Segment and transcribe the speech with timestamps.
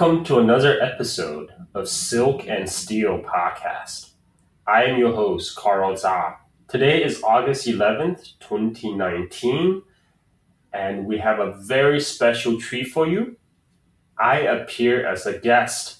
[0.00, 4.10] Welcome to another episode of Silk and Steel podcast.
[4.64, 6.36] I am your host, Carl Zha.
[6.68, 9.82] Today is August 11th, 2019,
[10.72, 13.38] and we have a very special treat for you.
[14.16, 15.96] I appear as a guest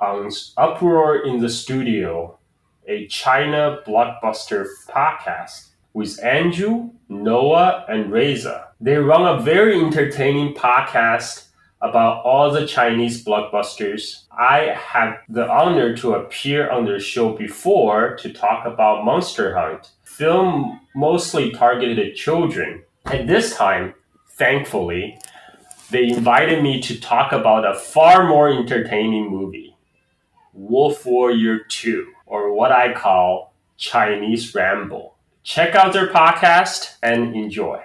[0.00, 2.38] on Uproar in the Studio,
[2.86, 8.68] a China blockbuster podcast with Andrew, Noah, and Reza.
[8.80, 11.47] They run a very entertaining podcast
[11.80, 14.24] about all the Chinese blockbusters.
[14.32, 19.92] I had the honor to appear on their show before to talk about Monster Hunt,
[20.04, 22.82] film mostly targeted at children.
[23.06, 23.94] At this time,
[24.30, 25.18] thankfully,
[25.90, 29.76] they invited me to talk about a far more entertaining movie,
[30.52, 35.14] Wolf Warrior 2, or what I call Chinese Ramble.
[35.44, 37.80] Check out their podcast and enjoy.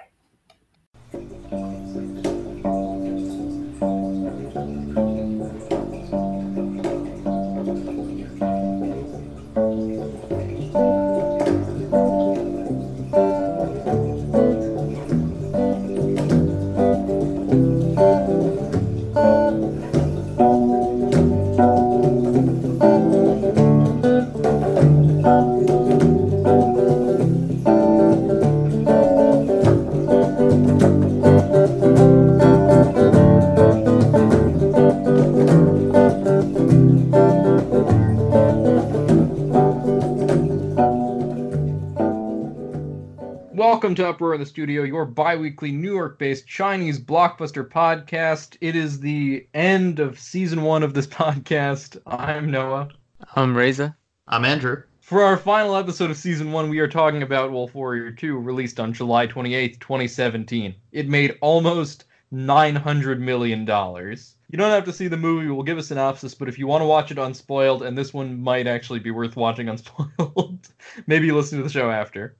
[43.83, 48.55] Welcome to Uproar in the Studio, your bi weekly New York based Chinese blockbuster podcast.
[48.61, 51.97] It is the end of season one of this podcast.
[52.07, 52.87] I'm Noah.
[53.35, 53.93] I'm Reza.
[54.29, 54.83] I'm Andrew.
[55.01, 58.79] For our final episode of season one, we are talking about Wolf Warrior 2, released
[58.79, 60.73] on July 28th, 2017.
[60.93, 63.59] It made almost $900 million.
[63.63, 66.83] You don't have to see the movie, we'll give a synopsis, but if you want
[66.83, 70.69] to watch it unspoiled, and this one might actually be worth watching unspoiled,
[71.05, 72.37] maybe listen to the show after.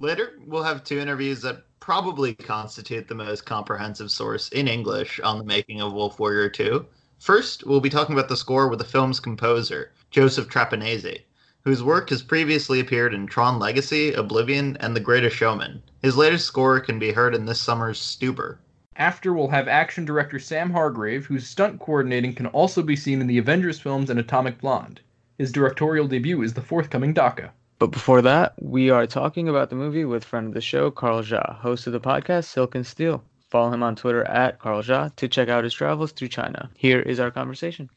[0.00, 5.38] Later, we'll have two interviews that probably constitute the most comprehensive source in English on
[5.38, 6.84] the making of Wolf Warrior 2.
[7.20, 11.20] First, we'll be talking about the score with the film's composer, Joseph Trapanese,
[11.62, 15.80] whose work has previously appeared in Tron Legacy, Oblivion, and The Greatest Showman.
[16.02, 18.58] His latest score can be heard in this summer's Stuber.
[18.96, 23.28] After, we'll have action director Sam Hargrave, whose stunt coordinating can also be seen in
[23.28, 25.02] the Avengers films and Atomic Blonde.
[25.38, 27.50] His directorial debut is the forthcoming Dhaka.
[27.78, 31.22] But before that, we are talking about the movie with friend of the show, Carl
[31.22, 33.24] Zha, host of the podcast Silk and Steel.
[33.50, 36.70] Follow him on Twitter at Carl Zha to check out his travels through China.
[36.76, 37.90] Here is our conversation.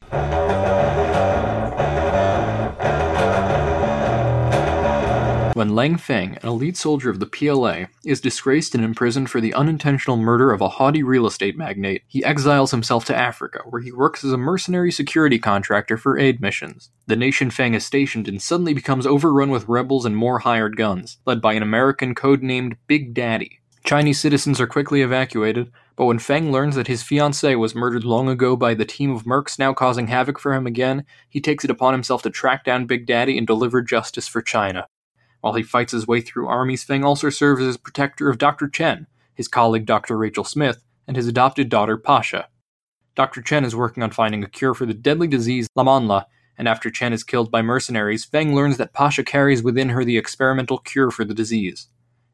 [5.57, 9.56] When Lang Feng, an elite soldier of the PLA, is disgraced and imprisoned for the
[9.56, 13.91] unintentional murder of a haughty real estate magnate, he exiles himself to Africa, where he
[13.91, 16.91] works as a mercenary security contractor for aid missions.
[17.07, 21.18] The nation Feng is stationed in suddenly becomes overrun with rebels and more hired guns,
[21.25, 23.59] led by an American codenamed Big Daddy.
[23.84, 28.29] Chinese citizens are quickly evacuated, but when Feng learns that his fiancée was murdered long
[28.29, 31.72] ago by the team of mercs now causing havoc for him again, he takes it
[31.72, 34.88] upon himself to track down Big Daddy and deliver justice for China.
[35.42, 38.68] While he fights his way through armies, Feng also serves as protector of Dr.
[38.68, 40.18] Chen, his colleague Dr.
[40.18, 42.48] Rachel Smith, and his adopted daughter Pasha.
[43.16, 43.42] Dr.
[43.42, 46.25] Chen is working on finding a cure for the deadly disease Lamanla,
[46.58, 50.18] and after Chen is killed by mercenaries, Feng learns that Pasha carries within her the
[50.18, 51.88] experimental cure for the disease.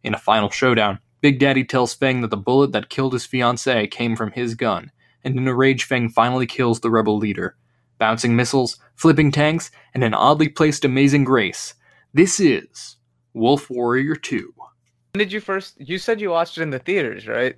[0.03, 3.90] In a final showdown, Big Daddy tells Feng that the bullet that killed his fiancée
[3.90, 4.91] came from his gun,
[5.24, 7.56] and in a rage, Feng finally kills the rebel leader.
[7.97, 11.75] Bouncing missiles, flipping tanks, and an oddly placed amazing grace.
[12.13, 12.97] This is
[13.34, 14.53] Wolf Warrior 2.
[14.57, 15.79] When did you first?
[15.79, 17.56] You said you watched it in the theaters, right?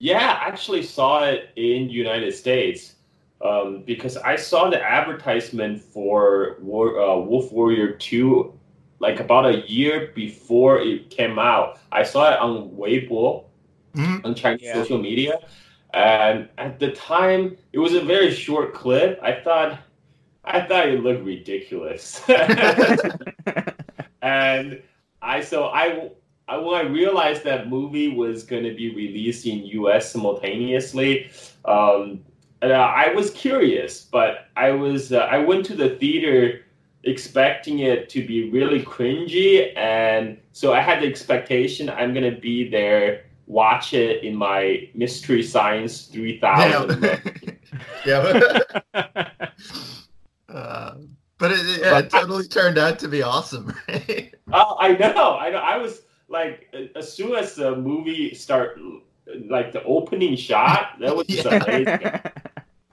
[0.00, 2.94] Yeah, I actually saw it in United States
[3.44, 8.54] um, because I saw the advertisement for War, uh, Wolf Warrior 2
[9.00, 11.78] like about a year before it came out.
[11.92, 13.44] I saw it on Weibo,
[13.94, 14.24] Mhm.
[14.24, 14.74] on Chinese Yeah.
[14.74, 15.38] social media.
[15.94, 19.18] And at the time, it was a very short clip.
[19.22, 19.78] I thought,
[20.44, 22.20] I thought it looked ridiculous.
[24.28, 24.82] and
[25.22, 26.10] I so I,
[26.46, 30.12] I when I realized that movie was going to be released in U.S.
[30.12, 31.30] simultaneously,
[31.64, 32.24] um,
[32.62, 36.64] uh, I was curious, but I was uh, I went to the theater
[37.04, 42.40] expecting it to be really cringy, and so I had the expectation I'm going to
[42.40, 47.20] be there, watch it in my Mystery Science 3000.
[48.04, 48.48] yeah.
[50.48, 50.94] uh,
[51.38, 54.34] but it, it, yeah, it totally turned out to be awesome, right?
[54.52, 55.58] Oh, I know, I know.
[55.58, 58.78] I was like, as soon as the movie start,
[59.48, 61.58] like the opening shot, that was just Yeah.
[61.64, 62.04] amazing.
[62.04, 62.22] I,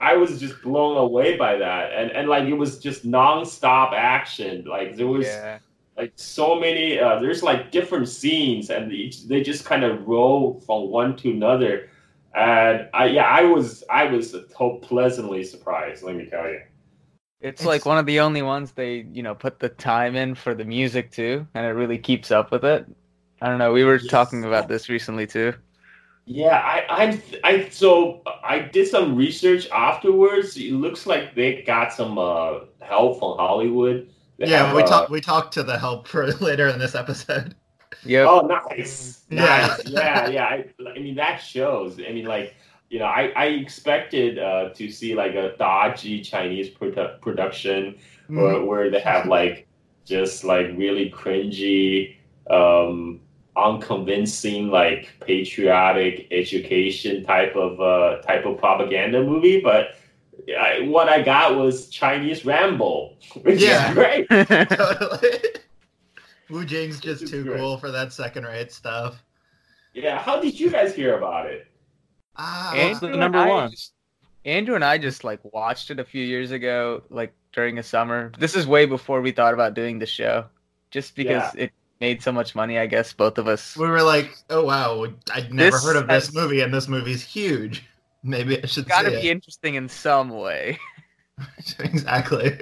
[0.00, 4.64] I was just blown away by that, and and like it was just nonstop action.
[4.64, 5.58] Like there was Yeah.
[5.96, 6.98] like so many.
[6.98, 11.30] Uh, there's like different scenes, and they, they just kind of roll from one to
[11.30, 11.88] another.
[12.34, 16.02] And I yeah, I was I was so pleasantly surprised.
[16.02, 16.60] Let me tell you.
[17.46, 20.34] It's, It's- like one of the only ones they, you know, put the time in
[20.34, 22.86] for the music too, and it really keeps up with it.
[23.40, 23.72] I don't know.
[23.72, 24.06] We were Yes.
[24.08, 25.52] talking about this recently too.
[26.24, 30.56] Yeah, I, I, I, so I did some research afterwards.
[30.56, 34.08] It looks like they got some uh, help from Hollywood.
[34.38, 36.94] They yeah, have, we uh, talked we talked to the help for later in this
[36.96, 37.54] episode.
[38.04, 38.26] Yeah.
[38.28, 39.76] Oh, nice, Yeah.
[39.86, 40.44] yeah, yeah.
[40.46, 41.98] I, I mean, that shows.
[42.00, 42.54] I mean, like,
[42.90, 47.96] you know, I, I expected uh, to see like a dodgy Chinese produ- production
[48.28, 48.42] Mm-hmm.
[48.42, 49.68] where, where they have like
[50.04, 52.16] just like really cringy,
[52.50, 53.20] um,
[53.56, 59.60] unconvincing, like patriotic education type of uh, type of propaganda movie.
[59.60, 59.94] But
[60.60, 63.88] I, what I got was Chinese Rambo, which Yeah.
[63.90, 64.28] is great.
[64.68, 65.38] totally.
[66.50, 67.58] Wu Jing's just too great.
[67.58, 69.22] cool for that second rate stuff.
[69.94, 71.66] Yeah, how did you guys hear about it?
[72.38, 73.70] Ah, It's the number and I one.
[73.70, 73.92] just-
[74.44, 78.30] Andrew and I just like watched it a few years ago, like during a summer.
[78.38, 80.44] This is way before we thought about doing the show,
[80.92, 82.78] just because it made so much money.
[82.78, 83.76] I guess both of us.
[83.76, 86.86] we were like, oh wow, I'd never This heard of this has- movie, and this
[86.86, 87.84] movie's huge.
[88.22, 89.32] Maybe I should Got to see be it.
[89.32, 90.78] interesting in some way.
[91.80, 92.56] exactly.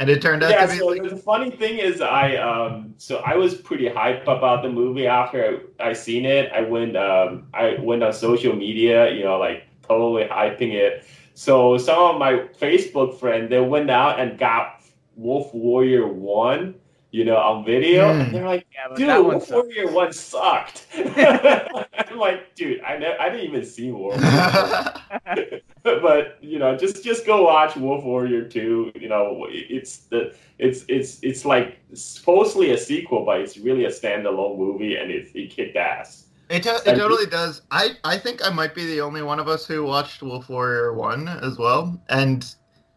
[0.00, 2.94] And it turned out Yeah, to be so like, the funny thing is, I um,
[2.96, 6.50] so I was pretty hyped about the movie after I, I seen it.
[6.52, 11.04] I went um, I went on social media, you know, like totally hyping it.
[11.34, 14.82] So some of my Facebook friends they went out and got
[15.16, 16.76] Wolf Warrior One,
[17.12, 18.20] you know, on video, Hmm.
[18.20, 19.66] and they're like, Yeah, "Dude, that one Wolf sucked.
[19.66, 26.38] Warrior One sucked." I'm like, "Dude, I ne- I didn't even see Wolf." Warrior but
[26.40, 28.92] you know, just just go watch Wolf Warrior Two.
[28.94, 33.90] You know, it's the it's it's it's like supposedly a sequel, but it's really a
[33.90, 36.26] standalone movie, and it it kicked ass.
[36.48, 37.62] It, to- it totally does.
[37.70, 40.94] I, I think I might be the only one of us who watched Wolf Warrior
[40.94, 42.44] one as well, and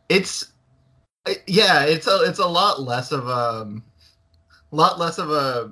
[0.09, 0.51] it's
[1.47, 3.27] yeah, it's a it's a lot less of
[4.73, 5.71] a lot less of a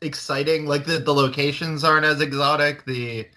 [0.00, 0.66] exciting.
[0.66, 2.84] Like the the locations aren't as exotic.
[2.86, 3.28] The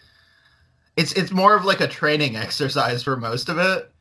[0.95, 3.91] it's it's more of like a training exercise for most of it,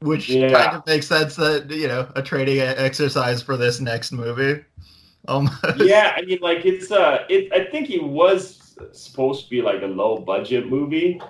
[0.00, 0.52] which Yeah.
[0.52, 4.62] kind of makes sense that you know a training exercise for this next movie.
[5.28, 5.54] Almost.
[5.76, 7.52] yeah, I mean, like it's uh, it.
[7.52, 11.20] I think it was supposed to be like a low budget movie,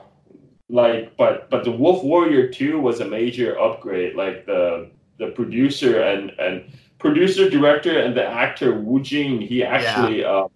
[0.71, 4.17] like, but but the Wolf Warrior Two was a major upgrade.
[4.17, 10.25] Like the the producer and and producer director and the actor Wu Jing, he actually
[10.25, 10.47] uh,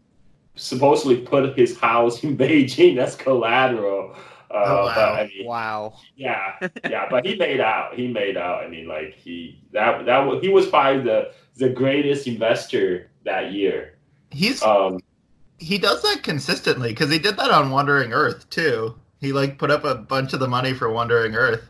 [0.54, 4.14] supposedly put his house in Beijing as collateral.
[4.14, 4.94] Uh, Oh, wow.
[4.94, 5.94] But I mean, Wow.
[6.16, 6.54] yeah,
[6.88, 7.94] yeah, but he made out.
[7.94, 8.62] He made out.
[8.64, 13.52] I mean, like he that that wa- he was probably the the greatest investor that
[13.52, 13.98] year.
[14.30, 15.00] He's Um,
[15.58, 18.94] he does that consistently because he did that on Wandering Earth too.
[19.20, 21.68] He like put up a bunch of the money for Wandering Earth.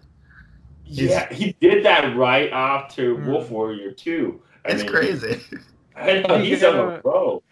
[0.84, 3.26] He's- yeah, he did that right after Hmm.
[3.26, 4.42] Wolf Warrior Two.
[4.66, 5.40] I It's mean, crazy.
[5.96, 7.42] I know he's on a roll.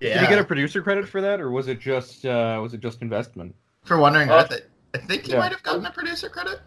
[0.00, 2.80] Did he get a producer credit for that, or was it just uh, was it
[2.80, 3.54] just investment?
[3.84, 4.62] for Wandering Uh, Earth.
[4.94, 5.38] I, I think he yeah.
[5.40, 6.60] might have gotten a producer credit.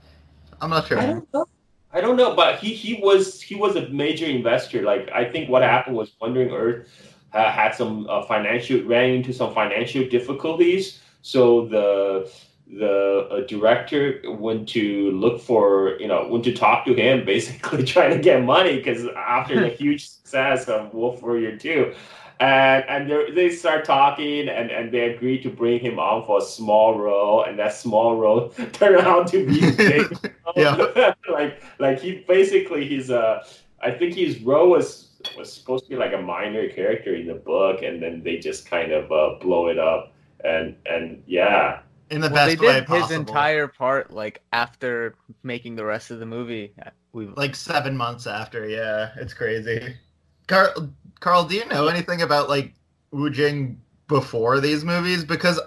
[0.61, 0.99] I'm not sure.
[0.99, 1.45] I don't know.
[1.93, 4.81] I don't know, but he he was he was a major investor.
[4.83, 6.87] Like I think what happened was Wandering Earth
[7.33, 12.31] uh, had some uh, financial ran into some financial difficulties, so the
[12.71, 17.83] the uh, director went to look for you know went to talk to him, basically
[17.83, 21.93] trying to get money because after the huge success of Wolf Warrior Two.
[22.39, 26.37] And and they they start talking and, and they agreed to bring him on for
[26.37, 30.05] a small role and that small role turned out to be big
[30.55, 31.13] Yeah.
[31.31, 33.43] like like he basically he's uh
[33.81, 37.33] I think his role was was supposed to be like a minor character in the
[37.33, 40.13] book and then they just kind of uh, blow it up
[40.45, 45.15] and and yeah In the Well, they best way did his entire part like after
[45.43, 46.73] making the rest of the movie.
[47.11, 48.67] We like seven months after.
[48.67, 49.95] Yeah, it's crazy.
[50.47, 52.73] Carl, Carl, do you know anything about like
[53.11, 55.23] Wu Jing before these movies?
[55.23, 55.59] Because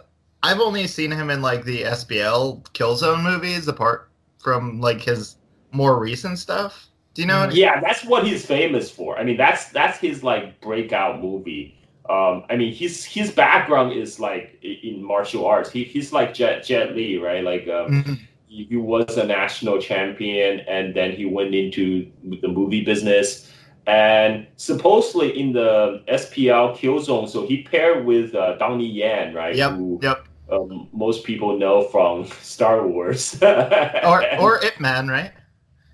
[0.43, 5.37] I've only seen him in like the SPL Killzone movies, apart from like his
[5.73, 6.89] more recent stuff.
[7.15, 7.35] Do you know?
[7.41, 7.45] Mm.
[7.51, 11.80] any- yeah that's what he's famous for I mean that's that's his like breakout movie
[12.09, 16.65] um I mean his his background is like in martial arts he, he's like Jet
[16.65, 18.19] Jet Li right like um Mhm.
[18.49, 22.11] he he was a national champion and then he went into
[22.43, 23.53] the movie business
[23.87, 29.73] and supposedly in the SPL Killzone so he paired with uh, Donnie Yen right Yep.
[29.73, 30.19] who Yep.
[30.53, 33.39] um, most people know from Star Wars.
[33.43, 35.33] or or Ip Man, right?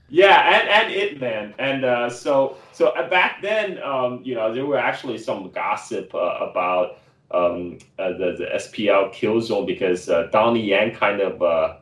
[0.09, 4.55] Yeah, and and Ip Man, and uh, so so uh, back then, um, you know,
[4.55, 6.99] there were actually some gossip uh, about
[7.33, 11.77] um, uh, the the SPL Killzone because uh, Donnie Yen kind of uh,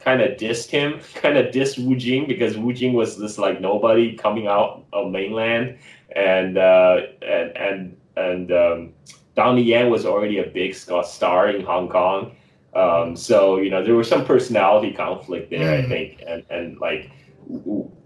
[0.00, 3.60] kind of dissed him, kind of dissed Wu Jing because Wu Jing was this like
[3.60, 5.78] nobody coming out of mainland,
[6.16, 8.92] and uh, and and and um,
[9.36, 12.32] Donnie Yen was already a big star in Hong Kong.
[12.74, 15.84] Um, so you know there was some personality conflict there, mm.
[15.84, 17.12] I think, and and like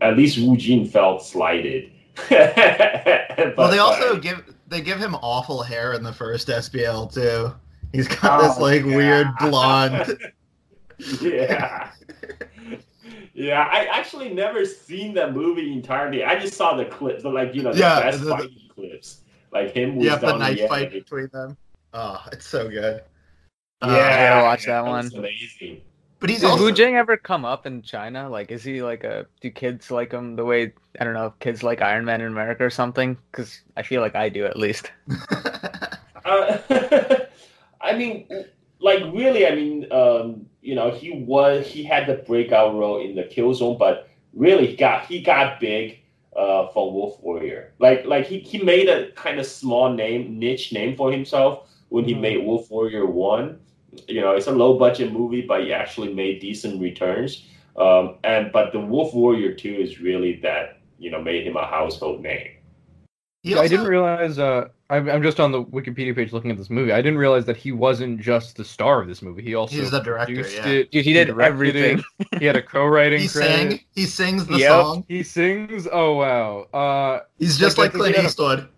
[0.01, 1.91] at least Wu Jing felt slighted.
[2.29, 2.57] but,
[3.57, 7.55] well, they also give they give him awful hair in the first SPL too.
[7.93, 8.97] He's got oh, this like yeah.
[8.97, 10.19] weird blonde.
[11.21, 11.91] yeah.
[13.35, 16.23] Yeah, I actually never seen that movie entirely.
[16.23, 18.75] I just saw the clips, the like you know the yeah, best the, fighting the,
[18.75, 19.99] clips, like him.
[20.01, 21.57] Yeah, the knife fight between them.
[21.95, 23.03] Oh, it's so good.
[23.83, 25.11] Yeah, uh, I gotta watch that one.
[25.17, 25.81] Amazing.
[26.23, 26.67] But he's Did also...
[26.67, 28.29] Wu Jing ever come up in China?
[28.29, 29.26] Like, is he like a?
[29.41, 32.29] Do kids like him the way I don't know if kids like Iron Man in
[32.29, 33.19] America or something?
[33.33, 34.93] Because I feel like I do at least.
[36.25, 36.59] uh,
[37.81, 38.29] I mean,
[38.79, 43.17] like really, I mean, um, you know, he was he had the breakout role in
[43.17, 45.99] the Kill Zone, but really he got he got big
[46.37, 47.73] uh, for Wolf Warrior.
[47.81, 52.05] Like like he, he made a kind of small name niche name for himself when
[52.05, 52.23] he mm-hmm.
[52.23, 53.59] made Wolf Warrior One
[54.09, 57.47] you know, it's a low budget movie, but he actually made decent returns.
[57.77, 61.67] Um, and but the Wolf Warrior Two is really that you know made him a
[61.67, 62.49] household name.
[63.43, 63.59] Yeah.
[63.59, 64.39] I didn't realize.
[64.39, 66.93] Uh, I'm, I'm just on the Wikipedia page looking at this movie.
[66.93, 69.43] I didn't realize that he wasn't just the star of this movie.
[69.43, 70.35] He also he's the director.
[70.35, 70.69] Yeah.
[70.69, 72.05] It, Dude, he did everything.
[72.21, 72.39] It.
[72.39, 73.21] He had a co-writing.
[73.23, 73.71] he credit.
[73.71, 73.81] sang.
[73.95, 74.71] He sings the yep.
[74.71, 75.05] song.
[75.09, 75.89] He sings.
[75.91, 76.67] Oh wow.
[76.73, 78.69] Uh, he's just like, like Clint Eastwood.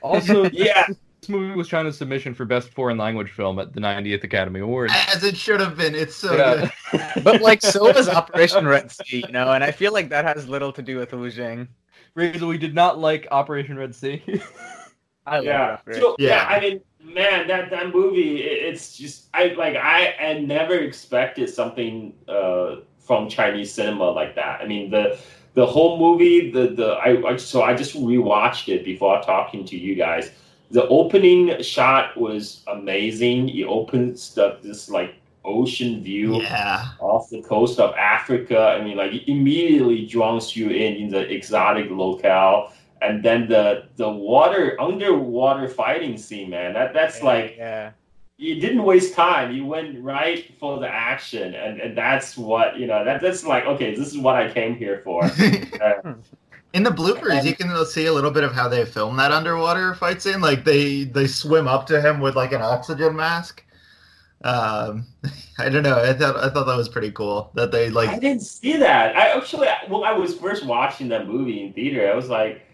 [0.00, 0.86] Also, yeah.
[1.24, 4.92] This movie was China's submission for Best Foreign Language Film at the 90th Academy Awards.
[4.94, 5.94] As it should have been.
[5.94, 6.68] It's so yeah.
[6.92, 7.00] good.
[7.24, 10.46] but like, so was Operation Red Sea, you know, and I feel like that has
[10.46, 11.66] little to do with Wu Jing.
[12.14, 14.22] Rachel, we did not like Operation Red Sea.
[15.26, 15.78] I yeah.
[15.92, 16.28] So, yeah.
[16.28, 21.48] yeah, I mean, man, that that movie, it's just I like I I never expected
[21.48, 24.60] something uh, from Chinese cinema like that.
[24.60, 25.18] I mean the
[25.54, 29.78] the whole movie, the the I, I so I just rewatched it before talking to
[29.78, 30.30] you guys
[30.74, 33.48] the opening shot was amazing.
[33.48, 35.14] It opens the, this like
[35.44, 36.88] ocean view yeah.
[36.98, 38.76] off the coast of Africa.
[38.76, 42.72] I mean, like it immediately draws you in in the exotic locale.
[43.02, 46.72] And then the the water underwater fighting scene, man.
[46.72, 47.90] That that's yeah, like yeah.
[48.36, 49.54] You didn't waste time.
[49.54, 53.04] You went right for the action, and, and that's what you know.
[53.04, 55.22] That that's like okay, this is what I came here for.
[55.80, 56.14] uh,
[56.74, 59.30] in the bloopers, and, you can see a little bit of how they film that
[59.30, 60.40] underwater fight scene.
[60.40, 63.64] Like they they swim up to him with like an oxygen mask.
[64.42, 65.06] Um,
[65.58, 66.02] I don't know.
[66.02, 68.10] I thought I thought that was pretty cool that they like.
[68.10, 69.16] I didn't see that.
[69.16, 72.66] I actually, when I was first watching that movie in theater, I was like,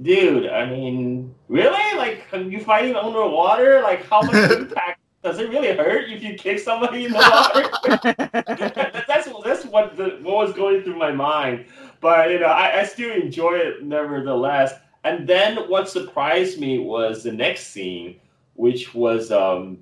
[0.00, 0.48] dude.
[0.48, 1.98] I mean, really?
[1.98, 3.82] Like, are you fighting underwater?
[3.82, 4.98] Like, how much impact?
[5.22, 8.02] Does it really hurt if you kick somebody in the water?
[9.06, 11.66] that's that's what the, what was going through my mind
[12.02, 14.74] but you know, I, I still enjoy it nevertheless.
[15.04, 18.20] And then what surprised me was the next scene,
[18.54, 19.78] which was um,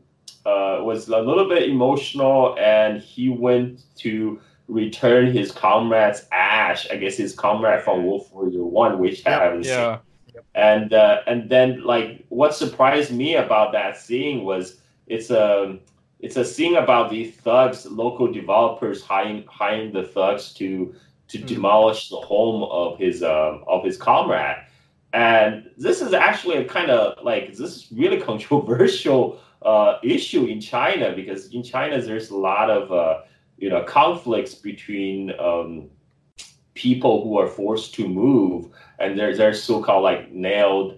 [0.47, 6.89] uh, was a little bit emotional, and he went to return his comrade's ash.
[6.91, 9.97] I guess his comrade from Wolf Warrior One, which I haven't yeah.
[9.97, 10.43] seen.
[10.55, 15.79] And uh, and then like what surprised me about that scene was it's a
[16.21, 20.95] it's a scene about the thugs, local developers hiring hiring the thugs to
[21.31, 21.47] to mm.
[21.47, 24.57] demolish the home of his um, of his comrade.
[25.13, 30.61] And this is actually a kind of like this is really controversial uh, issue in
[30.61, 33.23] China because in China there's a lot of uh,
[33.59, 35.89] you know conflicts between um,
[36.75, 38.69] people who are forced to move
[38.99, 40.97] and there's there's so-called like nailed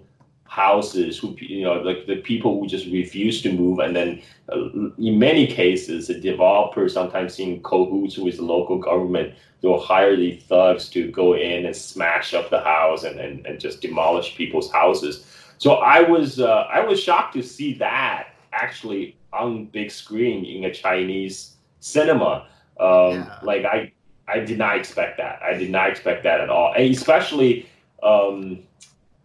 [0.52, 3.78] houses who you know like the people who just refuse to move.
[3.78, 4.68] And then uh,
[4.98, 9.32] in many cases the developer sometimes in cahoots with the local government
[9.62, 13.60] they'll hire the thugs to go in and smash up the house and, and, and
[13.60, 15.24] just demolish people's houses.
[15.56, 20.64] So i was uh, i was shocked to see that actually on big screen in
[20.70, 22.46] a chinese cinema.
[22.78, 23.38] Um, yeah.
[23.42, 23.90] like i
[24.28, 25.40] i did not expect that.
[25.42, 26.74] I did not expect that at all.
[26.76, 27.66] And especially
[28.02, 28.64] um,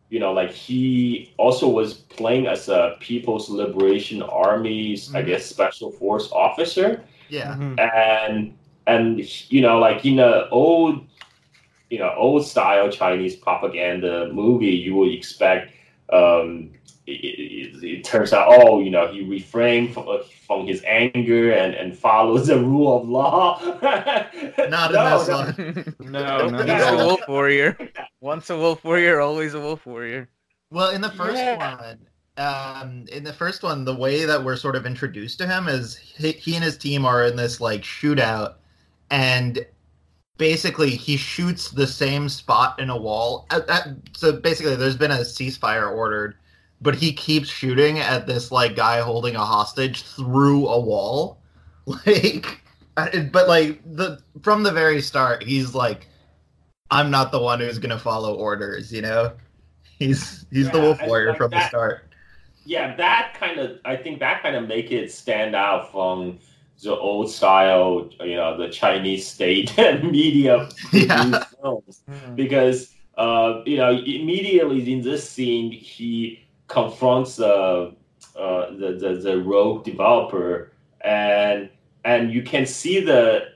[0.09, 5.17] you know, like he also was playing as a People's Liberation Army's, mm-hmm.
[5.17, 7.03] I guess, special force officer.
[7.29, 7.55] Yeah.
[7.55, 7.79] Mm-hmm.
[7.79, 11.05] And and you know, like in a old,
[11.89, 15.73] you know, old style Chinese propaganda movie, you would expect,
[16.11, 16.71] um,
[17.07, 21.53] it, it, it, turns out, oh, you know, he refrained from, uh, from his anger
[21.53, 23.59] and, and follows the rule of law.
[24.69, 26.11] Not no, in this one.
[26.11, 27.77] no, no, he's a wolf warrior.
[28.21, 30.27] Once a wolf warrior, always a wolf warrior.
[30.69, 31.77] Well, in the first yeah.
[31.77, 35.69] one, um, in the first one, the way that we're sort of introduced to him
[35.69, 38.55] is he, he and his team are in this like shootout,
[39.09, 39.65] and
[40.37, 43.47] basically he shoots the same spot in a wall.
[43.49, 46.35] At, at, so basically, there's been a ceasefire ordered,
[46.81, 51.39] but he keeps shooting at this like guy holding a hostage through a wall,
[51.86, 52.62] like.
[52.96, 56.07] But like the from the very start, he's like,
[56.89, 59.34] "I'm not the one who's gonna follow orders," you know.
[60.00, 62.13] He's he's yeah, the wolf warrior like from that, the start.
[62.65, 66.39] Yeah, that kind of I think that kind of make it stand out from
[66.84, 71.43] the old style, you know, the Chinese state and media yeah.
[71.62, 72.36] films, mm-hmm.
[72.36, 77.91] because uh, you know immediately in this scene he confronts uh,
[78.36, 80.71] uh, the, the the rogue developer,
[81.01, 81.69] and
[82.05, 83.50] and you can see the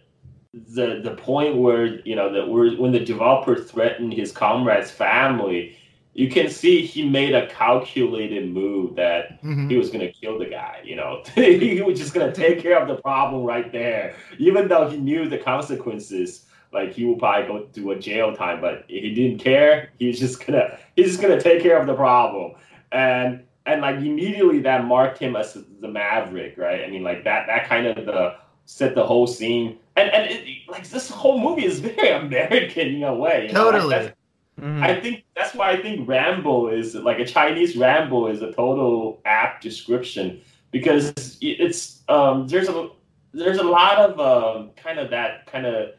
[0.53, 5.77] the the point where you know that when the developer threatened his comrade's family
[6.13, 9.69] you can see he made a calculated move that mm-hmm.
[9.69, 10.81] he was going to kill the guy.
[10.83, 14.67] You know, he was just going to take care of the problem right there, even
[14.67, 16.45] though he knew the consequences.
[16.73, 19.89] Like he will probably go to a jail time, but he didn't care.
[19.99, 22.53] He's just gonna he's just gonna take care of the problem,
[22.91, 26.83] and and like immediately that marked him as the maverick, right?
[26.83, 30.69] I mean, like that that kind of the set the whole scene, and and it,
[30.69, 33.49] like this whole movie is very American in a way.
[33.51, 33.89] Totally.
[33.89, 34.01] Know?
[34.03, 34.17] Like
[34.61, 34.83] Mm-hmm.
[34.83, 39.19] I think that's why I think Rambo is like a Chinese Rambo is a total
[39.25, 42.89] apt description because it's um, there's a
[43.33, 45.91] there's a lot of um, kind of that kind of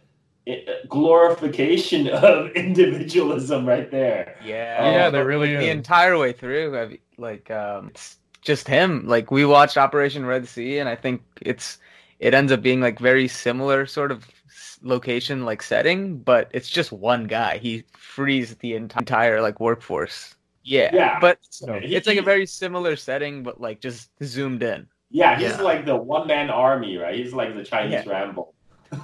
[0.89, 4.37] glorification of individualism right there.
[4.45, 5.61] Yeah, um, yeah, there really is.
[5.61, 9.07] The entire way through, like um, it's just him.
[9.07, 11.79] Like we watched Operation Red Sea, and I think it's
[12.19, 14.29] it ends up being like very similar sort of
[14.83, 17.59] location like setting, but it's just one guy.
[17.59, 20.35] He frees the entire like workforce.
[20.65, 21.19] Yeah, yeah.
[21.21, 24.87] But it's like a very similar setting, but like just zoomed in.
[25.11, 25.61] Yeah, he's yeah.
[25.61, 27.15] like the one man army, right?
[27.15, 28.11] He's like the Chinese yeah.
[28.11, 28.55] Rambo.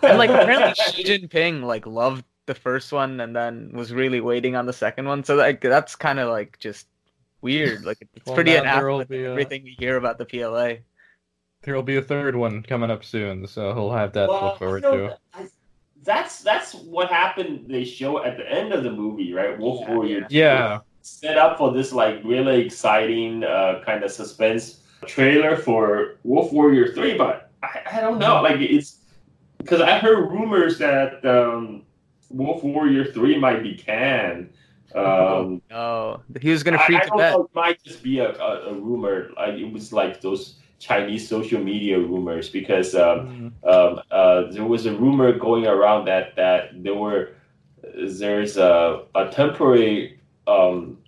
[0.03, 4.57] And like apparently Xi Jinping like loved the first one and then was really waiting
[4.57, 5.22] on the second one.
[5.24, 6.87] So like that's kind of like just
[7.40, 7.85] weird.
[7.85, 9.31] Like it's well, pretty inapt be, uh...
[9.31, 10.74] everything we hear about the PLA.
[11.62, 14.46] There will be a third one coming up soon, so he'll have that well, to
[14.46, 15.18] look forward to.
[15.35, 15.48] I,
[16.05, 17.66] that's that's what happened.
[17.68, 19.59] They show at the end of the movie, right?
[19.59, 20.27] Wolf yeah, Warrior.
[20.31, 20.79] Yeah.
[21.03, 26.92] Set up for this like really exciting uh, kind of suspense trailer for Wolf Warrior
[26.92, 28.40] Three, but I, I don't know.
[28.40, 28.98] Like it's
[29.59, 31.83] because I heard rumors that um,
[32.31, 34.53] Wolf Warrior Three might be canned.
[34.94, 38.33] Um, oh, he was gonna free I, to I Know, it might just be a,
[38.38, 39.31] a, a rumor.
[39.37, 43.68] Like it was like those Chinese social media rumors because um, mm-hmm.
[43.68, 47.33] um, uh, there was a rumor going around that that there were
[47.94, 50.99] there's a, a temporary um,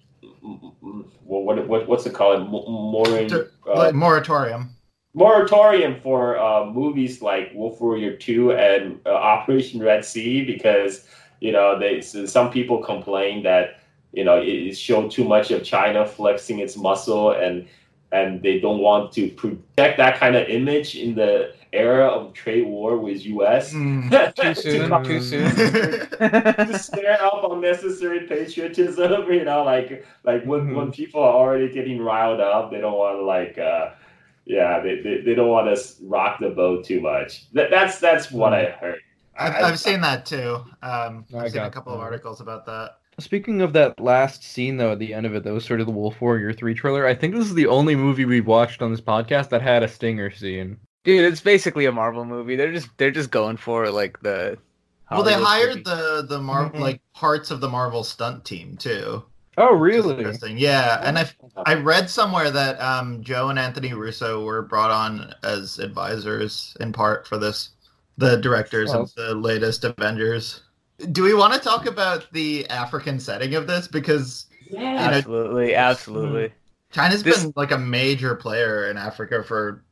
[1.23, 3.31] what, what what's it called Morin,
[3.67, 4.75] uh, moratorium
[5.14, 11.07] moratorium for uh, movies like Wolf Warrior Two and uh, Operation Red Sea because
[11.40, 13.81] you know they some people complain that
[14.12, 17.66] you know it showed too much of China flexing its muscle and
[18.12, 22.66] and they don't want to project that kind of image in the era of trade
[22.66, 23.73] war with US.
[23.73, 25.05] Mm, too soon.
[25.05, 25.55] too soon.
[25.55, 30.75] to stir up unnecessary patriotism, you know, like like when, mm-hmm.
[30.75, 33.90] when people are already getting riled up, they don't want to like uh
[34.44, 37.53] yeah, they, they, they don't want to rock the boat too much.
[37.53, 38.53] That, that's that's what.
[38.53, 39.00] I heard.
[39.38, 40.64] I've, I, have seen that too.
[40.83, 41.98] Um, I've seen a couple that.
[41.98, 42.98] of articles about that.
[43.18, 45.87] Speaking of that last scene, though, at the end of it, that was sort of
[45.87, 48.90] the Wolf Warrior 3 trailer, I think this is the only movie we've watched on
[48.90, 50.79] this podcast that had a stinger scene.
[51.05, 52.57] Dude, it's basically a Marvel movie.
[52.57, 54.59] They're just they're just going for like the
[55.11, 55.83] Well, they hired movie.
[55.83, 56.83] the the Marvel mm-hmm.
[56.83, 59.24] like parts of the Marvel stunt team too.
[59.61, 60.16] Oh, really?
[60.16, 60.59] Interesting.
[60.59, 61.31] Yeah, and I
[61.66, 66.92] I read somewhere that um, Joe and Anthony Russo were brought on as advisors in
[66.92, 67.70] part for this,
[68.16, 70.62] the directors well, of the latest Avengers
[71.12, 73.88] do we want to talk about the African setting of this?
[73.88, 76.53] Because yeah, you know, absolutely, absolutely.
[76.92, 77.42] China's this...
[77.42, 79.85] been like a major player in Africa for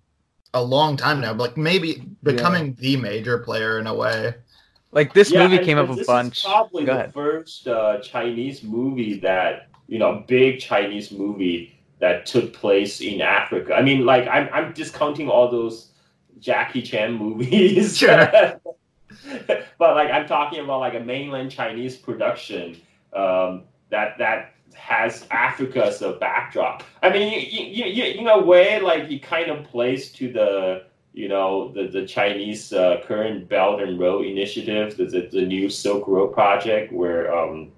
[0.55, 2.75] a long time now, like maybe becoming yeah.
[2.79, 4.35] the major player in a way.
[4.93, 6.45] Like this yeah, movie came up a bunch.
[6.45, 7.15] probably Go the ahead.
[7.15, 13.75] first uh, Chinese movie that you know, big Chinese movie that took place in Africa.
[13.75, 15.91] I mean, like I'm I'm discounting all those
[16.39, 17.99] Jackie Chan movies.
[17.99, 18.17] Sure.
[19.79, 22.81] but like I'm talking about like a mainland Chinese production
[23.15, 26.85] um, that that has Africa as a backdrop.
[27.03, 30.85] I mean, you, you, you, in a way, like he kind of plays to the
[31.13, 35.69] you know the the Chinese uh, current Belt and Road Initiative, the, the, the new
[35.69, 37.73] Silk Road project, where um,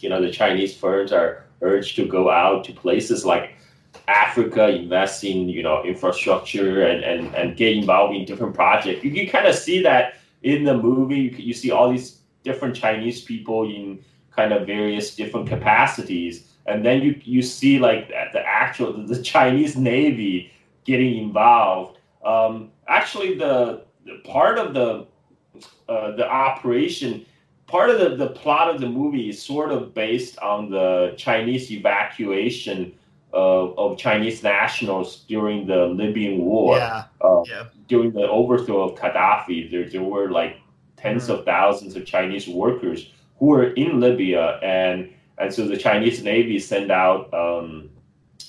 [0.00, 3.56] you know the Chinese firms are urged to go out to places like
[4.08, 9.04] Africa, invest in you know infrastructure and and, and get involved in different projects.
[9.04, 11.18] You can kind of see that in the movie.
[11.18, 16.84] You, you see all these different Chinese people in kind of various different capacities, and
[16.84, 20.52] then you you see like the actual the Chinese Navy
[20.84, 21.95] getting involved.
[22.26, 25.06] Um, actually, the, the part of the
[25.88, 27.24] uh, the operation
[27.66, 31.70] part of the, the plot of the movie is sort of based on the Chinese
[31.70, 32.92] evacuation
[33.32, 36.76] of, of Chinese nationals during the Libyan War.
[36.76, 37.04] Yeah.
[37.20, 37.64] Uh, Yeah.
[37.88, 40.58] During the overthrow of Gaddafi, there, there were like
[40.98, 46.22] 10s of thousands of Chinese workers who were in Libya, and and so the Chinese
[46.22, 47.90] Navy sent out um,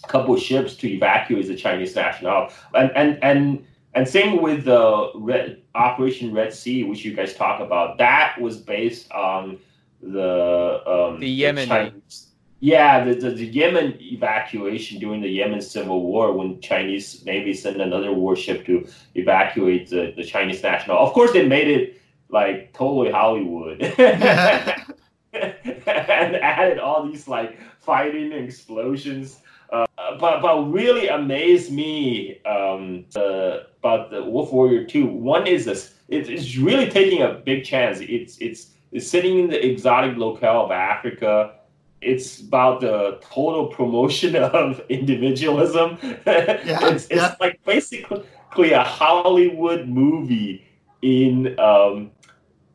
[0.08, 5.12] couple of ships to evacuate the Chinese national, and and and and same with the
[5.16, 7.98] Red, Operation Red Sea, which you guys talk about.
[7.98, 9.60] That was based on
[10.02, 12.28] the um, The Yemen Chinese-
[12.60, 17.80] yeah, the, the, the Yemen evacuation during the Yemen civil war when Chinese Navy sent
[17.80, 20.98] another warship to evacuate the, the Chinese national.
[20.98, 23.82] Of course, they made it like totally Hollywood
[25.34, 29.40] and added all these like fighting and explosions.
[29.72, 29.86] Uh,
[30.20, 35.06] but but really amazed me um, uh, about the Wolf Warrior Two.
[35.06, 38.00] One is this: it, it's really taking a big chance.
[38.00, 41.54] It's it's it's sitting in the exotic locale of Africa.
[42.00, 45.98] It's about the total promotion of individualism.
[46.02, 47.36] it's it's yeah.
[47.40, 50.66] like basically a Hollywood movie
[51.02, 52.12] in um,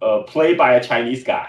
[0.03, 1.49] uh, played by a Chinese guy.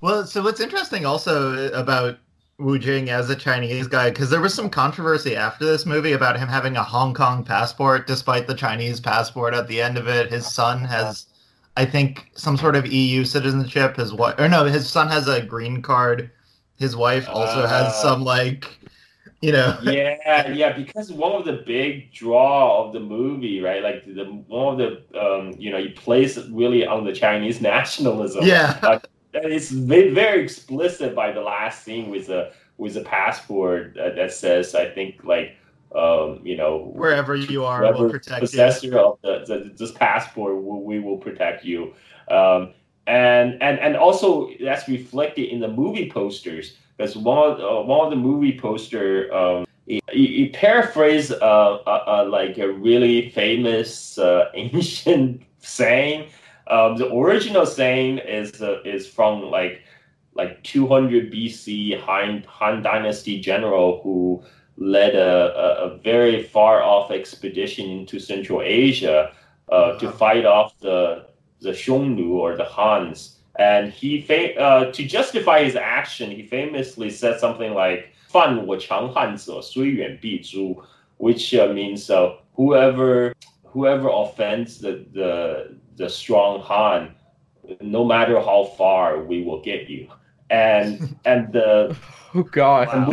[0.00, 2.18] Well, so what's interesting also about
[2.58, 6.38] Wu Jing as a Chinese guy, because there was some controversy after this movie about
[6.38, 10.30] him having a Hong Kong passport, despite the Chinese passport at the end of it.
[10.32, 11.26] His son has,
[11.76, 13.96] I think, some sort of EU citizenship.
[13.96, 16.30] His wife, or no, his son has a green card.
[16.78, 17.68] His wife also Uh.
[17.68, 18.66] has some like,
[19.42, 23.82] you know, yeah, yeah, because one of the big draw of the movie, right?
[23.82, 27.60] Like the one of the um, you know, you place it really on the Chinese
[27.72, 28.44] nationalism.
[28.44, 29.00] yeah, And
[29.44, 34.74] it's very, very explicit by the last scene with a with a passport that says,
[34.74, 35.56] I think, like
[35.94, 38.48] um, you know, wherever you are, whoever will protect you.
[38.48, 41.94] possessor of the, the, this passport, we, we will protect you.
[42.28, 42.74] Um,
[43.06, 46.76] and and and also that's reflected in the movie posters.
[46.96, 52.28] Because one of, uh, one of the movie poster, um, he paraphrased uh, uh, uh,
[52.28, 56.28] like a really famous uh, ancient saying.
[56.68, 59.82] Um, the original saying is uh, is from like
[60.34, 64.42] like 200 BC Han, Han Dynasty general who
[64.76, 69.32] led a, a, a, very far off expedition into Central Asia
[69.70, 69.98] uh, uh-huh.
[69.98, 71.26] to fight off the
[71.60, 73.38] the Xiongnu or the Huns.
[73.58, 78.76] And he fa- uh, to justify his action, he famously said something like "fan wo
[78.76, 80.84] chang han sui yuan bi zhu,"
[81.16, 83.32] which uh, means uh, whoever
[83.64, 87.14] whoever offends the the the strong Han,
[87.80, 90.08] no matter how far, we will get you.
[90.50, 91.96] And and the
[92.34, 92.88] Oh God.
[92.88, 93.12] Wow.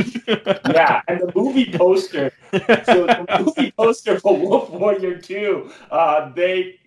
[0.65, 2.31] yeah, and the movie poster.
[2.83, 6.79] So the movie poster for Wolf Warrior Two, uh, they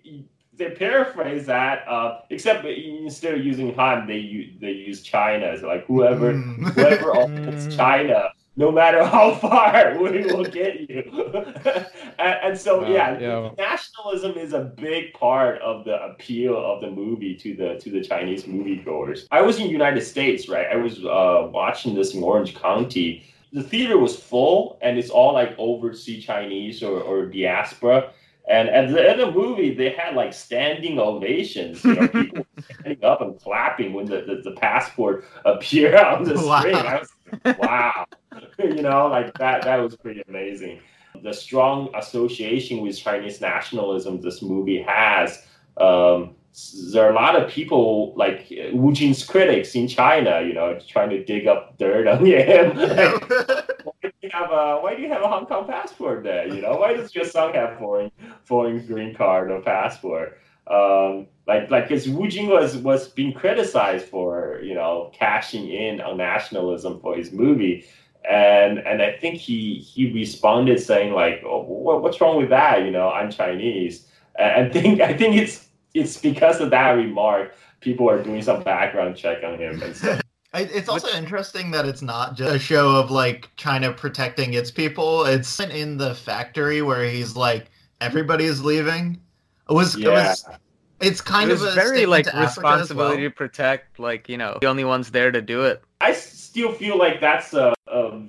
[0.53, 5.47] they paraphrase that, uh, except instead of using Han, they use they use China.
[5.47, 6.73] It's like whoever Mm.
[6.73, 7.11] whoever
[7.47, 7.75] Mm.
[7.75, 11.03] China, no matter how far, we will get you.
[12.19, 13.49] and, and so Wow, yeah, yeah.
[13.57, 18.01] nationalism is a big part of the appeal of the movie to the to the
[18.01, 19.27] Chinese moviegoers.
[19.31, 20.67] I was in the United States, right?
[20.71, 23.23] I was uh, watching this in Orange County.
[23.53, 28.11] The theater was full, and it's all like overseas Chinese or, or diaspora.
[28.49, 31.83] And at the end of the movie, they had like standing ovations.
[31.83, 36.35] You know, people standing up and clapping when the, the, the passport appeared on the
[36.35, 36.59] Wow.
[36.59, 36.75] screen.
[36.75, 37.09] I was
[37.45, 38.05] like, wow.
[38.59, 40.79] you know, like that that was pretty amazing.
[41.23, 45.45] The strong association with Chinese nationalism this movie has.
[45.77, 46.35] Um,
[46.91, 50.79] there are a lot of people like uh, Wu Jing's critics in China, you know,
[50.87, 52.75] trying to dig up dirt on him.
[53.83, 56.47] why do you have a Why do you have a Hong Kong passport there?
[56.47, 58.11] You know, why does your son have foreign
[58.43, 60.39] foreign green card or passport?
[60.69, 66.01] Um, like like because Wu Jing was was being criticized for you know cashing in
[66.01, 67.85] on nationalism for his movie,
[68.29, 72.83] and and I think he he responded saying like, oh, what, what's wrong with that?
[72.83, 74.07] You know, I'm Chinese.
[74.37, 78.63] And I think I think it's it's because of that remark people are doing some
[78.63, 80.21] background check on him and stuff.
[80.53, 84.71] It's also Which- interesting that it's not just a show of like China protecting its
[84.71, 85.23] people.
[85.25, 87.69] It's in the factory where he's like,
[88.01, 89.21] everybody's leaving.
[89.69, 90.29] It was, it Yeah.
[90.29, 90.45] was
[90.99, 93.29] it's kind it of a very like to responsibility well.
[93.29, 95.83] to protect, like you know, the only ones there to do it.
[96.01, 97.75] I still feel like that's a, a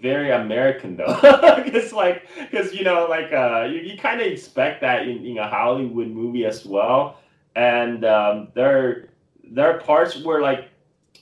[0.01, 1.19] very American though,
[1.65, 5.39] because like because you know like uh, you, you kind of expect that in, in
[5.39, 7.19] a Hollywood movie as well,
[7.57, 9.11] and um, there
[9.45, 10.69] there are parts where like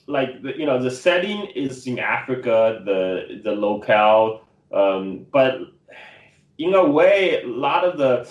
[0.07, 5.61] like the, you know the setting is in Africa, the the locale, um, but
[6.57, 8.23] in a way, a lot of the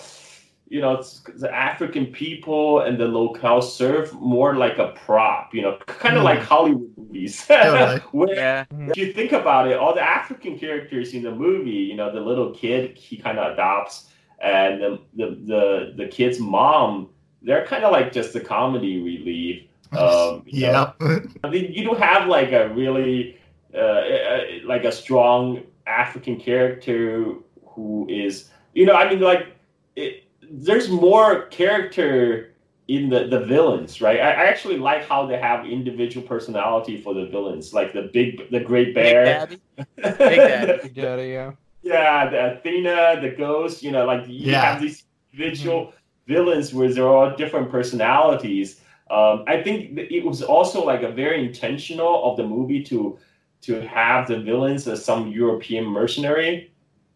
[0.69, 5.61] you know it's- the African people and the locale serve more like a prop, you
[5.61, 6.25] know, kind of Hmm.
[6.31, 7.45] like Hollywood movies.
[7.47, 7.99] Totally.
[8.11, 11.95] Where Yeah, if you think about it, all the African characters in the movie, you
[11.95, 17.09] know, the little kid he kind of adopts, and the, the the the kid's mom,
[17.41, 19.63] they're kind of like just the comedy relief.
[19.93, 20.91] Um, you know.
[20.99, 21.19] yeah.
[21.45, 23.37] I mean, you don't have like a really
[23.73, 29.47] uh, uh, like a strong African character who is, you know, I mean, like
[29.95, 32.53] it, there's more character
[32.87, 34.19] in the the villains, right?
[34.19, 38.49] I, I actually like how they have individual personality for the villains, like the big,
[38.51, 39.59] the Great Big Bear, Daddy.
[40.01, 40.79] Daddy.
[40.83, 41.51] Big Daddy, yeah.
[41.83, 44.61] yeah, the Athena, the Ghost, you know, like you Yeah.
[44.73, 45.93] have these individual
[46.27, 48.81] villains where they're all different personalities.
[49.09, 53.17] Um, I think it was also like a very intentional of the movie to
[53.61, 56.71] to have the villains as some European mercenary.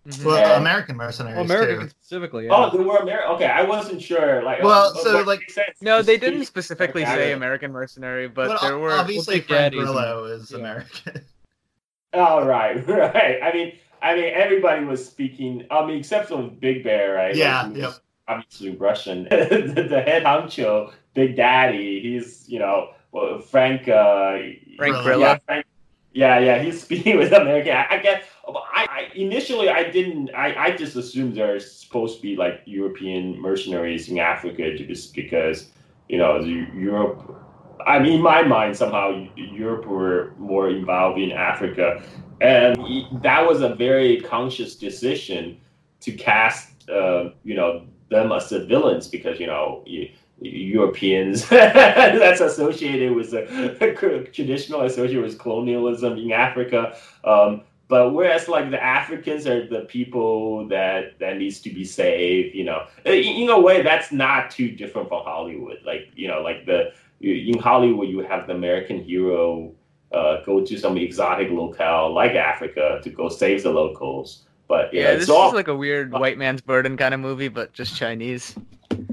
[0.07, 0.25] Mhm.
[0.25, 0.57] Well, Yeah.
[0.57, 1.53] American mercenaries Well, too.
[1.53, 2.51] American specifically, yeah.
[2.55, 3.31] Oh, they were American.
[3.35, 4.41] Okay, I wasn't sure.
[4.41, 5.77] Like, Well, so, like- makes sense.
[5.81, 7.13] No, they didn't specifically Okay.
[7.15, 8.91] say American mercenary, but But there were.
[8.93, 10.57] obviously Big Frank Daddy's Grillo is yeah.
[10.57, 11.25] American.
[12.13, 13.39] Oh, right, right.
[13.41, 15.65] I mean, I mean, everybody was speaking.
[15.71, 17.33] I mean, except for Big Bear, right?
[17.33, 17.93] Yeah, Like, yep.
[18.27, 19.23] Obviously Russian.
[19.29, 22.01] the, the head honcho, Big Daddy.
[22.01, 23.87] He's you know well, Frank.
[23.87, 24.39] Uh,
[24.75, 25.03] Frank Grillo.
[25.03, 25.19] Grillo.
[25.27, 25.65] Yeah, Frank,
[26.13, 26.61] yeah, yeah.
[26.61, 27.77] He's speaking with American.
[27.77, 28.25] I, I guess.
[28.47, 30.31] I, I initially I didn't.
[30.33, 35.69] I, I just assumed they're supposed to be like European mercenaries in Africa, just because
[36.09, 37.37] you know Europe.
[37.85, 42.03] I mean, in my mind, somehow Europe were more involved in Africa,
[42.39, 42.77] and
[43.21, 45.59] that was a very conscious decision
[46.01, 49.83] to cast, uh, you know, them as the villains because you know.
[49.85, 50.09] You,
[50.43, 56.97] Europeans that's associated with the traditional associated with colonialism in Africa.
[57.23, 62.55] Um, but whereas like the Africans are the people that that needs to be saved,
[62.55, 65.79] you know, in, in a way that's not too different from Hollywood.
[65.85, 69.73] Like you know, like the in Hollywood you have the American hero
[70.13, 74.43] uh, go to some exotic locale like Africa to go save the locals.
[74.69, 77.49] But Yeah, it's this all is like a weird white man's burden kind of movie,
[77.49, 78.55] but just Chinese.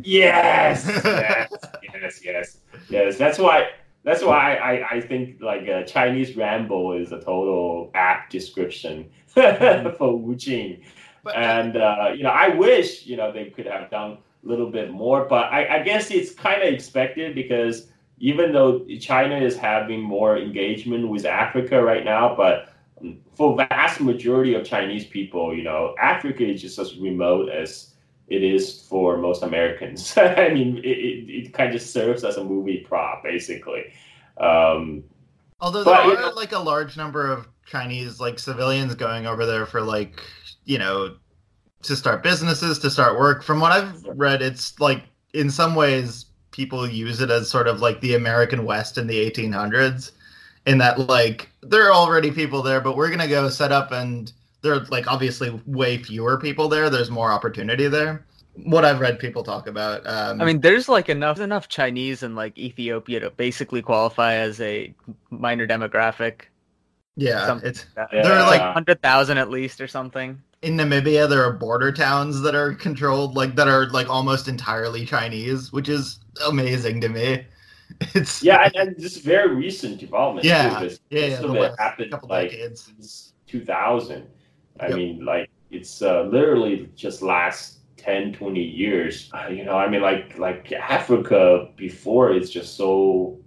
[0.04, 1.50] Yes, yes,
[1.82, 2.56] yes, yes,
[2.88, 3.18] yes.
[3.18, 3.70] That's why.
[4.08, 10.16] That's why I, I think like uh, Chinese Rambo is a total apt description for
[10.16, 10.80] Wu Jing,
[11.22, 14.70] But and uh, you know I wish you know they could have done a little
[14.70, 19.58] bit more, but I, I guess it's kind of expected because even though China is
[19.58, 22.72] having more engagement with Africa right now, but
[23.34, 27.87] for vast majority of Chinese people, you know, Africa is just as remote as
[28.28, 30.14] it is for most Americans.
[30.16, 33.92] I mean, it, it, it kind of serves as a movie prop, basically.
[34.38, 35.04] Um,
[35.60, 39.26] Although there But, you are know- like a large number of Chinese like civilians going
[39.26, 40.22] over there for like
[40.64, 41.16] you know
[41.82, 43.42] to start businesses to start work.
[43.42, 45.02] From what I've read, it's like
[45.34, 49.30] in some ways people use it as sort of like the American West in the
[49.30, 50.12] 1800s.
[50.66, 54.32] In that like there are already people there, but we're gonna go set up and
[54.62, 56.90] there are like obviously way fewer people there.
[56.90, 58.24] There's more opportunity there.
[58.64, 60.04] What I've read people talk about.
[60.06, 64.60] Um, I mean, there's like enough enough Chinese in like Ethiopia to basically qualify as
[64.60, 64.92] a
[65.30, 66.42] minor demographic.
[67.16, 68.22] yeah, something it's That- Yeah.
[68.22, 70.40] there are like hundred thousand at least or something.
[70.62, 75.06] in Namibia there are border towns that are controlled like that are like almost entirely
[75.06, 77.44] Chinese, which is amazing to me.
[78.14, 80.44] It's yeah, and, and this very recent development.
[80.44, 82.82] Yeah, too, this, yeah, yeah, of the it last happened couple like decades.
[82.84, 84.26] since 2000.
[84.80, 84.92] I Yep.
[84.92, 89.30] mean, like it's uh, literally just last 10, 20 years.
[89.34, 93.38] Uh, you know, I mean, like like Africa before is just so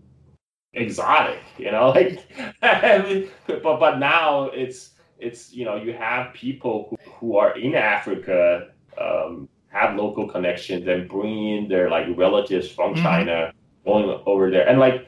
[0.74, 1.42] exotic.
[1.58, 2.28] You know, like
[2.62, 7.58] I mean, but but now it's it's you know you have people who, who are
[7.58, 12.96] in Africa um, have local connections and bring in their like relatives from Mhm.
[12.96, 13.52] China
[13.86, 15.08] going over there and like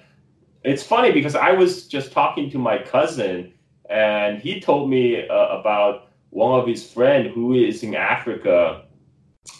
[0.64, 3.54] it's funny because I was just talking to my cousin
[3.90, 8.86] and he told me uh, about one of his friend who is in Africa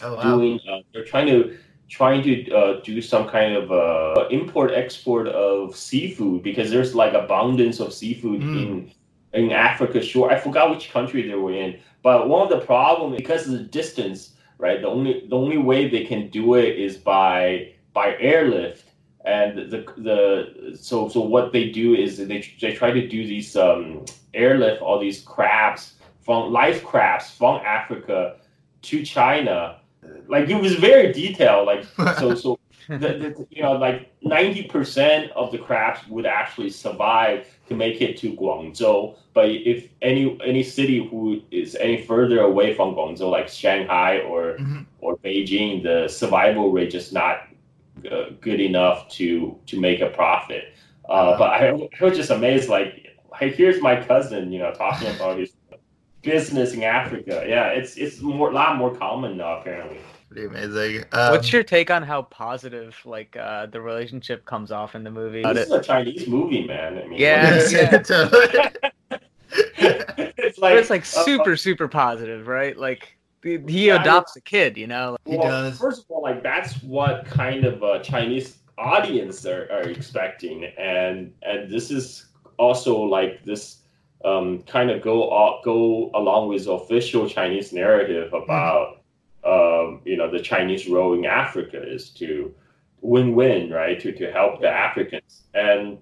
[0.02, 0.22] Oh wow.
[0.22, 1.56] doing uh, they're trying to
[1.88, 7.12] trying to uh, do some kind of uh, import export of seafood because there's like
[7.14, 8.54] abundance of seafood Mm.
[8.62, 8.90] in
[9.32, 10.00] in Africa.
[10.02, 13.52] Sure, I forgot which country they were in, but one of the problem because of
[13.52, 14.80] the distance, right?
[14.80, 18.84] The only the only way they can do it is by by airlift,
[19.24, 23.54] and the the so so what they do is they they try to do these
[23.56, 28.36] um, airlift all these crabs from life crafts from Africa
[28.82, 29.80] to China.
[30.28, 31.66] Like it was very detailed.
[31.66, 31.84] Like
[32.18, 32.58] so so
[32.88, 38.16] the, the, you know like 90% of the crafts would actually survive to make it
[38.18, 43.48] to Guangzhou but if any any city who is any further away from Guangzhou like
[43.48, 44.86] Shanghai or Mhm.
[45.00, 47.48] or Beijing the survival rate just not
[48.10, 50.64] uh, good enough to to make a profit
[51.08, 53.06] uh, but I, I was just amazed like
[53.38, 55.52] hey, here's my cousin you know talking about his
[56.24, 59.98] business in Africa yeah it's it's more a lot more common now apparently
[60.30, 61.04] Pretty amazing.
[61.12, 65.10] Um, What's your take on how positive like uh, the relationship comes off in the
[65.10, 65.42] movie?
[65.42, 67.98] this is a Chinese movie man I mean Yeah, yeah.
[67.98, 68.48] totally.
[69.78, 72.76] it's But like it's like uh, super super positive, right?
[72.76, 75.16] Like he he Yeah, I adopts a kid, you know.
[75.24, 75.78] He well, does.
[75.78, 81.32] First of all, like that's what kind of a Chinese audience are, are expecting, and
[81.42, 82.26] and this is
[82.58, 83.82] also like this
[84.24, 89.02] um, kind of go go along with the official Chinese narrative about
[89.44, 92.54] um, you know the Chinese role in Africa is to
[93.02, 94.00] win-win, right?
[94.00, 95.98] To to help the Africans, and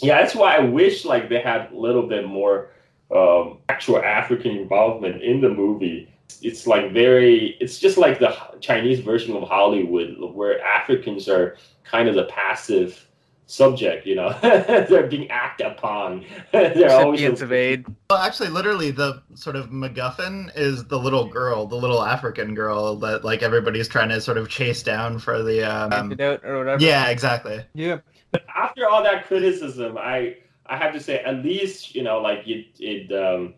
[0.00, 2.70] yeah, that's why I wish like they had a little bit more
[3.14, 6.08] um, actual African involvement in the movie.
[6.40, 12.08] It's like very it's just like the chinese version of hollywood where africans are kind
[12.08, 13.06] of the passive
[13.52, 17.86] subject you know they're being acted upon they're always Recipients of aid.
[18.08, 22.96] Well, actually, literally, the sort of MacGuffin is the little girl, the little African girl
[22.96, 25.62] that like everybody's trying to sort of chase down for the.
[25.64, 26.82] Um, Antidote or whatever.
[26.82, 27.64] yeah, exactly.
[27.74, 28.00] Yeah.
[28.30, 30.36] But after all that criticism i
[30.66, 33.54] i have to say at least you know like it it um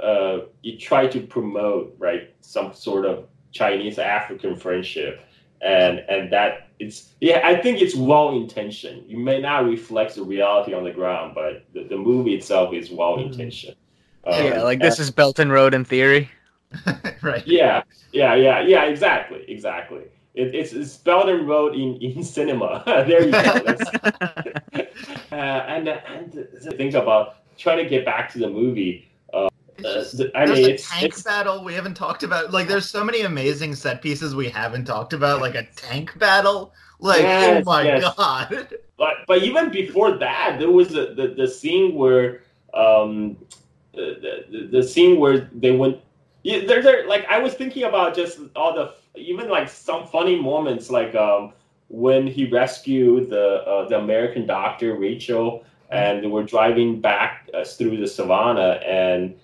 [0.00, 5.20] uh you try to promote right some sort of chinese african friendship
[5.62, 10.22] and and that it's yeah i think it's well intentioned you may not reflect the
[10.22, 13.30] reality on the ground but the, the movie itself is well mm-hmm.
[13.30, 13.76] intentioned
[14.26, 16.30] Yeah, um, like uh, this is Belt and Road in theory.
[17.22, 17.46] right.
[17.46, 22.82] yeah yeah yeah yeah exactly exactly it, it's, it's Belt and Road in, in cinema.
[22.86, 23.42] there you go.
[23.42, 24.86] That's-
[25.32, 29.08] uh, and and the thing about trying to get back to the movie.
[29.78, 32.52] It's uh, just- I there's mean, it's, tank it's battle we haven't talked about.
[32.52, 36.72] Like, there's so many amazing set pieces we haven't talked about, like a tank battle.
[37.00, 38.14] Like, Yes, oh my yes.
[38.16, 38.68] god.
[38.96, 42.42] but but even before that, there was the the, the scene where
[42.74, 43.36] um
[43.94, 45.98] the, the the scene where they went.
[46.44, 47.06] Yeah, there, there.
[47.08, 51.52] Like I was thinking about just all the even like some funny moments, like um
[51.88, 57.64] when he rescued the uh, the American doctor Rachel, and they were driving back uh,
[57.64, 59.34] through the savannah, and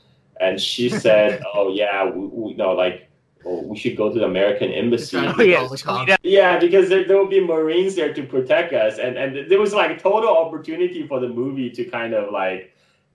[0.40, 3.04] and she said, "Oh yeah, we, we no like."
[3.46, 5.16] Oh, we should go to the American embassy.
[5.16, 6.10] Trying Oh yeah, call the tweet cops.
[6.10, 6.18] out.
[6.24, 9.72] Yeah, because there, there will be Marines there to protect us, and and there was
[9.72, 12.74] like total opportunity for the movie to kind of like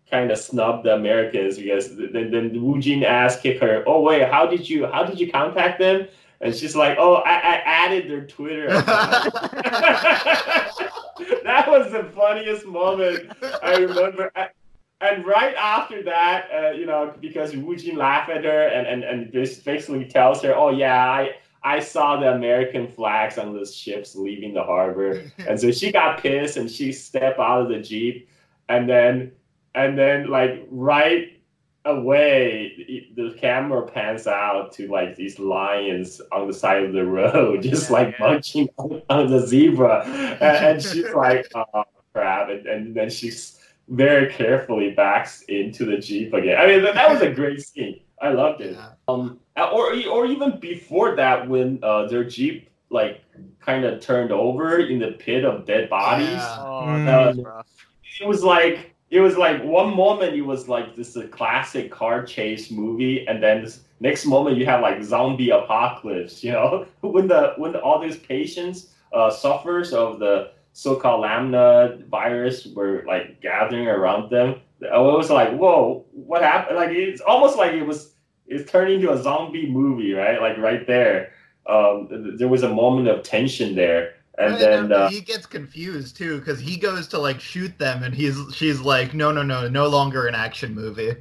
[0.09, 4.29] kind of snub the Americans because then then Wu Jing asked kick her, oh wait,
[4.31, 6.07] how did you how did you contact them?
[6.39, 8.67] And she's like, oh, I, I added their Twitter.
[11.43, 13.31] that was the funniest moment
[13.61, 14.31] I remember.
[14.35, 14.49] A-
[15.03, 19.03] And right after that, uh, you know, because Wu Jing laughed at her and, and,
[19.03, 21.31] and just basically tells her, oh, yeah, I,
[21.63, 25.23] I saw the American flags on the ships leaving the harbor.
[25.47, 28.29] And so she got pissed and she stepped out of the Jeep.
[28.69, 29.33] And then,
[29.75, 31.29] and then like right
[31.85, 32.73] away,
[33.15, 37.61] the the camera pans out to like these lions on the side of the road,
[37.69, 38.25] just Yeah, like yeah.
[38.25, 40.05] munching on, on the zebra.
[40.05, 42.49] And, and she's like, oh, crap.
[42.49, 46.57] And, and then she's very carefully backs into the Jeep again.
[46.59, 47.99] I mean, that, that was a great scene.
[48.21, 48.75] I loved it.
[48.75, 48.89] Yeah.
[49.07, 53.21] Um, or or even before that, when uh, their Jeep like
[53.59, 56.57] kind of turned over in the pit of dead bodies, Yeah.
[56.59, 57.27] Oh, Mm.
[57.27, 57.67] was rough.
[58.21, 61.91] it was like it was like one moment it was like this is a classic
[61.91, 66.43] car chase movie, and then this next moment you have like zombie apocalypse.
[66.43, 72.65] You know, when the when all these patients uh, suffers of the so-called lambda virus
[72.65, 74.55] were like gathering around them.
[74.91, 76.77] I was like, whoa, what happened?
[76.77, 78.13] Like it's almost like it was
[78.47, 80.41] it's turned into a zombie movie, right?
[80.41, 81.31] Like right there.
[81.65, 85.45] Um, there was a moment of tension there, and Right, then no, uh, he gets
[85.45, 89.43] confused too because he goes to like shoot them and he's she's like no no
[89.43, 91.13] no no longer an action movie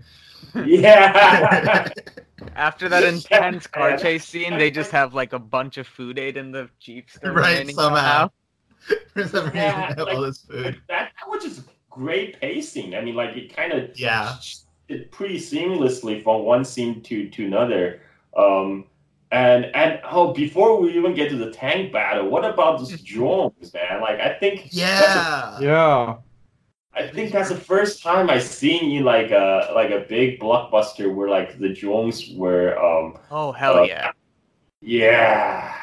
[0.67, 1.89] yeah.
[2.57, 6.37] After that intense car chase scene, they just have like a bunch of food aid
[6.37, 7.19] in the jeeps.
[7.23, 8.31] Right, remaining somehow.
[9.15, 10.81] For some reason, Yeah, they have all this food.
[10.89, 12.95] that, that was just great pacing.
[12.95, 14.37] I mean, like it kind of Yeah.
[14.89, 18.01] it pretty seamlessly from one scene to to another.
[18.37, 18.87] Um,
[19.31, 23.73] and and oh, before we even get to the tank battle, what about those drones,
[23.75, 24.01] man?
[24.01, 25.59] Like I think that's a- Yeah.
[25.61, 26.17] Yeah.
[26.95, 31.15] I think that's the first time I seen you like a like a big blockbuster
[31.15, 34.11] where like the drones were um Oh hell Uh, yeah!
[34.81, 35.75] yeah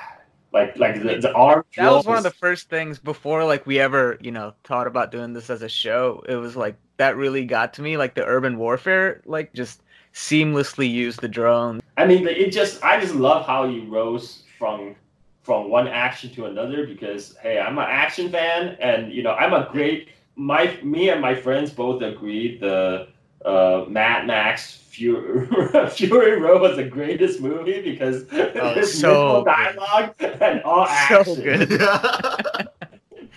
[0.52, 3.80] like like the the arm That was one of the first things before like we
[3.80, 6.24] ever you know thought about doing this as a show.
[6.28, 7.98] It was like that really got to me.
[7.98, 9.82] Like the urban warfare, like just
[10.14, 11.82] seamlessly used the drone.
[11.98, 14.96] I mean, it just I just love how you rose from
[15.42, 19.54] from one action to another because hey, I'm an action fan, and you know I'm
[19.54, 23.10] a great my me and my friends both agreed the
[23.46, 25.48] uh, Mad Max Fury,
[25.92, 31.42] Fury Road was the greatest movie because there's so dialogue and all So action.
[31.42, 31.72] good.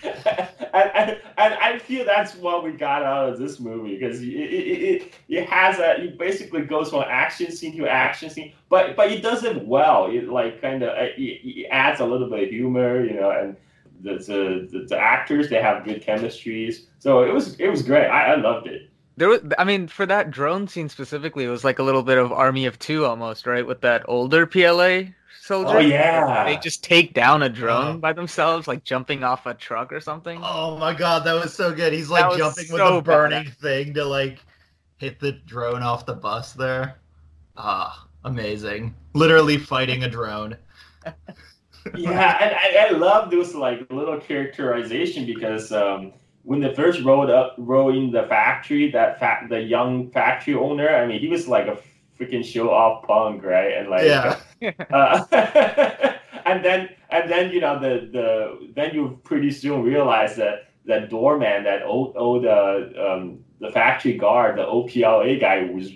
[0.03, 4.27] and, and, and I feel that's what we got out of this movie because it,
[4.27, 8.95] it, it, it has a it basically goes from action scene to action scene, but
[8.95, 10.07] but it does it well.
[10.07, 13.55] It like kind of it, it adds a little bit of humor, you know, and
[14.01, 16.87] the the, the, the actors they have good chemistries.
[16.99, 18.07] So it was it was great.
[18.07, 18.89] I, I loved it.
[19.15, 22.17] There was, I mean, for that drone scene specifically, it was like a little bit
[22.17, 23.65] of Army of Two almost, right?
[23.65, 25.77] With that older PLA soldier.
[25.77, 27.99] Oh yeah, They just take down a drone Oh.
[27.99, 30.39] by themselves, like jumping off a truck or something.
[30.41, 31.93] Oh my god, that was so good.
[31.93, 34.39] He's like was jumping with a the burning thing to like
[34.97, 36.95] hit the drone off the bus there.
[37.57, 38.95] Ah, amazing.
[39.13, 40.57] Literally fighting a drone.
[41.95, 46.13] yeah, and I, I love those like little characterization because um,
[46.43, 50.89] when they first rolled up, rolled in the factory, that fa- the young factory owner,
[50.89, 51.77] I mean, he was like a
[52.19, 53.73] freaking show off punk, right?
[53.73, 54.37] And like, Yeah.
[54.91, 55.25] uh,
[56.45, 61.09] and then and then you know the the then you pretty soon realize that that
[61.09, 65.91] doorman, that old old uh, um, the factory guard, the OPLA guy was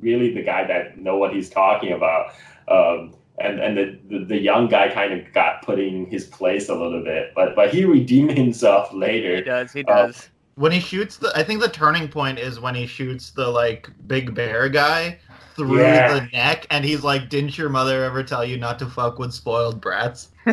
[0.00, 2.32] really the guy that know what he's talking about.
[2.68, 6.68] Um, and and the, the, the young guy kind of got put in his place
[6.68, 9.36] a little bit, but but he redeemed himself later.
[9.36, 10.28] He does, he Uh, does.
[10.56, 13.88] When he shoots the I think the turning point is when he shoots the like
[14.06, 15.18] big bear guy
[15.56, 16.12] through Yeah.
[16.20, 19.32] the neck and he's like, Didn't your mother ever tell you not to fuck with
[19.32, 20.28] spoiled brats?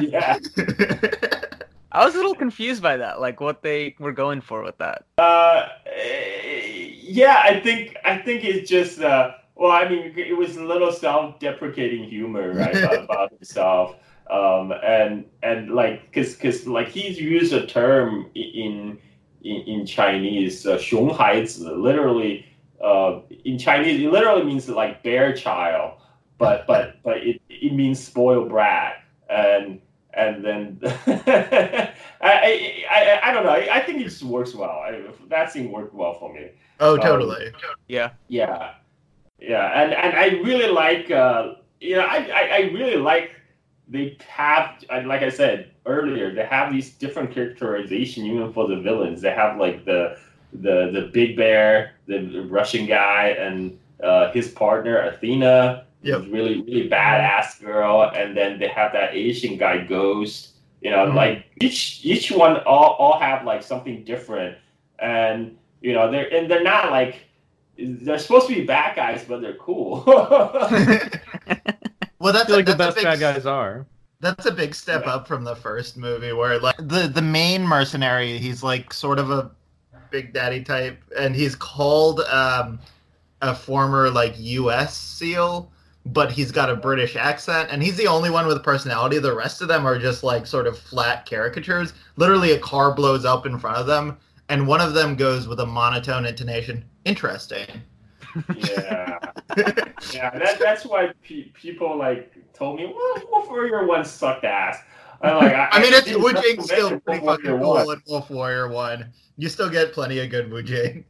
[0.00, 0.38] Yeah,
[1.92, 5.04] I was a little confused by that, like what they were going for with that.
[5.18, 7.40] uh, eh, yeah.
[7.44, 12.03] I think I think it's just uh, well, I mean, it was a little self-deprecating
[12.05, 13.95] humor, right, about, about himself.
[14.29, 18.99] Um, and and like, cause, cause like he's used a term i- in
[19.43, 22.45] in, in Chinese, uh, 熊孩子, literally,
[22.83, 25.93] uh, in Chinese, it literally means like bear child,
[26.37, 29.81] but but but it, it means spoiled brat, and
[30.13, 31.91] and then I,
[32.21, 33.51] I, I I don't know.
[33.51, 34.69] I think it just works well.
[34.69, 36.51] I, that scene worked well for me.
[36.79, 37.51] oh Um, totally.
[37.87, 38.11] Yeah.
[38.27, 38.73] Yeah,
[39.48, 43.32] yeah, and and I really like, uh, you know, I, I I really like
[43.88, 49.20] they have, like I said earlier, they have these different characterization even for the villains.
[49.20, 50.18] They have like the
[50.52, 56.26] the the big bear, the Russian guy, and uh, his partner Athena, Yep.
[56.30, 60.50] really really badass girl, and then they have that Asian guy Ghost.
[60.80, 61.14] You know, Mhm.
[61.14, 64.56] like each each one all all have like something different,
[64.98, 67.26] and you know they're and they're not like
[67.78, 70.04] they're supposed to be bad guys, but they're cool.
[70.06, 70.50] well
[72.32, 73.86] I that's feel like the that's a best big bad guys are.
[74.20, 75.14] That's a big step Yeah.
[75.14, 79.30] up from the first movie where like the the main mercenary, he's like sort of
[79.30, 79.50] a
[80.10, 82.78] big daddy type and he's called um
[83.42, 85.70] a former like US SEAL,
[86.06, 89.18] but he's got a British accent and he's the only one with personality.
[89.18, 91.92] The rest of them are just like sort of flat caricatures.
[92.16, 94.16] Literally a car blows up in front of them
[94.48, 96.84] and one of them goes with a monotone intonation.
[97.04, 97.66] Interesting.
[98.56, 99.18] yeah,
[100.12, 100.30] yeah.
[100.38, 104.78] That, that's why pe- people like told me, "Well, Wolf Warrior One sucked ass."
[105.24, 108.02] I'm like, I, I mean, it's didn't Wu Jing's still pretty Wolf fucking cool in
[108.06, 109.12] Wolf Warrior 1.
[109.38, 111.04] You still get plenty of good Wu Jing.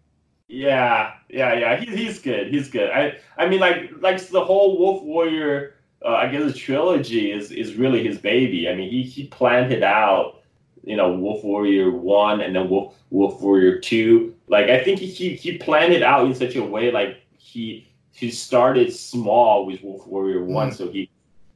[0.49, 1.77] Yeah, yeah, yeah.
[1.77, 2.49] He's he's good.
[2.49, 2.91] He's good.
[2.91, 5.75] I I mean, like like the whole Wolf Warrior,
[6.05, 8.69] uh, I guess the trilogy is is really his baby.
[8.69, 10.43] I mean, he he planned it out.
[10.85, 14.34] You know, Wolf Warrior One and then Wolf Wolf Warrior Two.
[14.49, 17.91] Like I think he he, he planned it out in such a way like he
[18.13, 21.11] he started small with Wolf Warrior One, so he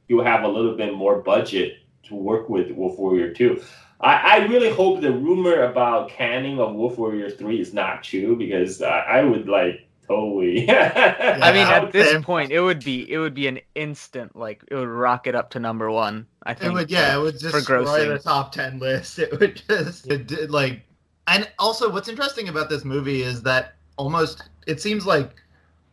[0.07, 3.61] he will have a little bit more budget to work with Wolf Warrior Two.
[4.01, 8.37] I, I really hope the rumor about canning of Wolf Warrior 3 is not true
[8.37, 10.69] because uh, I would like totally.
[10.69, 12.23] I mean, at this same.
[12.23, 15.59] point, it would be it would be an instant like it would rocket up to
[15.59, 16.25] number one.
[16.43, 16.73] I think It think.
[16.79, 18.07] would, yeah, it for- would for destroy grossing.
[18.17, 19.19] the top ten list.
[19.19, 20.81] It would just, it did, like,
[21.29, 25.35] and also what's interesting about this movie is that almost it seems like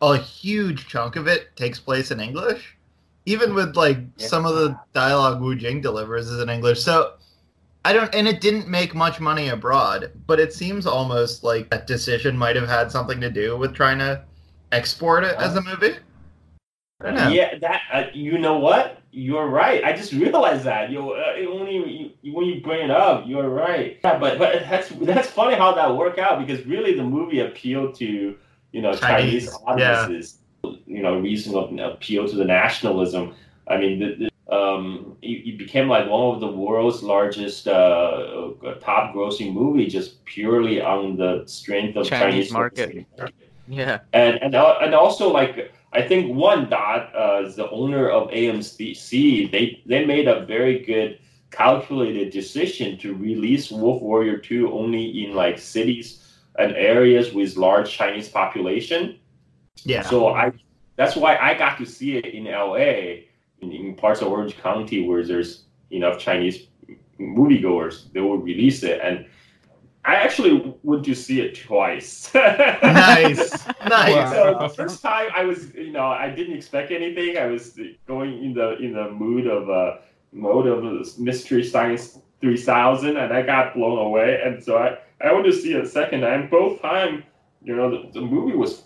[0.01, 2.75] a huge chunk of it takes place in English,
[3.25, 6.81] even with like some of the dialogue Wu Jing delivers is in English.
[6.81, 7.13] So
[7.85, 11.87] I don't, and it didn't make much money abroad, but it seems almost like that
[11.87, 14.23] decision might have had something to do with trying to
[14.71, 15.95] export it as a movie.
[16.99, 17.29] I don't know.
[17.29, 19.01] Yeah, that uh, you know what?
[19.17, 19.83] You're right.
[19.83, 20.91] I just realized that.
[20.91, 23.97] You uh, it only you, when you bring it up, you're right.
[24.03, 27.95] Yeah, but but that's that's funny how that worked out because really the movie appealed
[27.95, 28.35] to
[28.73, 30.03] you know Chinese, Chinese, yeah.
[30.03, 30.37] audiences.
[30.85, 33.33] You know, reason of appeal to the nationalism.
[33.67, 38.51] I mean, the, the, um, it, it became like one of the world's largest uh,
[38.79, 43.05] top grossing movie just purely on the strength of Chinese Chinese, market.
[43.67, 43.99] Yeah.
[44.13, 49.51] and and al- and also like I think Wanda uh, is the owner of AMC.
[49.51, 51.17] They they made a very good
[51.49, 57.89] calculated decision to release Wolf Warrior Two only in like cities and areas with large
[57.89, 59.17] Chinese population.
[59.85, 60.03] Yeah.
[60.03, 60.53] So I
[60.97, 63.25] that's why I got to see it in LA
[63.61, 66.67] in, in parts of Orange County where there's enough Chinese
[67.19, 68.13] moviegoers.
[68.13, 69.25] They will release it and.
[70.07, 72.33] I actually went to see it twice.
[72.33, 74.31] nice, nice.
[74.31, 77.37] So the first time I was, you know, I didn't expect anything.
[77.37, 77.77] I was
[78.07, 79.97] going in the in the mood of uh,
[80.31, 84.39] mode of Mystery Science 3000, and I got blown away.
[84.41, 86.49] And so I I went to see it a second time.
[86.49, 87.25] Both time,
[87.61, 88.83] you know, the, the movie was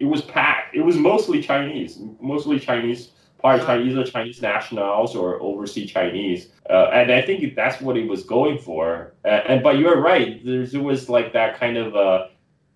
[0.00, 0.74] it was packed.
[0.74, 3.10] It was mostly Chinese, mostly Chinese.
[3.44, 8.08] Probably Chinese or Chinese nationals or overseas Chinese, uh, and I think that's what it
[8.08, 9.12] was going for.
[9.22, 10.42] Uh, and but you're right.
[10.42, 12.28] There's, there was like that kind of uh,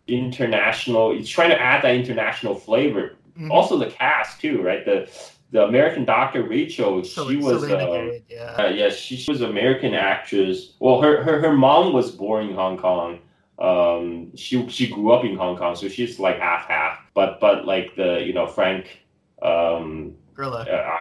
[0.09, 1.13] international.
[1.19, 3.17] It's trying to add that international flavor.
[3.39, 3.51] Mhm.
[3.51, 4.85] Also, the cast too, right?
[4.85, 5.09] The
[5.53, 8.55] the American doctor Rachel, So- she was uh, yeah.
[8.59, 10.75] uh, yeah, she, she was American actress.
[10.81, 13.21] Well, her, her her mom was born in Hong Kong.
[13.59, 16.99] Um, she she grew up in Hong Kong, so she's like half half.
[17.15, 19.01] But but like the you know Frank,
[19.41, 20.59] um, Grillo.
[20.61, 20.99] uh,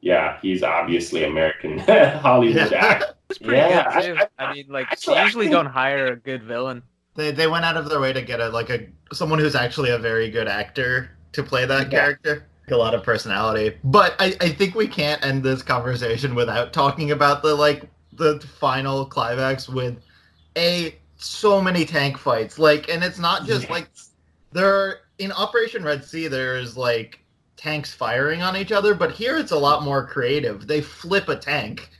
[0.00, 1.78] yeah, he's obviously American
[2.20, 2.78] Hollywood Yeah.
[2.78, 3.14] actor.
[3.42, 4.22] Yeah, good too.
[4.38, 6.82] I- I, mean, like actually, they usually think- don't hire a good villain.
[7.16, 9.90] They they went out of their way to get a like a someone who's actually
[9.90, 11.98] a very good actor to play that Yeah.
[11.98, 12.46] character.
[12.70, 13.76] A lot of personality.
[13.84, 18.38] But I, I think we can't end this conversation without talking about the like the
[18.60, 19.98] final climax with
[20.56, 22.58] a so many tank fights.
[22.58, 23.88] Like and it's not just like
[24.52, 27.18] there are in Operation Red Sea there's like
[27.58, 30.66] tanks firing on each other, but here it's a lot more creative.
[30.66, 31.90] They flip a tank.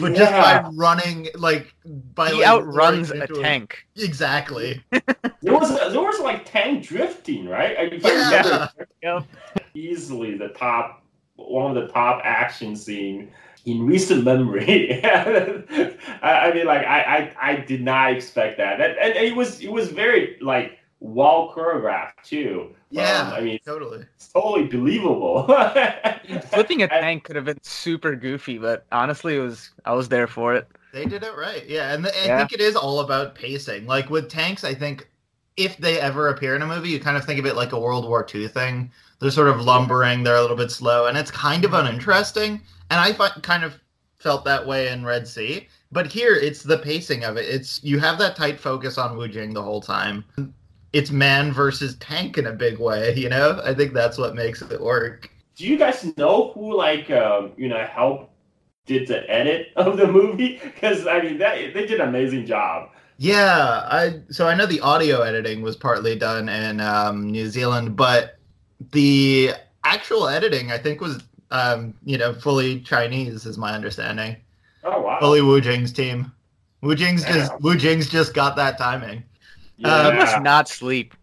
[0.00, 1.74] But just by running like
[2.14, 3.86] by He like, outruns throwing a into tank.
[3.96, 4.82] Exactly.
[4.90, 7.76] there was there was like tank drifting, right?
[7.76, 8.68] I- if I
[9.02, 9.20] Yeah.
[9.74, 11.02] easily the top
[11.36, 13.30] one of the top action scene
[13.66, 15.04] in recent memory.
[15.04, 19.60] I, I mean, like I, I I did not expect that, and, and it was
[19.60, 22.74] it was very like well choreographed too.
[22.94, 23.28] Yeah.
[23.28, 24.04] Um, I mean, Totally.
[24.14, 25.46] it's totally believable.
[26.52, 30.26] Flipping a tank could have been super goofy, but honestly, it was I was there
[30.26, 30.68] for it.
[30.92, 31.66] They did it right.
[31.68, 32.38] Yeah, and the, I Yeah.
[32.38, 33.86] think it is all about pacing.
[33.86, 35.08] Like with tanks, I think
[35.56, 37.78] if they ever appear in a movie, you kind of think of it like a
[37.80, 38.90] World War II thing.
[39.20, 42.60] They're sort of lumbering, they're a little bit slow, and it's kind of uninteresting.
[42.90, 43.74] And I fi- kind of
[44.18, 45.66] felt that way in Red Sea.
[45.92, 47.46] But here, it's the pacing of it.
[47.48, 50.24] It's you have that tight focus on Wu Jing the whole time.
[50.94, 53.14] It's man versus tank in a big way.
[53.14, 55.28] You know, I think that's what makes it work.
[55.56, 58.30] Do you guys know who like um, you know helped
[58.86, 60.60] did the edit of the movie?
[60.62, 62.90] Because I mean that they did an amazing job.
[63.16, 67.96] Yeah, I so I know the audio editing was partly done in um, New Zealand,
[67.96, 68.38] but
[68.92, 69.52] the
[69.84, 74.36] actual editing I think was um, you know fully Chinese, is my understanding.
[74.82, 75.18] Oh wow!
[75.20, 76.32] Fully Wu Jing's team.
[76.82, 79.24] Wu Jing's just Wu Jing's just got that timing.
[79.76, 80.02] Yeah.
[80.02, 81.14] He must not sleep.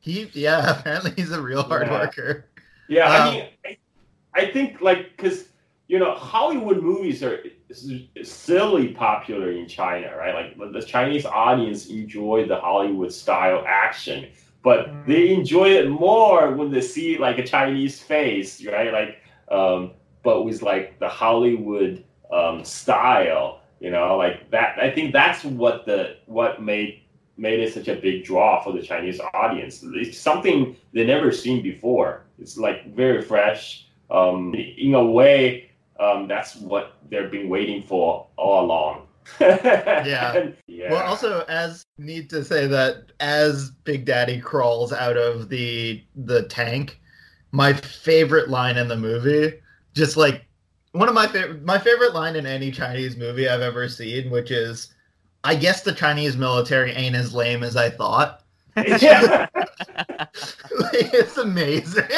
[0.00, 1.90] He yeah, apparently he's a real hard Yeah.
[1.90, 2.50] worker.
[2.88, 3.78] Yeah, Um, I mean, I,
[4.34, 5.48] I think like because
[5.88, 7.42] you know Hollywood movies are
[8.22, 10.34] silly popular in China, right?
[10.58, 14.28] Like the Chinese audience enjoy the Hollywood style action,
[14.62, 15.06] but Mm.
[15.06, 18.92] they enjoy it more when they see like a Chinese face, right?
[18.92, 19.18] Like,
[19.50, 19.92] um,
[20.22, 24.78] but with like the Hollywood um, style, you know, like that.
[24.78, 27.02] I think that's what the what made
[27.40, 29.82] made it such a big draw for the Chinese audience.
[29.94, 32.24] It's something they never seen before.
[32.38, 33.86] It's like very fresh.
[34.10, 39.06] Um, in a way, um, that's what they've been waiting for all along.
[39.40, 40.50] Yeah.
[40.66, 40.92] Yeah.
[40.92, 46.44] Well, also, as need to say that as Big Daddy crawls out of the the
[46.44, 47.00] tank,
[47.52, 49.60] my favorite line in the movie,
[49.94, 50.46] just like
[50.92, 54.50] one of my favorite my favorite line in any Chinese movie I've ever seen, which
[54.50, 54.94] is,
[55.44, 58.42] "I guess the Chinese military ain't as lame as I thought."
[58.76, 59.46] yeah.
[60.92, 62.04] it's amazing.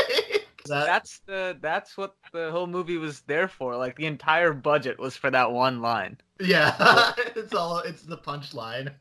[0.67, 3.77] That- That's the that's what the whole movie was there for.
[3.77, 6.19] Like the entire budget was for that one line.
[6.39, 8.93] yeah, it's all it's the punchline.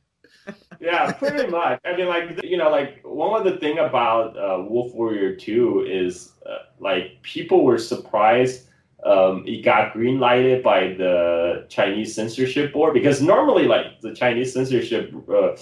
[0.79, 1.79] Yeah, pretty much.
[1.85, 5.85] I mean, like you know, like one of the thing about uh, Wolf Warrior Two
[5.87, 8.65] is uh, like people were surprised
[9.05, 14.53] um, it got green lighted by the Chinese censorship board because normally, like the Chinese
[14.53, 15.55] censorship uh,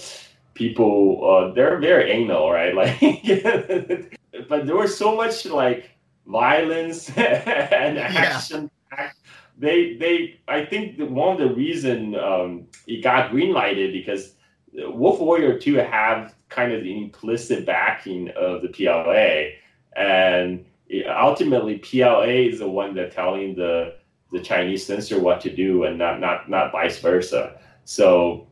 [0.54, 2.74] people, uh, they're very anal, right?
[2.80, 4.18] Like,
[4.48, 5.90] but there was so much like
[6.26, 8.70] violence and action.
[9.58, 14.34] They, they, I think one of the reason um, it got green lighted because
[14.72, 19.50] Wolf Warrior 2 have kind of the implicit backing of the PLA,
[20.00, 20.64] and
[21.08, 23.94] ultimately PLA is the one that telling the
[24.32, 27.58] the Chinese censor what to do, and not not not vice versa.
[27.84, 28.46] So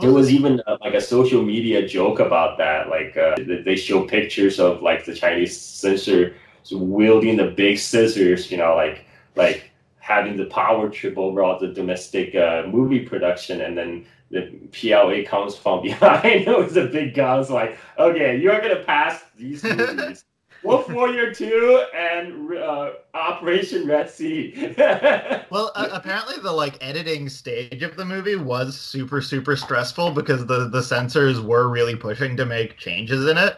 [0.00, 2.88] there was even uh, like a social media joke about that.
[2.88, 6.34] Like uh, they show pictures of like the Chinese censor
[6.72, 9.04] wielding the big scissors, you know, like
[9.36, 14.42] like having the power trip over all the domestic uh, movie production, and then the
[14.72, 17.40] PLA comes from behind with a big gun.
[17.40, 20.24] It's like, okay, you're gonna pass these movies.
[20.64, 24.74] Wolf Warrior 2 and uh, Operation Red Sea.
[25.50, 30.46] Well, uh, apparently the like editing stage of the movie was super super stressful because
[30.46, 33.56] the the censors were really pushing to make changes in it,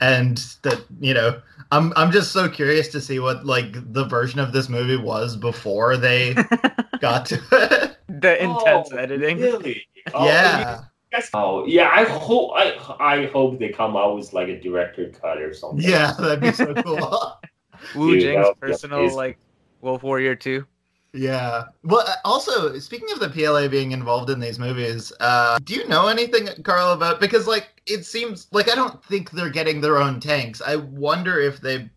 [0.00, 1.40] and that you know
[1.70, 5.36] I'm I'm just so curious to see what like the version of this movie was
[5.36, 6.34] before they
[7.00, 7.96] got to it.
[8.08, 9.38] The intense Oh, editing.
[9.40, 9.86] Really?
[10.14, 10.80] Oh, yeah,
[11.12, 11.30] Yes.
[11.34, 15.42] Oh yeah, I hope I I hope they come out with like a director cut
[15.42, 15.86] or something.
[15.88, 17.38] yeah, that'd be so cool.
[17.94, 19.16] Wu Dude, Jing's that personal amazing.
[19.16, 19.38] like
[19.80, 20.64] Wolf Warrior 2.
[21.14, 21.64] yeah.
[21.82, 25.86] Well, uh, also speaking of the PLA being involved in these movies, uh, do you
[25.88, 29.98] know anything, Carl, about because like it seems like I don't think they're getting their
[29.98, 30.62] own tanks.
[30.64, 31.90] I wonder if they,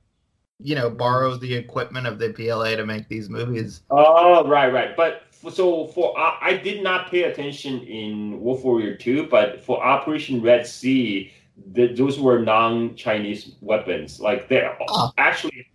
[0.60, 3.84] you know, borrow the equipment of the PLA to make these movies.
[3.92, 4.98] Oh right, right.
[4.98, 9.62] But f- so for I, I did not pay attention in Wolf Warrior Two, but
[9.62, 11.32] for Operation Red Sea,
[11.74, 14.20] the, those were non-Chinese weapons.
[14.20, 15.12] Like they Oh.
[15.18, 15.68] actually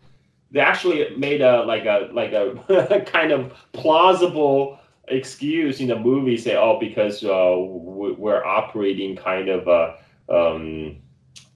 [0.51, 6.37] they actually made a like a like a kind of plausible excuse in the movie
[6.37, 9.95] say oh because uh, we- we're operating kind of uh,
[10.29, 10.97] um,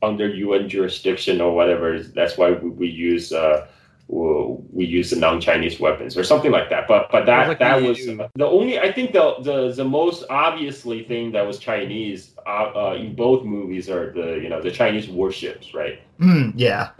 [0.02, 3.66] under UN jurisdiction or whatever that's why we, we use uh,
[4.08, 7.58] we we use the non-Chinese weapons or something like that but but that Sounds like
[7.60, 7.98] that was
[8.34, 12.94] the only I think the the the most obviously thing that was Chinese uh, uh,
[12.98, 16.90] in both movies are the you know the Chinese warships right Hmm, yeah.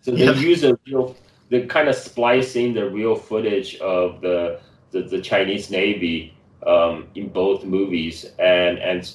[0.00, 0.32] so they Yeah.
[0.34, 1.16] use a real,
[1.50, 4.60] they kind of splicing the real footage of the
[4.90, 6.34] the, the Chinese Navy
[6.66, 9.10] um, in both movies, and and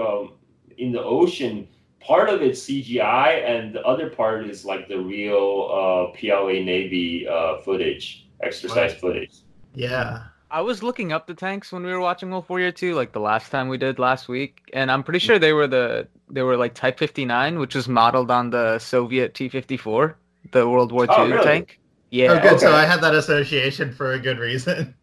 [0.00, 0.32] um,
[0.78, 1.68] in the ocean,
[2.00, 5.70] part of it's CGI, and the other part is like the real
[6.12, 9.00] uh, PLA Navy uh, footage, exercise Right.
[9.00, 9.32] footage.
[9.74, 10.24] Yeah.
[10.50, 13.20] I was looking up the tanks when we were watching Wolf Warrior 2, like the
[13.20, 16.56] last time we did last week, and I'm pretty sure they were the they were
[16.56, 20.14] like Type 59, which was modeled on the Soviet T-54,
[20.52, 21.44] the World War II Oh, really?
[21.44, 21.80] tank.
[22.10, 22.60] Yeah, oh, good.
[22.60, 22.72] So.
[22.72, 24.94] I had that association for a good reason.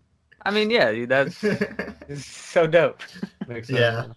[0.46, 1.38] I mean, yeah, dude, that's
[2.26, 3.02] so dope.
[3.48, 4.08] Makes Yeah.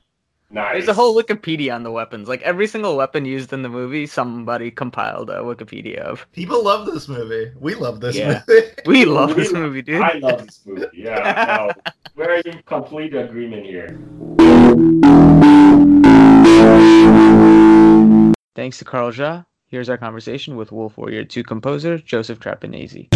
[0.49, 0.73] Nice.
[0.75, 2.29] There's a whole Wikipedia on the weapons.
[2.29, 6.25] Like every single weapon used in the movie, somebody compiled a Wikipedia of.
[6.33, 7.51] People love this movie.
[7.59, 8.43] We love this Yeah.
[8.49, 8.63] movie.
[8.87, 10.01] We love this movie, dude.
[10.03, 10.87] I love this movie.
[10.95, 13.99] Yeah, no, we're in complete agreement here.
[18.55, 19.43] Thanks to Carl Ja.
[19.69, 23.09] Here's our conversation with Wolf Warrior 2 composer Joseph Trapanese.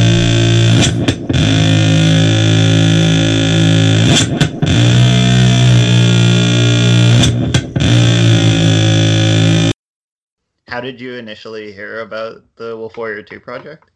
[10.71, 13.91] How did you initially hear about the Wolf Warrior 2 project?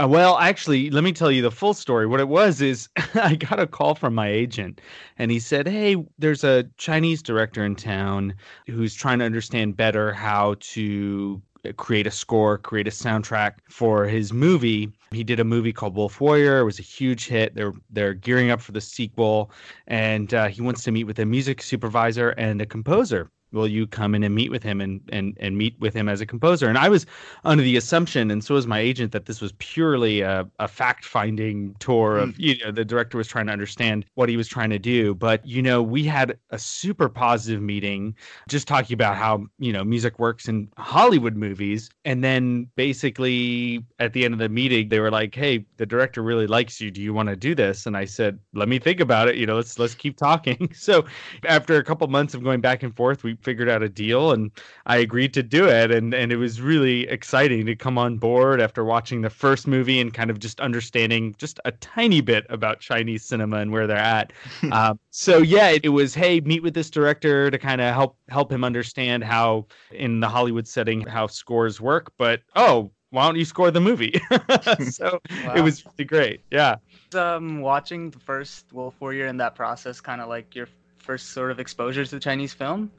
[0.00, 2.06] Uh, well, actually, let me tell you the full story.
[2.06, 4.80] What it was is I got a call from my agent,
[5.18, 8.34] and he said, Hey, there's a Chinese director in town
[8.68, 11.42] who's trying to understand better how to
[11.76, 14.92] create a score, create a soundtrack for his movie.
[15.10, 16.60] He did a movie called Wolf Warrior.
[16.60, 17.56] It was a huge hit.
[17.56, 19.50] They're they're gearing up for the sequel,
[19.88, 23.28] and uh, he wants to meet with a music supervisor and a composer.
[23.52, 26.20] Will you come in and meet with him and and and meet with him as
[26.20, 26.68] a composer?
[26.68, 27.06] And i was
[27.44, 31.04] under the assumption and so was my agent that this was purely a, a fact
[31.04, 32.34] finding tour of mm.
[32.38, 35.14] you know the director was trying to understand what he was trying to do.
[35.14, 38.14] But you know we had a super positive meeting
[38.48, 41.90] just talking about how you know music works in hollywood movies.
[42.04, 46.22] And then basically at the end of the meeting they were like hey the director
[46.22, 46.90] really likes you.
[46.90, 47.86] Do you want to do this?
[47.86, 49.36] And i said let me think about it.
[49.36, 50.70] You know let's let's keep talking.
[50.82, 51.04] So
[51.46, 54.50] after a couple months of going back and forth we figured out a deal and
[54.86, 58.60] I agreed to do it and and it was really exciting to come on board
[58.60, 62.80] after watching the first movie and kind of just understanding just a tiny bit about
[62.80, 64.32] Chinese cinema and where they're at.
[64.72, 68.16] um, so yeah, it, it was hey meet with this director to kind of help
[68.28, 72.12] help him understand how in the Hollywood setting how scores work.
[72.18, 74.18] But oh, why don't you score the movie?
[74.90, 75.54] so wow.
[75.54, 76.40] it was really great.
[76.50, 76.76] Yeah.
[77.14, 80.66] Um, watching the first Wolf Warrior in that process, kind of like your
[80.98, 82.90] first sort of exposure to Chinese film.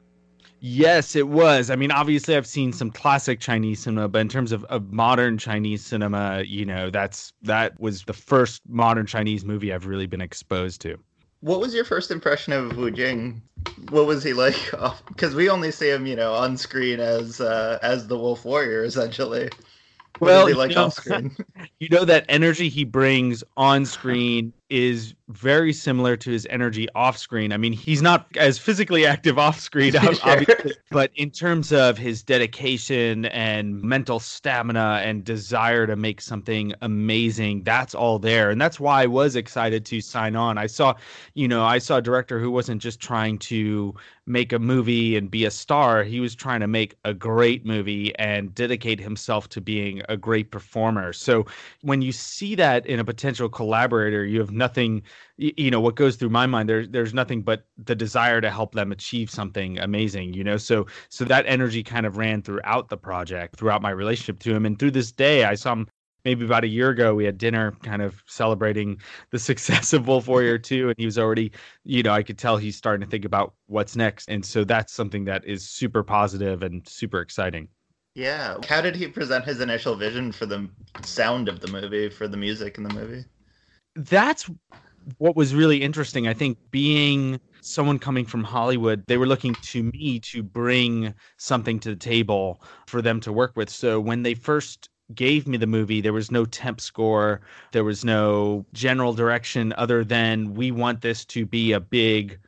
[0.66, 1.68] Yes, it was.
[1.68, 5.36] I mean, obviously, I've seen some classic Chinese cinema, but in terms of, of modern
[5.36, 10.22] Chinese cinema, you know, that's that was the first modern Chinese movie I've really been
[10.22, 10.98] exposed to.
[11.40, 13.42] What was your first impression of Wu Jing?
[13.90, 14.56] What was he like?
[15.08, 18.84] Because we only see him, you know, on screen as uh, as the Wolf Warrior,
[18.84, 19.50] essentially.
[20.18, 21.36] What well, like you know, off screen?
[21.78, 27.16] you know that energy he brings on screen is very similar to his energy off
[27.16, 27.52] screen.
[27.52, 32.22] I mean, he's not as physically active off screen, obviously, but in terms of his
[32.22, 38.50] dedication and mental stamina and desire to make something amazing, that's all there.
[38.50, 40.58] And that's why I was excited to sign on.
[40.58, 40.94] I saw,
[41.32, 43.94] you know, I saw a director who wasn't just trying to
[44.26, 46.02] make a movie and be a star.
[46.02, 50.50] He was trying to make a great movie and dedicate himself to being a great
[50.50, 51.12] performer.
[51.12, 51.46] So
[51.82, 55.02] when you see that in a potential collaborator, you have nothing
[55.36, 58.74] you know what goes through my mind there's there's nothing but the desire to help
[58.74, 60.56] them achieve something amazing you know?
[60.56, 64.66] So so that energy kind of ran throughout the project throughout my relationship to him.
[64.66, 65.88] And through this day i saw him
[66.24, 68.98] maybe about a year ago we had dinner kind of celebrating
[69.30, 71.52] the success of wolf warrior 2 and he was already
[71.84, 74.28] you know i could tell he's starting to think about what's next.
[74.28, 77.68] And so that's something that is super positive and super exciting.
[78.14, 78.56] Yeah.
[78.68, 80.68] How did he present his initial vision for the
[81.02, 83.24] sound of the movie for the music in the movie?
[83.96, 84.48] That's
[85.18, 86.28] what was really interesting.
[86.28, 91.80] I think being someone coming from Hollywood, they were looking to me to bring something
[91.80, 93.70] to the table for them to work with.
[93.70, 97.40] So when they first gave me the movie, there was no temp score,
[97.72, 102.38] there was no general direction other than we want this to be a big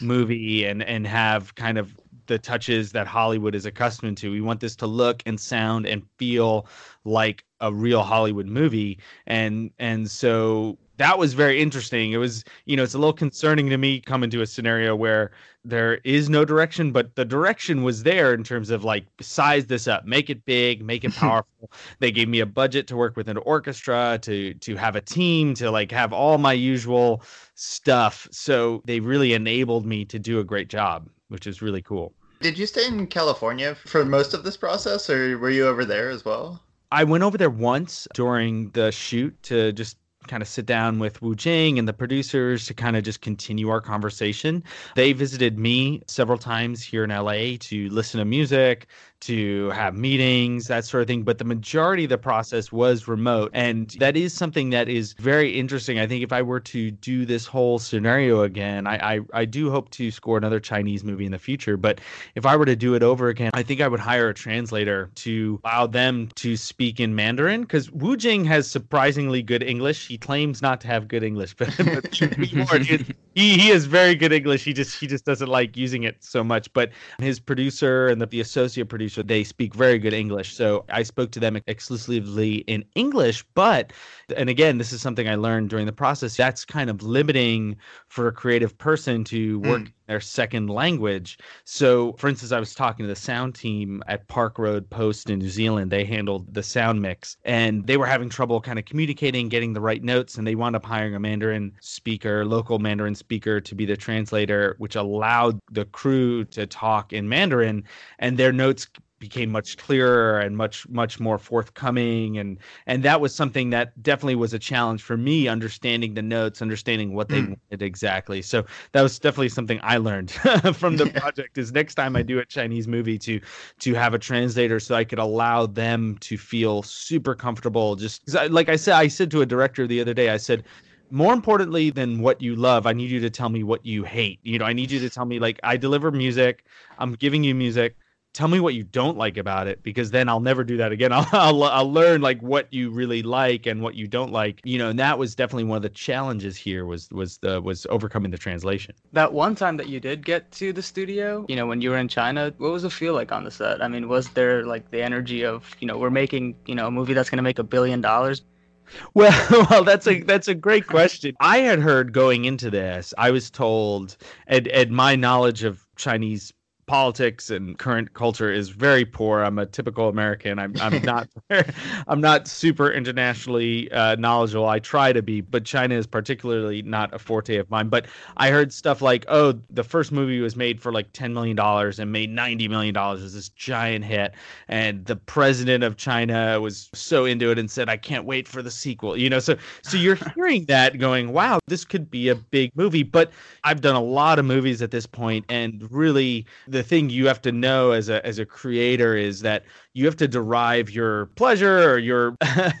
[0.00, 1.96] movie and and have kind of
[2.26, 4.30] the touches that Hollywood is accustomed to.
[4.30, 6.66] We want this to look and sound and feel
[7.04, 9.00] like a real Hollywood movie.
[9.26, 12.12] And and so that was very interesting.
[12.12, 15.30] It was, you know, it's a little concerning to me coming to a scenario where
[15.64, 19.88] there is no direction, but the direction was there in terms of like size this
[19.88, 21.70] up, make it big, make it powerful.
[22.00, 25.54] they gave me a budget to work with an orchestra, to to have a team,
[25.54, 27.22] to like have all my usual
[27.54, 28.28] stuff.
[28.30, 32.12] So they really enabled me to do a great job, which is really cool.
[32.42, 36.10] Did you stay in California for most of this process, or were you over there
[36.10, 36.62] as well?
[36.92, 39.96] I went over there once during the shoot to just
[40.30, 43.68] kind of sit down with Wu Jing and the producers to kind of just continue
[43.68, 44.62] our conversation.
[44.94, 48.86] They visited me several times here in LA to listen to music,
[49.20, 51.22] to have meetings, that sort of thing.
[51.22, 53.50] But the majority of the process was remote.
[53.54, 55.98] And that is something that is very interesting.
[55.98, 59.70] I think if I were to do this whole scenario again, I, I, I do
[59.70, 61.76] hope to score another Chinese movie in the future.
[61.76, 62.00] But
[62.34, 65.10] if I were to do it over again, I think I would hire a translator
[65.16, 70.08] to allow them to speak in Mandarin because Wu Jing has surprisingly good English.
[70.08, 73.04] He claims not to have good English, but, but he,
[73.34, 74.64] he is very good English.
[74.64, 76.72] He just he just doesn't like using it so much.
[76.72, 80.54] But his producer and the, the associate producer so they speak very good English.
[80.54, 83.44] So I spoke to them exclusively in English.
[83.54, 83.92] But,
[84.36, 86.36] and again, this is something I learned during the process.
[86.36, 87.76] That's kind of limiting
[88.08, 89.92] for a creative person to work mm.
[90.10, 91.38] Their second language.
[91.64, 95.38] So, for instance, I was talking to the sound team at Park Road Post in
[95.38, 95.92] New Zealand.
[95.92, 99.80] They handled the sound mix and they were having trouble kind of communicating, getting the
[99.80, 100.36] right notes.
[100.36, 104.74] And they wound up hiring a Mandarin speaker, local Mandarin speaker to be the translator,
[104.78, 107.84] which allowed the crew to talk in Mandarin
[108.18, 108.88] and their notes
[109.20, 114.34] became much clearer and much much more forthcoming and and that was something that definitely
[114.34, 117.48] was a challenge for me understanding the notes understanding what they mm.
[117.48, 120.30] wanted exactly so that was definitely something i learned
[120.74, 123.38] from the project is next time i do a chinese movie to
[123.78, 128.68] to have a translator so i could allow them to feel super comfortable just like
[128.68, 130.64] i said i said to a director the other day i said
[131.12, 134.38] more importantly than what you love, I need you to tell me what you hate.
[134.44, 136.64] You know, I need you to tell me like I deliver music,
[137.00, 137.96] I'm giving you music.
[138.32, 141.12] Tell me what you don't like about it because then I'll never do that again.
[141.12, 144.60] I'll, I'll, I'll learn like what you really like and what you don't like.
[144.64, 147.86] You know, and that was definitely one of the challenges here was was the was
[147.90, 148.94] overcoming the translation.
[149.12, 151.98] That one time that you did get to the studio, you know, when you were
[151.98, 153.82] in China, what was it feel like on the set?
[153.82, 156.90] I mean, was there like the energy of, you know, we're making, you know, a
[156.90, 158.42] movie that's going to make a billion dollars?
[159.14, 161.36] Well, well, that's a that's a great question.
[161.38, 164.16] I had heard going into this, I was told,
[164.48, 166.52] and and my knowledge of Chinese
[166.90, 169.44] politics and current culture is very poor.
[169.44, 170.58] I'm a typical American.
[170.58, 171.28] I'm I'm not
[172.08, 174.66] I'm not super internationally uh, knowledgeable.
[174.66, 177.90] I try to be, but China is particularly not a forte of mine.
[177.90, 178.06] But
[178.38, 182.00] I heard stuff like, oh, the first movie was made for like ten million dollars
[182.00, 183.22] and made ninety million dollars.
[183.22, 184.34] Is this giant hit,
[184.66, 188.62] and the president of China was so into it and said, I can't wait for
[188.62, 189.16] the sequel.
[189.16, 193.04] You know, so so you're hearing that going, wow, this could be a big movie.
[193.04, 193.30] But
[193.62, 197.40] I've done a lot of movies at this point, and really the thing you have
[197.42, 199.64] to know as a as a creator is that
[199.94, 202.36] you have to derive your pleasure or your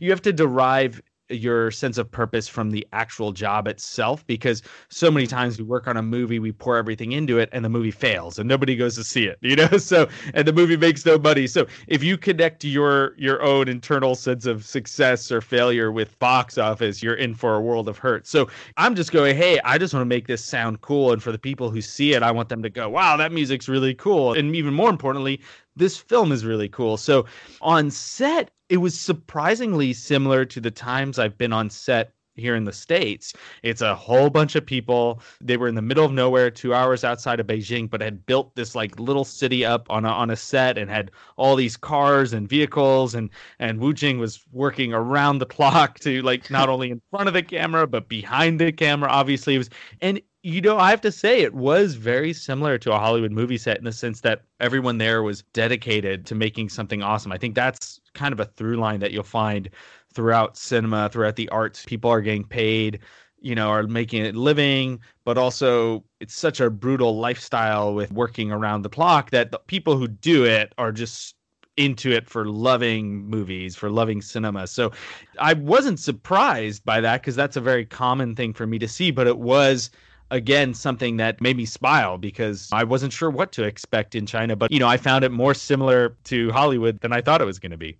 [0.00, 5.10] you have to derive your sense of purpose from the actual job itself because so
[5.10, 5.36] many mm-hmm.
[5.36, 8.38] times we work on a movie we pour everything into it and the movie fails
[8.38, 9.78] and nobody goes to see it you know?
[9.78, 11.46] So and the movie makes no money.
[11.46, 16.58] So if you connect your your own internal sense of success or failure with box
[16.58, 18.26] office you're in for a world of hurt.
[18.26, 21.32] So i'm just going hey i just want to make this sound cool and for
[21.32, 24.32] the people who see it i want them to go wow that music's really cool
[24.32, 25.40] and even more importantly
[25.78, 26.96] this film is really cool.
[26.96, 27.26] So
[27.62, 32.64] on set, it was surprisingly similar to the times I've been on set here in
[32.64, 33.34] the states.
[33.62, 35.20] It's a whole bunch of people.
[35.40, 38.54] They were in the middle of nowhere two hours outside of beijing but had built
[38.54, 42.32] this like little city up on a, on a set and had all these cars
[42.32, 46.90] and vehicles and and wu jing was working around the clock to like not only
[46.90, 49.54] in front of the camera but behind the camera obviously.
[49.56, 49.70] It was
[50.00, 53.58] and you know, I have to say it was very similar to a Hollywood movie
[53.58, 57.32] set in the sense that everyone there was dedicated to making something awesome.
[57.32, 59.68] I think that's kind of a through line that you'll find
[60.14, 61.84] throughout cinema, throughout the arts.
[61.84, 63.00] People are getting paid,
[63.38, 68.50] you know, are making a living, but also it's such a brutal lifestyle with working
[68.50, 71.34] around the clock that the people who do it are just
[71.76, 74.66] into it for loving movies, for loving cinema.
[74.66, 74.92] So
[75.38, 79.10] I wasn't surprised by that because that's a very common thing for me to see,
[79.10, 79.90] but it was
[80.30, 84.56] again something that made me smile because I wasn't sure what to expect in China,
[84.56, 87.58] but you know, I found it more similar to Hollywood than I thought it was
[87.58, 87.96] going to be.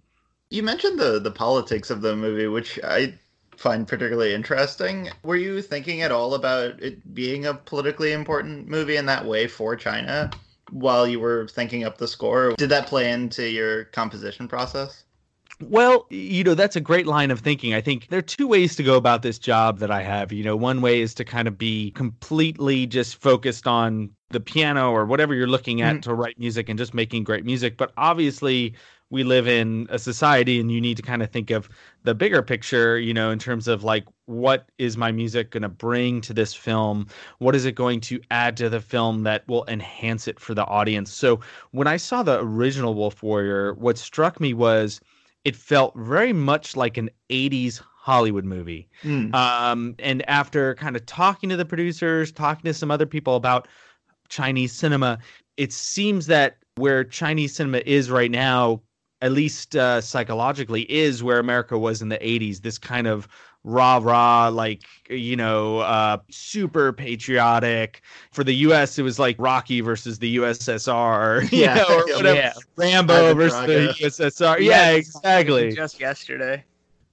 [0.51, 3.15] You mentioned the the politics of the movie, which I
[3.57, 5.11] find particularly interesting.
[5.23, 9.47] Were you thinking at all about it being a politically important movie in that way
[9.49, 10.31] for China
[10.71, 12.55] while you were thinking up the score?
[12.57, 15.05] Did that play into your composition process?
[15.61, 17.75] Well, you know, that's a great line of thinking.
[17.75, 20.33] I think there are two ways to go about this job that I have.
[20.33, 24.93] You know, one way is to kind of be completely just focused on the piano
[24.93, 27.77] or whatever you're looking at mm to write music and just making great music.
[27.77, 28.75] But obviously,
[29.11, 31.69] we live in a society and you need to kind of think of
[32.05, 35.69] the bigger picture, you know, in terms of like, what is my music going to
[35.69, 37.09] bring to this film?
[37.39, 40.67] What is it going to add to the film that will enhance it for the
[40.67, 41.13] audience?
[41.13, 41.41] So
[41.73, 45.01] when I saw the original Wolf Warrior, what struck me was
[45.49, 48.87] it felt very much like an 80s Hollywood movie.
[49.03, 49.35] Mm.
[49.35, 53.67] Um, and after kind of talking to the producers, talking to some other people about
[54.29, 55.19] Chinese cinema,
[55.57, 58.83] it seems that where Chinese cinema is right now,
[59.23, 62.61] at least uh, psychologically, is where America was in the 80s.
[62.61, 63.27] This kind of
[63.65, 68.03] rah rah, like, you know, uh, super patriotic.
[68.33, 72.39] For the US, it was like Rocky versus the USSR, yeah, know, or whatever.
[72.39, 72.53] Yeah.
[72.77, 74.61] Rambo versus the USSR.
[74.61, 75.73] Yeah, exactly.
[75.73, 76.65] Just yesterday.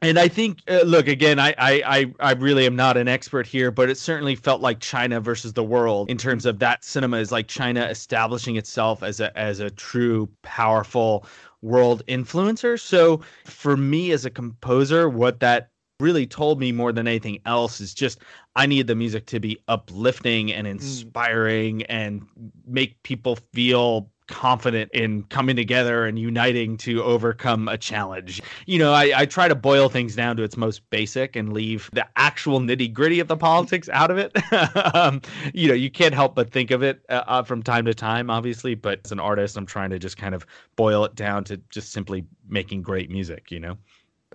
[0.01, 3.71] And I think, uh, look, again, I, I, I really am not an expert here,
[3.71, 7.31] but it certainly felt like China versus the world in terms of that cinema is
[7.31, 11.25] like China establishing itself as a as a true powerful
[11.61, 12.79] world influencer.
[12.79, 15.69] So for me as a composer, what that
[15.99, 18.19] really told me more than anything else is just
[18.55, 20.71] I need the music to be uplifting and mm.
[20.71, 21.85] inspiring mm.
[21.89, 22.27] and
[22.65, 28.41] make people feel confident in coming together and uniting to overcome a challenge.
[28.65, 31.89] You know, I, I try to boil things down to its most basic and leave
[31.93, 34.35] the actual nitty gritty of the politics out of it.
[34.95, 35.21] um,
[35.53, 38.29] you know, you can't help but think of it uh, uh, from time to time,
[38.29, 41.57] obviously, but as an artist, I'm trying to just kind of boil it down to
[41.69, 43.77] just simply making great music, you know?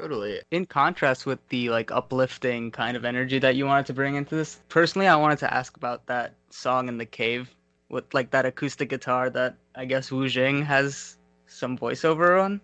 [0.00, 0.40] Totally.
[0.50, 4.34] In contrast with the like uplifting kind of energy that you wanted to bring into
[4.34, 7.54] this, personally, I wanted to ask about that song in the cave
[7.90, 12.62] with like that acoustic guitar that I guess Wu Jing has some voiceover on.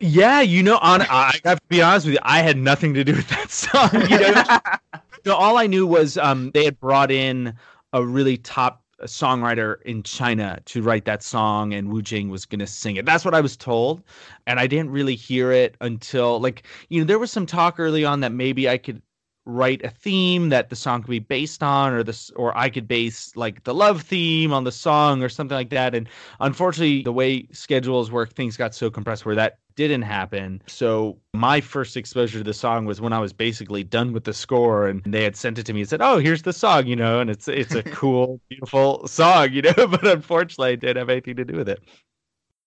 [0.00, 3.04] Yeah, you know, on I have to be honest with you, I had nothing to
[3.04, 3.90] do with that song.
[4.10, 4.58] You know,
[5.24, 7.54] No, all I knew was um, they had brought in
[7.92, 12.60] a really top songwriter in China to write that song, and Wu Jing was going
[12.60, 13.06] to sing it.
[13.06, 14.02] That's what I was told,
[14.46, 18.04] and I didn't really hear it until like you know there was some talk early
[18.04, 19.02] on that maybe I could
[19.44, 22.86] write a theme that the song could be based on or this or I could
[22.86, 27.12] base like the love theme on the song or something like that and unfortunately the
[27.12, 32.38] way schedules work things got so compressed where that didn't happen so my first exposure
[32.38, 35.36] to the song was when I was basically done with the score and they had
[35.36, 37.74] sent it to me and said oh here's the song you know and it's it's
[37.74, 41.68] a cool beautiful song you know but unfortunately it didn't have anything to do with
[41.68, 41.80] it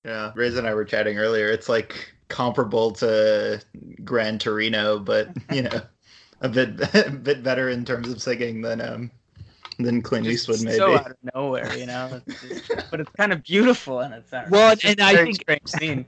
[0.04, 1.48] Yeah, Riz and I were chatting earlier.
[1.50, 3.60] It's like comparable to
[4.04, 5.82] Gran Torino, but you know,
[6.42, 9.10] a bit a bit better in terms of singing than um
[9.80, 10.78] than Clint Just Eastwood maybe.
[10.78, 12.22] so out of nowhere, you know.
[12.28, 14.50] It's just- but it's kind of beautiful in its sense.
[14.52, 16.06] Well, It's and a I very think- strange scene.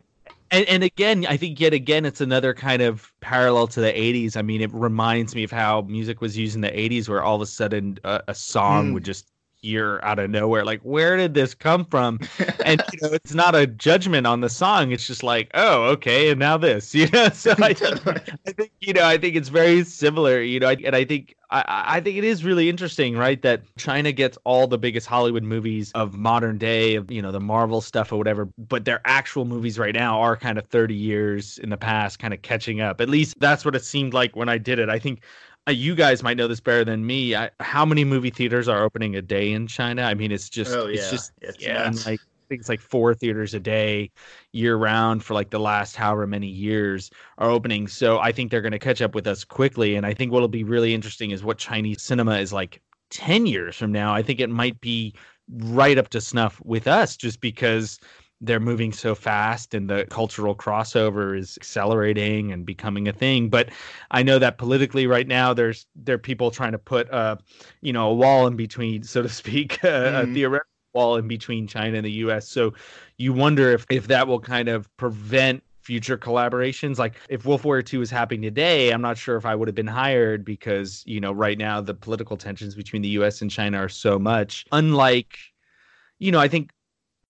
[0.49, 4.37] And, and again, I think yet again, it's another kind of parallel to the 80s.
[4.37, 7.35] I mean, it reminds me of how music was used in the 80s, where all
[7.35, 8.93] of a sudden a, a song Mm.
[8.93, 10.65] would just appear out of nowhere.
[10.65, 12.19] Like, where did this come from?
[12.65, 14.91] And, you know, it's not a judgment on the song.
[14.91, 17.29] It's just like, oh, okay, and now this, you know?
[17.29, 18.07] So I think,
[18.47, 21.63] I think you know, I think it's very similar, you know, and I think I,
[21.67, 23.41] I think it is really interesting, right?
[23.41, 27.39] That China gets all the biggest Hollywood movies of modern day, of you know, the
[27.39, 31.57] Marvel stuff or whatever, but their actual movies right now are kind of 30 years
[31.59, 32.99] in the past, kind of catching up.
[32.99, 34.89] At least that's what it seemed like when I did it.
[34.89, 35.21] I think
[35.67, 37.35] Uh, you guys might know this better than me.
[37.35, 40.03] I, how many movie theaters are opening a day in China?
[40.03, 42.79] I mean, it's just, Oh, it's just, It's yeah, and like I think it's like
[42.79, 44.09] four theaters a day
[44.53, 47.87] year round for like the last however many years are opening.
[47.89, 49.95] So I think they're going to catch up with us quickly.
[49.95, 53.75] And I think what'll be really interesting is what Chinese cinema is like 10 years
[53.75, 54.13] from now.
[54.13, 55.13] I think it might be
[55.49, 57.99] right up to snuff with us just because
[58.41, 63.49] they're moving so fast and the cultural crossover is accelerating and becoming a thing.
[63.49, 63.69] But
[64.11, 67.37] i know that politically right now there's there are people trying to put a
[67.81, 70.33] you know a wall in between so to speak a, a mm-hmm.
[70.33, 72.73] theoretical wall in between china and the us so
[73.17, 76.97] you wonder if if that will kind of prevent future collaborations.
[76.97, 79.75] Like if wolf warrior 2 was happening today i'm not sure if i would have
[79.75, 83.77] been hired because you know right now the political tensions between the us and china
[83.77, 84.65] are so much.
[84.73, 85.37] Unlike
[86.19, 86.71] you know i think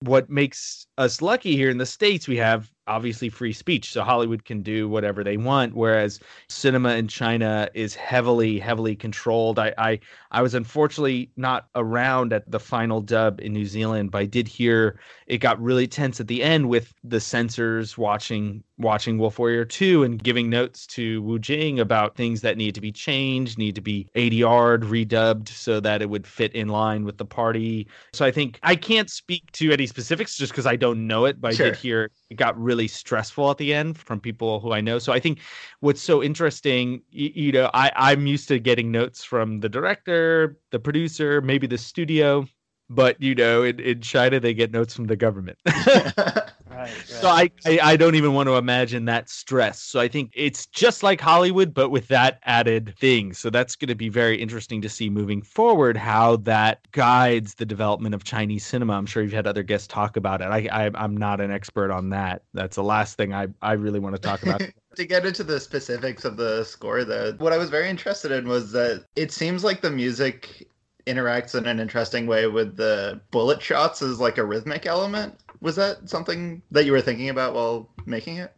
[0.01, 4.45] what makes us lucky here in the states we have obviously free speech so hollywood
[4.45, 6.19] can do whatever they want whereas
[6.49, 9.59] cinema in china is heavily heavily controlled.
[9.59, 9.99] I i,
[10.31, 14.47] I was unfortunately not around at the final dub in new zealand but i did
[14.47, 19.65] hear it got really tense at the end with the censors watching watching wolf warrior
[19.65, 23.75] 2 and giving notes to wu jing about things that need to be changed need
[23.75, 27.87] to be adr'd redubbed so that it would fit in line with the party.
[28.13, 31.41] So I think I can't speak to any specifics just because I don't know it,
[31.41, 34.81] but I did hear it got really stressful at the end from people who I
[34.81, 34.99] know.
[34.99, 35.39] So I think
[35.79, 40.59] what's so interesting, you, you know, I, I'm used to getting notes from the director,
[40.69, 42.45] the producer, maybe the studio,
[42.89, 45.57] but you know, in, in China they get notes from the government.
[46.77, 49.81] Right, So I, I I don't even want to imagine that stress.
[49.81, 53.33] So I think it's just like Hollywood, but with that added thing.
[53.33, 57.65] So that's going to be very interesting to see moving forward how that guides the
[57.65, 58.93] development of Chinese cinema.
[58.93, 60.45] I'm sure you've had other guests talk about it.
[60.45, 62.43] I, I I'm not an expert on that.
[62.53, 64.61] That's the last thing I I really want to talk about.
[64.95, 68.47] to get into the specifics of the score though what i was very interested in
[68.47, 70.67] was that it seems like the music
[71.05, 75.75] interacts in an interesting way with the bullet shots as like a rhythmic element was
[75.75, 78.53] that something that you were thinking about while making it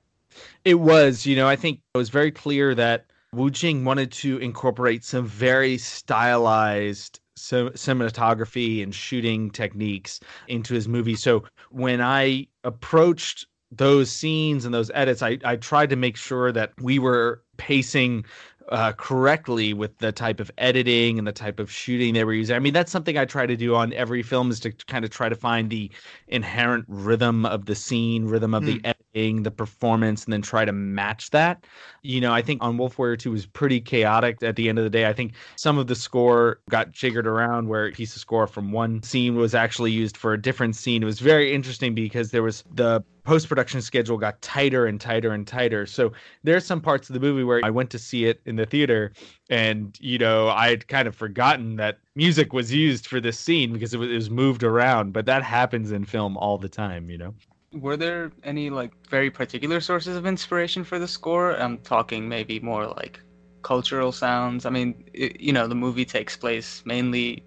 [0.65, 4.37] It was, you know, I think it was very clear that Wu Jing wanted to
[4.39, 11.15] incorporate some very stylized cin- cinematography and shooting techniques into his movie.
[11.15, 16.51] So when I approached those scenes and those edits, I, I tried to make sure
[16.51, 18.25] that we were pacing
[18.71, 22.55] uh, correctly with the type of editing and the type of shooting they were using.
[22.55, 25.11] I mean, that's something I try to do on every film is to kind of
[25.11, 25.91] try to find the
[26.27, 30.71] inherent rhythm of the scene, rhythm of the editing, the performance, and then try to
[30.71, 31.65] match that.
[32.03, 34.83] You know, I think on Wolf Warrior 2 was pretty chaotic at the end of
[34.83, 35.07] the day.
[35.07, 38.71] I think some of the score got jiggered around where a piece of score from
[38.71, 41.01] one scene was actually used for a different scene.
[41.01, 45.31] It was very interesting because there was the post production schedule got tighter and tighter
[45.31, 45.85] and tighter.
[45.85, 46.11] So
[46.43, 49.11] there's some parts of the movie where I went to see it in the theater
[49.49, 53.73] and you know I had kind of forgotten that music was used for this scene
[53.73, 57.09] because it was, it was moved around but that happens in film all the time
[57.09, 57.33] you know
[57.73, 61.55] Were there any like very particular sources of inspiration for the score?
[61.55, 63.19] I'm talking maybe more like
[63.61, 64.65] cultural sounds.
[64.65, 67.43] I mean, i you know, the movie takes place mainly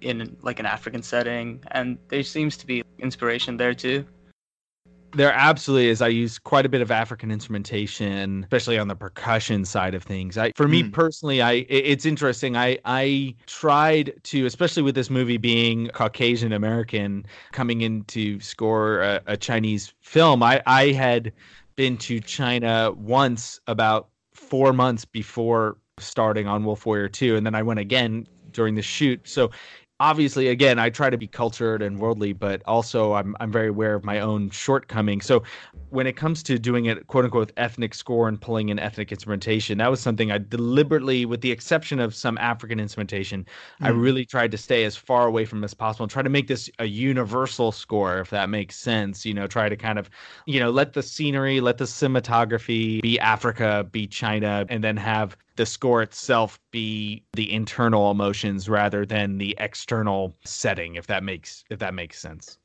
[0.00, 4.04] in like an African setting, and there seems to be inspiration there too.
[5.12, 6.00] There absolutely is.
[6.00, 10.38] I use quite a bit of African instrumentation, especially on the percussion side of things.
[10.38, 10.92] I, for me Mm.
[10.92, 12.56] personally, I it's interesting.
[12.56, 19.00] I I tried to, especially with this movie being Caucasian American, coming in to score
[19.02, 20.44] a, a Chinese film.
[20.44, 21.32] I I had
[21.74, 27.54] been to China once about four months before starting on Wolf Warrior 2, and then
[27.56, 29.28] I went again during the shoot.
[29.28, 29.50] So
[30.00, 33.94] obviously again i try to be cultured and worldly but also i'm i'm very aware
[33.94, 35.42] of my own shortcomings so
[35.90, 39.76] when it comes to doing it quote unquote ethnic score and pulling in ethnic instrumentation
[39.76, 43.46] that was something i deliberately with the exception of some african instrumentation
[43.82, 44.00] i Mm.
[44.00, 46.70] really tried to stay as far away from as possible and try to make this
[46.78, 50.08] a universal score if that makes sense you know try to kind of
[50.46, 55.36] you know let the scenery let the cinematography be africa be china and then have
[55.60, 61.64] the score itself be the internal emotions rather than the external setting if that makes
[61.68, 62.56] if that makes sense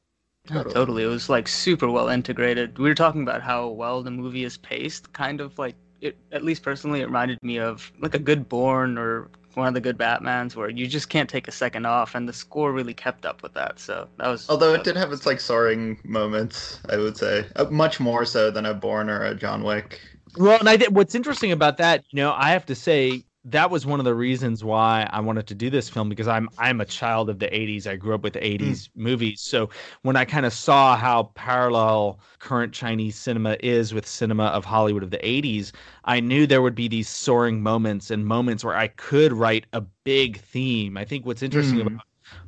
[0.49, 0.73] No, Totally.
[0.73, 1.03] totally.
[1.03, 2.77] It was like super well integrated.
[2.79, 5.11] We were talking about how well the movie is paced.
[5.11, 8.97] Kind of like it, at least personally, it reminded me of like a good Bourne
[8.97, 12.29] or one of the good Batmans, where you just can't take a second off, and
[12.29, 13.79] the score really kept up with that.
[13.79, 14.49] So that was.
[14.49, 18.25] Although that it did have its like soaring moments, I would say, uh, much more
[18.25, 19.99] so than a Bourne or a John Wick.
[20.33, 23.69] Well and i did what's interesting about that you know i have to say that
[23.69, 26.81] was one of the reasons why I wanted to do this film because I'm I'm
[26.81, 27.85] a child of the 80s.
[27.85, 29.41] I grew up with 80s movies.
[29.41, 29.69] So
[30.01, 35.03] when I kind of saw how parallel current Chinese cinema is with cinema of Hollywood
[35.03, 35.73] of the 80s,
[36.05, 39.81] I knew there would be these soaring moments and moments where I could write a
[40.05, 40.97] big theme.
[40.97, 41.81] I think what's interesting Hmm.
[41.81, 42.01] about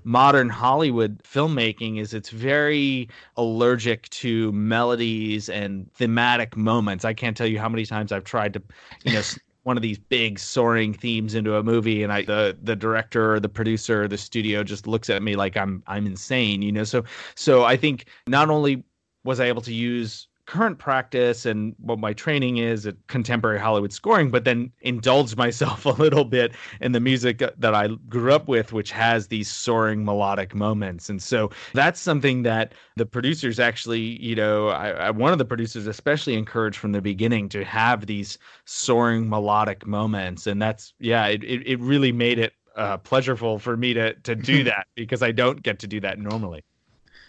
[0.07, 7.03] modern Hollywood filmmaking is it's very allergic to melodies and thematic moments.
[7.03, 8.63] I can't tell you how many times I've tried to,
[9.03, 9.21] you know,
[9.63, 13.39] one of these big soaring themes into a movie and I the the director or
[13.41, 16.85] the producer or the studio just looks at me like I'm I'm insane, you know.
[16.85, 17.03] So
[17.35, 18.85] so I think not only
[19.25, 23.91] was I able to use current practice and what my training is at contemporary Hollywood
[23.91, 28.47] scoring, but then indulge myself a little bit in the music that I grew up
[28.47, 31.09] with, which has these soaring melodic moments.
[31.09, 35.45] And so that's something that the producers actually, you know, I, I, one of the
[35.45, 40.47] producers especially encouraged from the beginning to have these soaring melodic moments.
[40.47, 44.33] And that's, yeah, it, it, it really made it uh, pleasurable for me to, to
[44.33, 46.63] do that because I don't get to do that normally.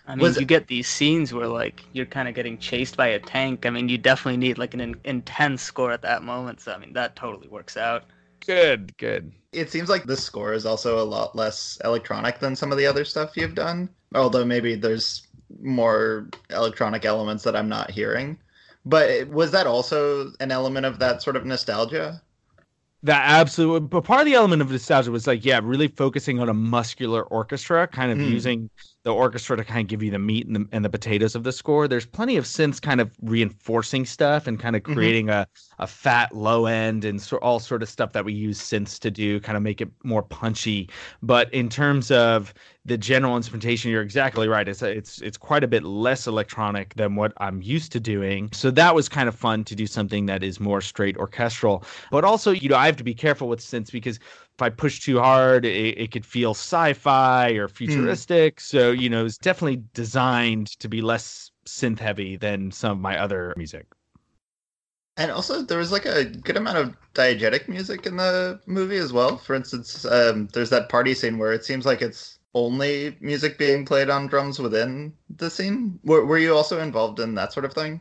[0.08, 2.96] I mean, Was you it- get these scenes where like you're kind of getting chased
[2.96, 3.66] by a tank.
[3.66, 6.60] I mean, you definitely need like an in- intense score at that moment.
[6.60, 8.04] So I mean, that totally works out.
[8.46, 9.32] Good, good.
[9.52, 12.86] It seems like this score is also a lot less electronic than some of the
[12.86, 13.90] other stuff you've done.
[14.14, 15.26] Although maybe there's
[15.62, 18.38] more electronic elements that I'm not hearing.
[18.86, 22.22] But was that also an element of that sort of nostalgia?
[23.04, 26.48] That absolutely, but part of the element of nostalgia was like, yeah, really focusing on
[26.48, 28.24] a muscular orchestra, kind of Hmm.
[28.24, 28.70] using
[29.08, 31.42] the orchestra to kind of give you the meat and the, and the potatoes of
[31.42, 31.88] the score.
[31.88, 34.92] There's plenty of synths kind of reinforcing stuff and kind of Mhm.
[34.92, 35.46] creating a,
[35.78, 39.10] a fat low end and so, all sort of stuff that we use synths to
[39.10, 40.90] do, kind of make it more punchy.
[41.22, 42.52] But in terms of
[42.84, 44.68] the general instrumentation, you're exactly right.
[44.68, 48.50] It's it's it's quite a bit less electronic than what I'm used to doing.
[48.52, 51.84] So that was kind of fun to do something that is more straight orchestral.
[52.10, 54.18] But also, you know, I have to be careful with synths because
[54.58, 58.60] if I push too hard, it, it could feel sci-fi or futuristic.
[58.60, 63.16] So you know, it's definitely designed to be less synth heavy than some of my
[63.16, 63.86] other music.
[65.16, 69.12] And also, there was like a good amount of diegetic music in the movie as
[69.12, 69.36] well.
[69.36, 73.84] For instance, um, there's that party scene where it seems like it's only music being
[73.84, 76.00] played on drums within the scene.
[76.04, 78.00] Were, were you also involved in that sort of thing?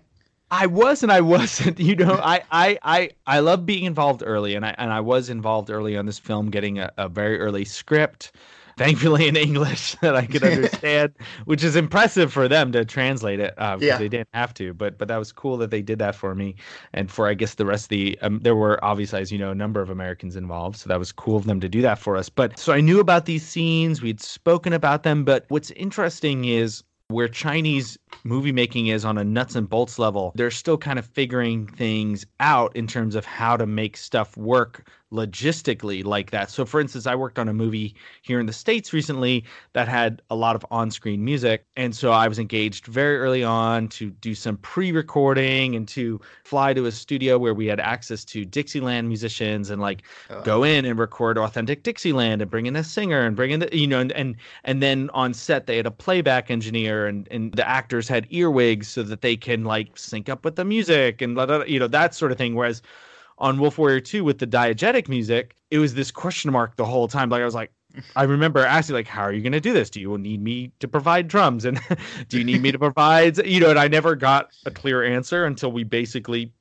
[0.49, 1.79] I was and I wasn't.
[1.87, 5.29] You know, I I I I love being involved early, and I and I was
[5.29, 8.31] involved early on this film, getting a, a very early script,
[8.77, 11.13] thankfully in English that I could understand,
[11.45, 13.53] which is impressive for them to translate it.
[13.57, 13.97] Uh, Yeah.
[13.97, 16.55] they didn't have to, but but that was cool that they did that for me,
[16.93, 19.51] and for I guess the rest of the um, there were obviously as you know
[19.51, 22.15] a number of Americans involved, so that was cool of them to do that for
[22.17, 22.29] us.
[22.29, 26.83] But so I knew about these scenes, we'd spoken about them, but what's interesting is
[27.09, 31.05] where Chinese movie making is on a nuts and bolts level, they're still kind of
[31.05, 36.51] figuring things out in terms of how to make stuff work logistically like that.
[36.51, 40.21] So, for instance, I worked on a movie here in the States recently that had
[40.29, 41.65] a lot of on screen music.
[41.77, 46.19] And so I was engaged very early on to do some pre recording and to
[46.43, 50.03] fly to a studio where we had access to Dixieland musicians and like
[50.43, 53.69] go in and record authentic Dixieland and bring in a singer and bring in the
[53.77, 54.35] you know and and,
[54.65, 58.89] and then on set they had a playback engineer and and the actors had earwigs
[58.89, 61.87] so that they can like sync up with the music and blah, blah, you know
[61.87, 62.81] that sort of thing whereas
[63.37, 67.07] on Wolf Warrior 2 with the diegetic music it was this question mark the whole
[67.07, 67.71] time like I was like
[68.15, 69.89] I remember asking like, "How are you going to do this?
[69.89, 71.79] Do you need me to provide drums, and
[72.29, 75.45] do you need me to provide?" You know, and I never got a clear answer
[75.45, 76.53] until we basically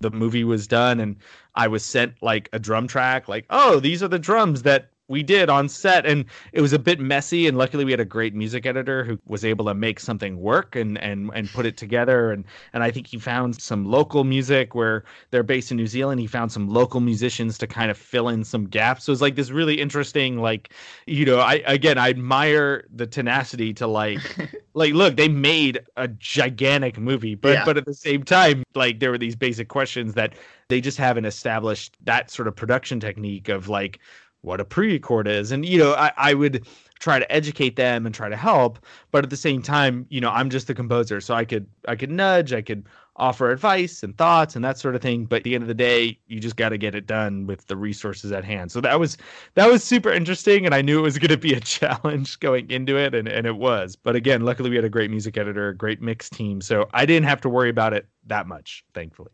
[0.00, 1.16] the movie was done and
[1.54, 5.22] I was sent like a drum track, like, "Oh, these are the drums that we
[5.22, 6.24] did on set and
[6.54, 9.44] it was a bit messy and luckily we had a great music editor who was
[9.44, 13.06] able to make something work and and and put it together and and I think
[13.06, 17.00] he found some local music where they're based in New Zealand he found some local
[17.00, 20.72] musicians to kind of fill in some gaps so it's like this really interesting like
[21.06, 24.20] you know I again I admire the tenacity to like
[24.74, 27.64] like look they made a gigantic movie but Yeah.
[27.66, 30.32] but at the same time like there were these basic questions that
[30.68, 34.00] they just haven't established that sort of production technique of like
[34.42, 35.52] what a pre-record is.
[35.52, 36.66] And you know I, I would
[36.98, 38.78] try to educate them and try to help
[39.10, 41.96] but at the same time you know i'm just the composer so i could i
[41.96, 42.86] could nudge i could
[43.16, 45.74] offer advice and thoughts and that sort of thing but at the end of the
[45.74, 48.72] day you just got to get it done with the resources at hand.
[48.72, 49.18] So that was
[49.54, 52.70] that was super interesting and i knew it was going to be a challenge going
[52.70, 53.96] into it and, and it was.
[53.96, 57.04] But again luckily we had a great music editor a great mix team so i
[57.04, 59.30] didn't have to worry about it that much thankfully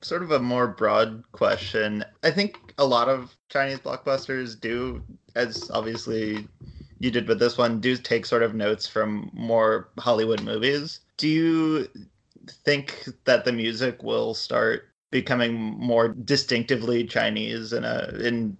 [0.00, 2.04] sort of a more broad question.
[2.22, 5.02] I think a lot of Chinese blockbusters do,
[5.34, 6.46] as obviously
[6.98, 11.00] you did with this one, do take sort of notes from more Hollywood movies.
[11.16, 11.88] Do you
[12.64, 18.56] think that the music will start becoming more distinctively Chinese in a in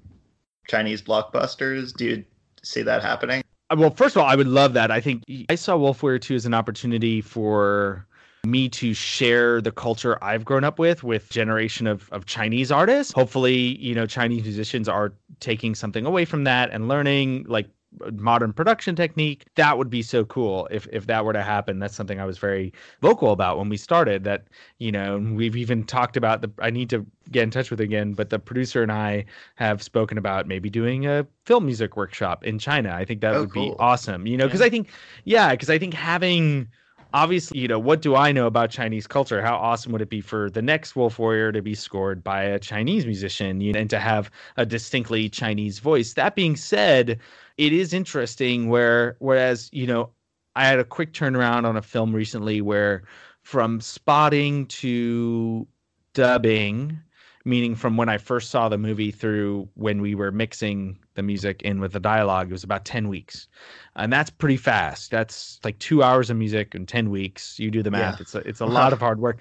[0.66, 1.94] Chinese blockbusters?
[1.94, 2.24] Do you
[2.62, 3.42] see that happening?
[3.70, 4.90] Uh, Well, first of all, I would love that.
[4.90, 8.06] I think I saw Wolf Warrior 2 as an opportunity for
[8.50, 13.12] me to share the culture I've grown up with with generation of, of Chinese artists.
[13.12, 17.68] Hopefully, you know, Chinese musicians are taking something away from that and learning like
[18.12, 19.46] modern production technique.
[19.54, 21.78] That would be so cool if if that were to happen.
[21.78, 24.46] That's something I was very vocal about when we started that,
[24.78, 28.12] you know, we've even talked about the I need to get in touch with again,
[28.12, 29.24] but the producer and I
[29.56, 32.92] have spoken about maybe doing a film music workshop in China.
[32.92, 33.74] I think that Oh, would cool.
[33.74, 34.26] be awesome.
[34.26, 34.88] You know, because I think
[35.24, 36.68] yeah, because I think having
[37.12, 39.42] obviously, you know, what do I know about Chinese culture?
[39.42, 42.58] How awesome would it be for the next Wolf Warrior to be scored by a
[42.58, 46.14] Chinese musician you know, and to have a distinctly Chinese voice?
[46.14, 47.18] That being said,
[47.56, 50.10] it is interesting where, whereas, you know,
[50.56, 53.02] I had a quick turnaround on a film recently where
[53.42, 55.66] from spotting to
[56.14, 56.98] dubbing,
[57.44, 61.62] meaning from when I first saw the movie through when we were mixing the music
[61.62, 63.48] in with the dialogue, it was about 10 weeks.
[63.96, 65.10] And that's pretty fast.
[65.10, 67.58] That's like two hours of music in 10 weeks.
[67.58, 68.16] You do the math.
[68.16, 68.22] Yeah.
[68.22, 69.40] It's a, it's a lot of hard work.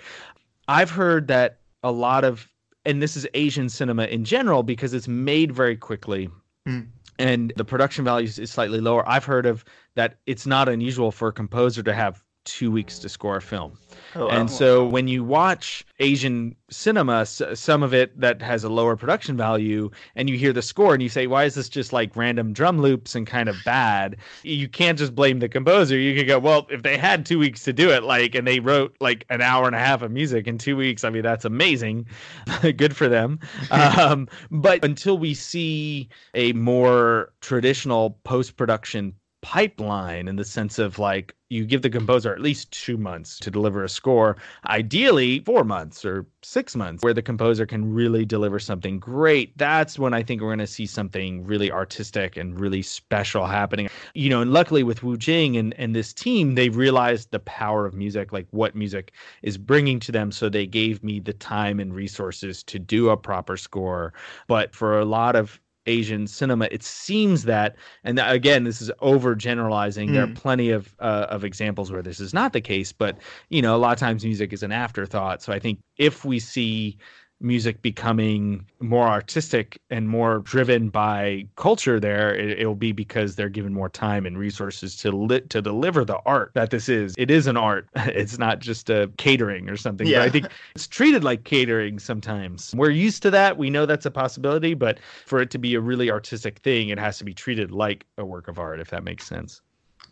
[0.67, 2.47] I've heard that a lot of,
[2.85, 6.29] and this is Asian cinema in general because it's made very quickly.
[6.65, 6.81] Hmm.
[7.19, 9.07] And the production value is slightly lower.
[9.09, 9.65] I've heard of
[9.95, 13.77] that it's not unusual for a composer to have two weeks to score a film.
[14.15, 18.95] Oh, And so when you watch Asian cinema, some of it that has a lower
[18.95, 22.15] production value, and you hear the score and you say, why is this just like
[22.15, 24.15] random drum loops and kind of bad?
[24.43, 25.97] You can't just blame the composer.
[25.99, 28.59] You could go, well, if they had two weeks to do it, like, and they
[28.61, 31.45] wrote like an hour and a half of music in two weeks, I mean, that's
[31.45, 32.07] amazing.
[32.61, 33.39] Good for them.
[33.71, 40.97] um, but until we see a more traditional post production pipeline in the sense of
[40.97, 44.35] like you give the composer at least two months to deliver a score
[44.67, 49.57] ideally four months or six months where the composer can really deliver something great.
[49.57, 53.89] That's when i think we're going to see something really artistic and really special happening.
[54.15, 57.85] You know and luckily with wu jing and, and this team they realized the power
[57.85, 60.31] of music like what music is bringing to them.
[60.31, 64.13] So they gave me the time and resources to do a proper score.
[64.47, 70.11] But for a lot of asian cinema it seems that and again this is overgeneralizing
[70.13, 70.35] there are Mm.
[70.35, 73.17] plenty of uh, of examples where this is not the case but
[73.49, 76.39] you know a lot of times music is an afterthought so i think if we
[76.39, 76.97] see
[77.39, 83.49] music becoming more artistic and more driven by culture there it, it'll be because they're
[83.49, 87.13] given more time and resources to lit to deliver the art that this is.
[87.17, 87.87] It is an art.
[88.17, 92.73] It's not just a catering or something but i think it's treated like catering sometimes.
[92.75, 93.57] We're used to that.
[93.57, 96.97] We know that's a possibility but for it to be a really artistic thing it
[96.97, 99.61] has to be treated like a work of art if that makes sense.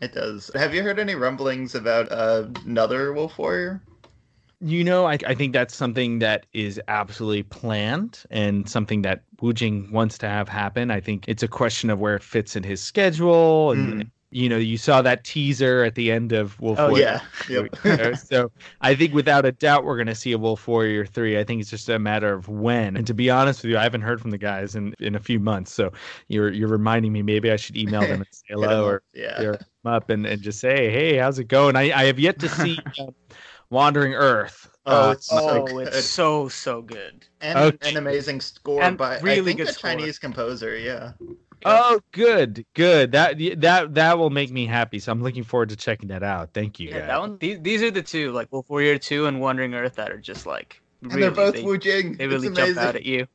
[0.00, 0.50] It does.
[0.54, 3.82] Have you heard any rumblings about uh, another Wolf Warrior?
[4.66, 9.52] You know, I, I think that's something that is absolutely planned and something that Wu
[9.52, 10.90] Jing wants to have happen.
[10.90, 13.70] I think it's a question of where it fits in his schedule.
[13.72, 14.10] And, Mm.
[14.30, 17.20] you know, you saw that teaser at the end of Wolf Oh Warrior.
[17.48, 17.66] yeah.
[17.84, 18.16] Yep.
[18.16, 21.38] So I think without a doubt we're going to see a Wolf Warrior 3.
[21.38, 22.96] I think it's just a matter of when.
[22.96, 25.20] And to be honest with you, I haven't heard from the guys in, in a
[25.20, 25.72] few months.
[25.72, 25.92] So
[26.28, 29.54] you're you're reminding me maybe I should email them and say hello or yeah.
[29.84, 31.76] up and, and just say, hey, how's it going?
[31.76, 33.14] I, I have yet to see um,
[33.70, 34.68] Wandering Earth.
[34.86, 35.88] Oh, Uh, it's so Oh, good.
[35.88, 37.26] it's so so good.
[37.40, 37.90] and Okay.
[37.90, 39.90] an amazing score And by I really think good a score.
[39.90, 40.76] Chinese composer.
[40.78, 41.12] Yeah.
[41.64, 43.12] Oh, good, good.
[43.12, 44.98] That that that will make me happy.
[45.00, 46.50] So I'm looking forward to checking that out.
[46.54, 46.88] Thank you.
[46.90, 47.08] Yeah, guys.
[47.08, 47.38] that one.
[47.38, 50.46] These, these are the two, like Wolf Warrior Two and Wandering Earth, that are just
[50.46, 50.80] like.
[51.02, 52.16] and really, they're both they, Wu Jing.
[52.16, 52.74] they really amazing.
[52.74, 53.26] jump out at you.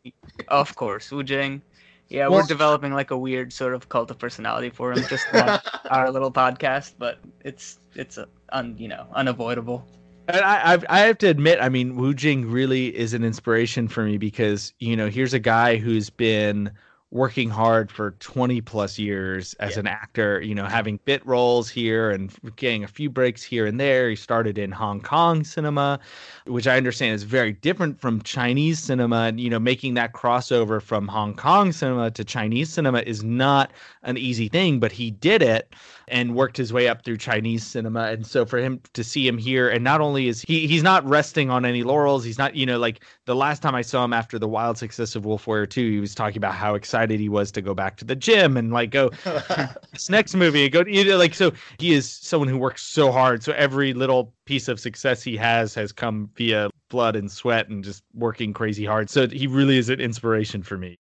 [0.48, 1.62] Of course, Wu Jing.
[2.10, 5.26] Yeah, Well- we're developing like a weird sort of cult of personality for him just
[5.34, 5.60] on
[5.90, 9.86] our little podcast, but it's it's uh, un, you know unavoidable.
[10.34, 13.88] And I, I've, I have to admit, I mean, Wu Jing really is an inspiration
[13.88, 16.72] for me because you know here's a guy who's been
[17.14, 19.82] working hard for 20 plus years as Yeah.
[19.82, 20.42] an actor.
[20.42, 24.10] You know, having bit roles here and getting a few breaks here and there.
[24.10, 26.00] He started in Hong Kong cinema,
[26.46, 29.24] which I understand is very different from Chinese cinema.
[29.24, 33.72] And you know, making that crossover from Hong Kong cinema to Chinese cinema is not
[34.04, 35.74] an easy thing, but he did it
[36.12, 38.04] and worked his way up through Chinese cinema.
[38.04, 41.08] And so for him to see him here, and not only is he he's not
[41.08, 44.14] resting on any laurels, he's not, you know, like the last time I saw him
[44.14, 47.30] after the wild success of Wolf Warrior 2, he was talking about how excited he
[47.30, 49.10] was to go back to the gym and like go
[49.92, 53.12] this next movie and go you know like so he is someone who works so
[53.12, 53.42] hard.
[53.42, 57.84] So every little piece of success he has has come via blood and sweat and
[57.84, 59.10] just working crazy hard.
[59.10, 60.98] So he really is an inspiration for me.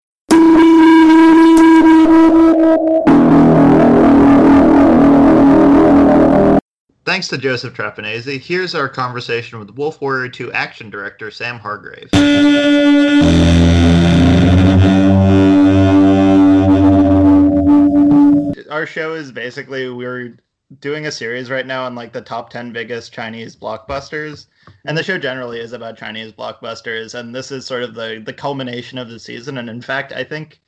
[7.09, 12.11] Thanks to Joseph Trapanese, here's our conversation with Wolf Warrior 2 action director Sam Hargrave.
[18.71, 20.37] Our show is basically we're
[20.81, 24.45] doing a series right now on like the top 10 biggest Chinese blockbusters.
[24.85, 28.35] And the show generally is about Chinese blockbusters and this is sort of the the
[28.35, 30.61] culmination of the season and in fact, I think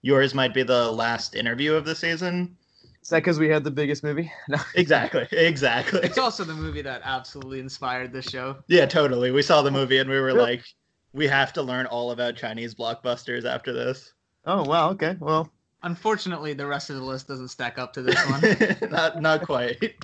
[0.00, 2.56] yours might be the last interview of the season.
[3.04, 4.32] Is that because we had the biggest movie?
[4.48, 4.58] No.
[4.74, 5.28] Exactly.
[5.30, 6.00] Exactly.
[6.02, 8.56] It's also the movie that absolutely inspired the show.
[8.66, 9.30] Yeah, totally.
[9.30, 10.38] We saw the movie and we were Yep.
[10.38, 10.64] like,
[11.12, 14.14] we have to learn all about Chinese blockbusters after this.
[14.46, 14.90] Oh wow.
[14.90, 15.16] Okay.
[15.20, 15.50] Well,
[15.82, 18.90] Unfortunately, the rest of the list doesn't stack up to this one.
[18.90, 19.96] not not quite.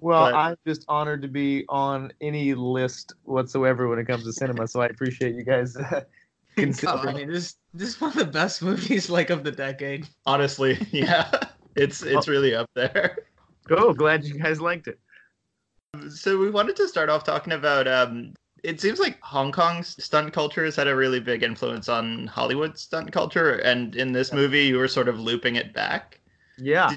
[0.00, 4.32] well, But- I'm just honored to be on any list whatsoever when it comes to
[4.32, 4.66] cinema.
[4.66, 6.00] So I appreciate you guys uh,
[6.58, 10.06] oh, I mean, this this is one of the best movies like of the decade.
[10.24, 11.30] Honestly, yeah.
[11.76, 13.18] It's it's really up there.
[13.70, 14.98] oh, glad you guys liked it.
[16.10, 18.34] So we wanted to start off talking about um
[18.64, 22.76] it seems like Hong Kong's stunt culture has had a really big influence on Hollywood
[22.76, 26.20] stunt culture and in this movie you were sort of looping it back.
[26.56, 26.92] Yeah,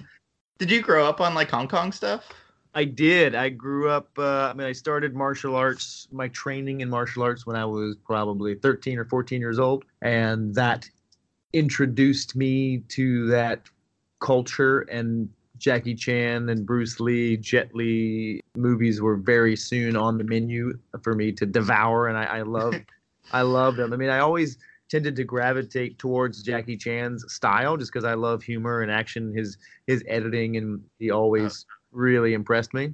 [0.58, 2.32] Did you grow up on like Hong Kong stuff?
[2.74, 3.36] I did.
[3.36, 4.10] I grew up.
[4.18, 7.98] Uh, I mean, I started martial arts, my training in martial arts when I was
[8.06, 10.90] probably 13 or 14 years old, and that
[11.54, 13.70] introduced me to that
[14.22, 20.24] culture and Jackie Chan and Bruce Lee, Jet Li movies were very soon on the
[20.24, 20.74] menu
[21.04, 22.74] for me to devour, and I, I love,
[23.32, 23.94] I love them.
[23.94, 24.58] I mean, I always
[24.90, 29.34] tended to gravitate towards Jackie Chan's style just because I love humor and action.
[29.34, 29.58] His
[29.88, 32.00] his editing and he always uh-huh.
[32.00, 32.94] really impressed me.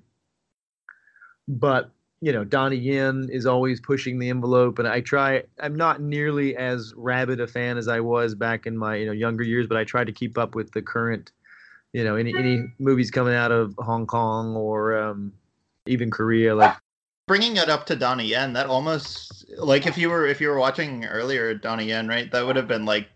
[1.47, 1.91] But
[2.22, 5.44] you know, Donnie Yen is always pushing the envelope, and I try.
[5.60, 9.11] I'm not nearly as rabid a fan as I was back in my you know
[9.11, 11.31] younger years, but I try to keep up with the current,
[11.94, 15.31] you know, any any movies coming out of Hong Kong or um,
[15.85, 16.56] even Korea.
[16.56, 16.76] Like,
[17.27, 20.57] bringing it up to Donnie Yen, that almost like if you were if you were
[20.57, 22.31] watching earlier Donnie Yen, right?
[22.31, 23.07] That would have been like,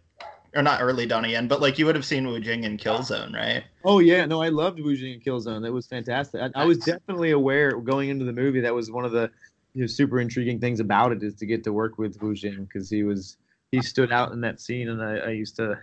[0.55, 3.33] or not early Donnie Yen, but like you would have seen Wu Jing in Killzone,
[3.33, 3.63] right?
[3.83, 5.61] oh yeah, no, I loved Wu Jing in Killzone.
[5.61, 6.41] That was fantastic.
[6.41, 9.29] I, I was definitely aware going into the movie that was one of the
[9.73, 12.65] you know, super intriguing things about it is to get to work with Wu Jing
[12.65, 13.37] because he was
[13.71, 15.77] he stood out in that scene, and I, I used to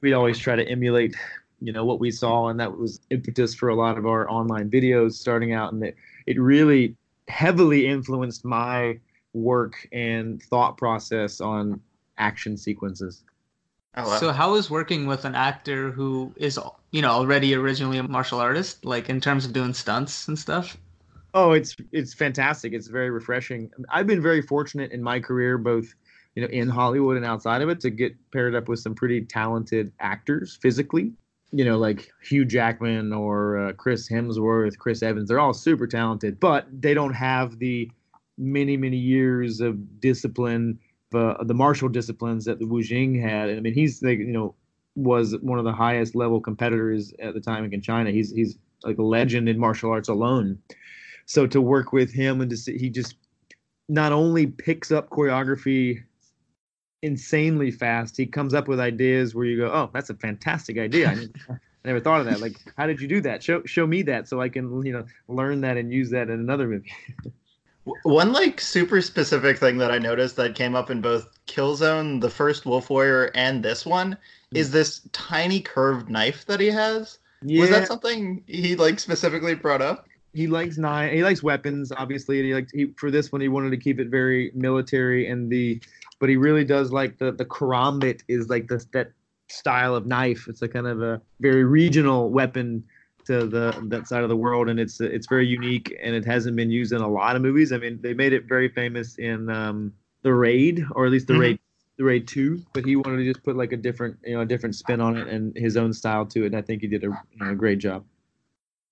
[0.00, 1.16] we'd always try to emulate
[1.60, 4.70] you know what we saw, and that was impetus for a lot of our online
[4.70, 5.96] videos starting out, and it
[6.26, 6.96] it really
[7.28, 8.98] heavily influenced my
[9.32, 11.80] work and thought process on
[12.18, 13.22] action sequences.
[13.96, 14.16] Oh, wow.
[14.18, 16.58] So how is working with an actor who is
[16.92, 20.76] you know already originally a martial artist, like in terms of doing stunts and stuff?
[21.34, 22.72] Oh, it's it's fantastic.
[22.72, 23.70] It's very refreshing.
[23.90, 25.94] I've been very fortunate in my career, both
[26.34, 29.24] you know in Hollywood and outside of it, to get paired up with some pretty
[29.24, 31.12] talented actors physically.
[31.52, 35.28] You know, like Hugh Jackman or uh, Chris Hemsworth, Chris Evans.
[35.28, 37.90] They're all super talented, but they don't have the
[38.38, 40.78] many many years of discipline,
[41.14, 43.48] uh, the martial disciplines that the Wu Jing had.
[43.48, 44.54] And I mean, he's like you know
[44.96, 48.10] was one of the highest level competitors at the time in China.
[48.10, 50.58] He's he's like a legend in martial arts alone.
[51.26, 53.16] So to work with him and to see he just
[53.88, 56.02] not only picks up choreography
[57.02, 61.08] insanely fast he comes up with ideas where you go oh that's a fantastic idea.
[61.08, 62.40] I, never- I never thought of that.
[62.40, 63.42] Like how did you do that?
[63.42, 66.40] Show show me that so i can you know learn that and use that in
[66.40, 66.92] another movie
[68.02, 72.30] One like super specific thing that I noticed that came up in both Killzone, the
[72.30, 74.16] first Wolf Warrior, and this one
[74.54, 74.72] is mm.
[74.72, 77.18] this tiny curved knife that he has.
[77.42, 80.06] Yeah, Was that something he like specifically brought up?
[80.32, 81.12] he likes nine.
[81.12, 82.38] He likes weapons, obviously.
[82.38, 85.50] And he likes he for this one he wanted to keep it very military and
[85.50, 85.80] the,
[86.18, 89.12] but he really does like the the karambit is like the that
[89.48, 90.46] style of knife.
[90.48, 92.84] It's a kind of a very regional weapon
[93.30, 96.56] to the that side of the world, and it's it's very unique and it hasn't
[96.56, 97.72] been used in a lot of movies.
[97.72, 99.92] I mean, they made it very famous in um,
[100.22, 101.40] the Raid, or at least the Mhm.
[101.40, 101.58] Raid.
[101.96, 104.46] The Raid Two, but he wanted to just put like a different, you know, a
[104.46, 107.04] different spin on it and his own style to it, and I think he did
[107.04, 108.06] a, you know, a great job.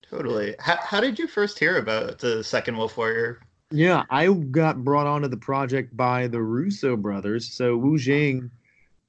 [0.07, 0.53] Totally.
[0.59, 3.39] How, how did you first hear about the second Wolf Warrior?
[3.71, 7.51] Yeah, I got brought onto the project by the Russo brothers.
[7.51, 8.51] So Wu Jing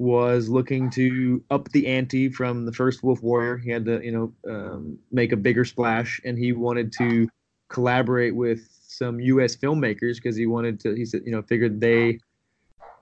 [0.00, 3.58] was looking to up the ante from the first Wolf Warrior.
[3.58, 7.28] He had to, you know, um, make a bigger splash, and he wanted to
[7.68, 9.54] collaborate with some U.S.
[9.54, 10.94] filmmakers because he wanted to.
[10.94, 12.18] He said, you know, figured they,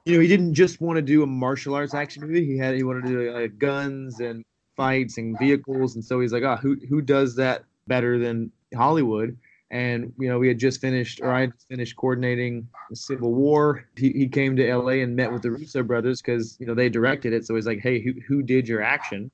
[0.06, 2.44] you know, he didn't just want to do a martial arts action movie.
[2.44, 4.44] He had he wanted to do like guns and
[4.76, 9.38] fights and vehicles, and so he's like, ah, who who does that better than Hollywood?
[9.70, 13.84] And you know we had just finished or i had finished coordinating the civil war.
[13.96, 16.88] He, he came to la and met with the russo brothers because you know they
[16.88, 17.46] directed it.
[17.46, 19.30] So he's like hey who, who did your action?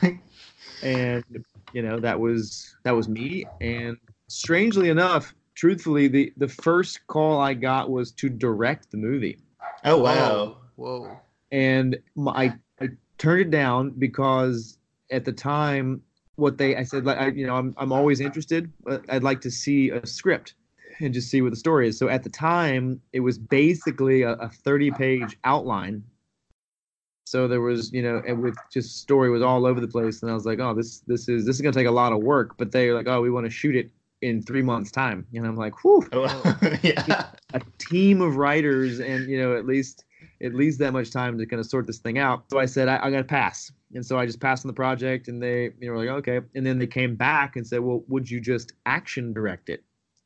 [0.82, 1.24] And
[1.72, 3.46] you know that was that was me.
[3.60, 3.96] And
[4.28, 9.38] strangely enough truthfully the the first call i got was to direct the movie.
[9.84, 10.30] Oh wow.
[10.30, 11.18] Oh, Whoa.
[11.52, 14.78] and my, I, I turned it down because
[15.10, 16.02] at the time
[16.36, 19.40] what they I said like I, you know I'm I'm always interested but I'd like
[19.42, 20.54] to see a script
[21.00, 21.98] and just see what the story is.
[21.98, 26.02] So at the time it was basically a, a 30 page outline.
[27.26, 30.30] So there was you know and with just story was all over the place and
[30.30, 32.56] I was like oh this this is this is gonna take a lot of work
[32.58, 33.90] but they're like oh we want to shoot it
[34.22, 36.06] in three months time and I'm like whew.
[36.12, 37.26] Oh, yeah.
[37.54, 40.04] a team of writers and you know at least
[40.42, 42.44] at least that much time to kind of sort this thing out.
[42.50, 45.28] So i said i, I gotta pass and so i just passed on the project
[45.28, 48.02] and they you know were like okay and then they came back and said well
[48.08, 49.82] would you just action direct it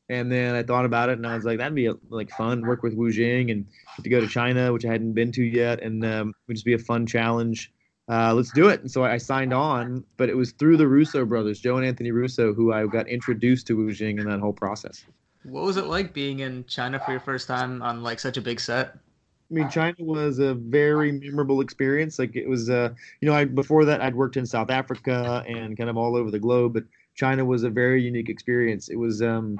[0.09, 2.83] and then i thought about it and i was like that'd be like fun work
[2.83, 3.65] with wu jing and
[4.03, 6.73] to go to china which i hadn't been to yet and um, would just be
[6.73, 7.71] a fun challenge
[8.09, 8.81] uh, let's do it.
[8.81, 12.11] And so I signed on, but it was through the Russo brothers, Joe and Anthony
[12.11, 15.05] Russo, who I got introduced to Wu Jing in that whole process.
[15.43, 18.41] What was it like being in China for your first time on like such a
[18.41, 18.97] big set?
[19.49, 22.19] I mean, China was a very memorable experience.
[22.19, 25.75] Like it was, uh, you know, I before that I'd worked in South Africa and
[25.75, 26.83] kind of all over the globe, but
[27.15, 28.89] China was a very unique experience.
[28.89, 29.59] It was um,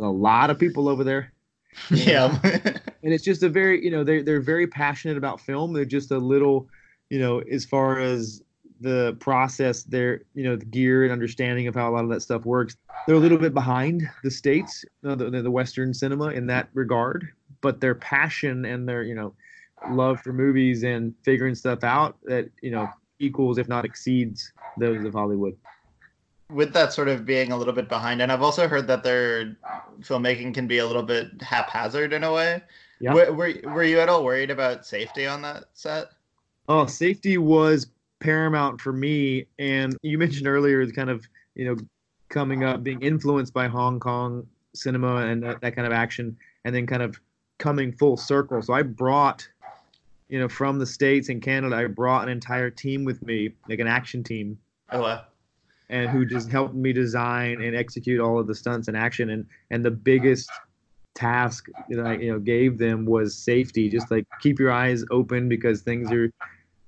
[0.00, 1.32] a lot of people over there,
[1.90, 2.38] Yeah.
[2.44, 5.72] and it's just a very, you know, they're they're very passionate about film.
[5.72, 6.68] They're just a little,
[7.10, 8.42] you know, as far as
[8.80, 12.20] the process, their you know the gear and understanding of how a lot of that
[12.20, 12.76] stuff works.
[13.06, 17.28] They're a little bit behind the states, uh, the, the Western cinema in that regard,
[17.62, 19.34] but their passion and their you know
[19.90, 25.02] love for movies and figuring stuff out that you know equals if not exceeds those
[25.04, 25.56] of Hollywood.
[26.50, 29.56] With that sort of being a little bit behind, and I've also heard that their
[30.00, 32.62] filmmaking can be a little bit haphazard in a way.
[33.00, 33.14] Yeah.
[33.14, 36.08] Were, were, were you at all worried about safety on that set?
[36.68, 37.86] Oh, safety was
[38.20, 39.46] paramount for me.
[39.58, 41.76] And you mentioned earlier the kind of, you know,
[42.28, 46.74] coming up, being influenced by Hong Kong cinema and that, that kind of action, and
[46.74, 47.20] then kind of
[47.62, 48.60] coming full circle.
[48.60, 49.48] So I brought,
[50.28, 53.78] you know, from the States and Canada, I brought an entire team with me, like
[53.78, 54.58] an action team,
[54.90, 55.24] Oh wow.
[55.88, 59.30] and who just helped me design and execute all of the stunts and action.
[59.30, 60.50] And, and the biggest
[61.14, 63.88] task that I, you know, gave them was safety.
[63.88, 66.32] Just like keep your eyes open because things are,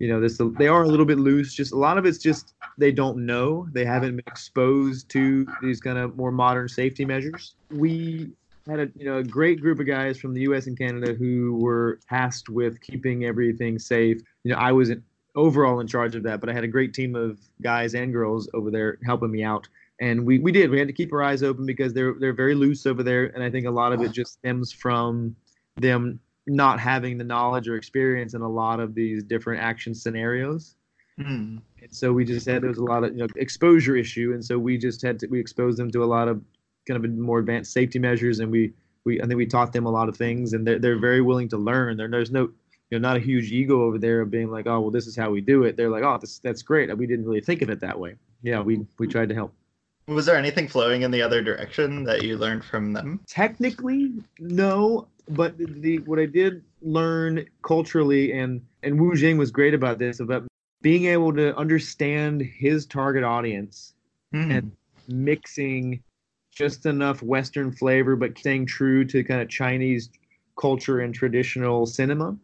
[0.01, 1.55] you know, this they are a little bit loose.
[1.55, 3.69] Just a lot of it's just they don't know.
[3.73, 7.55] They haven't been exposed to these kind of more modern safety measures.
[7.71, 8.33] We
[8.67, 10.67] had a you know a great group of guys from the U.S.
[10.67, 14.19] and Canada who were tasked with keeping everything safe.
[14.43, 14.91] You know, I was
[15.35, 18.49] overall in charge of that, but I had a great team of guys and girls
[18.55, 19.69] over there helping me out.
[20.01, 20.71] And we, we did.
[20.71, 23.43] We had to keep our eyes open because they're they're very loose over there, and
[23.43, 25.37] I think a lot of it just stems from
[25.77, 30.75] them not having the knowledge or experience in a lot of these different action scenarios.
[31.17, 31.59] Hmm.
[31.81, 34.45] And so we just had there was a lot of you know exposure issue, and
[34.45, 36.43] so we just had to we exposed them to a lot of
[36.87, 38.73] kind of more advanced safety measures, and we
[39.05, 41.49] we I think we taught them a lot of things, and they're they're very willing
[41.51, 41.97] to learn.
[41.97, 42.51] There, there's no
[42.91, 45.17] you know not a huge ego over there of being like oh well this is
[45.17, 45.77] how we do it.
[45.77, 46.97] They're like oh this that's great.
[46.97, 48.17] We didn't really think of it that way.
[48.43, 49.53] Yeah, we we tried to help.
[50.07, 53.21] Was there anything flowing in the other direction that you learned from them?
[53.27, 59.73] Technically, no, but the, what I did learn culturally and and Wu Jing was great
[59.73, 60.45] about this about
[60.83, 63.95] being able to understand his target audience
[64.35, 64.51] Hmm.
[64.51, 64.73] and
[65.07, 66.03] mixing
[66.55, 70.11] just enough Western flavor, but staying true to kind of Chinese
[70.59, 72.37] culture and traditional cinema.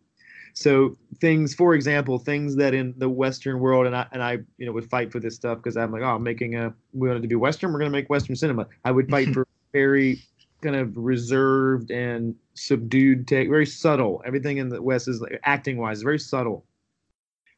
[0.54, 4.66] So things, for example, things that in the Western world, and I and I, you
[4.66, 7.22] know, would fight for this stuff because I'm like, oh, I'm making a, we wanted
[7.22, 8.66] to be Western, we're gonna make Western cinema.
[8.84, 10.20] I would fight for very
[10.62, 14.22] kind of reserved and subdued take, very subtle.
[14.26, 16.66] Everything in the West is like, acting wise, very subtle.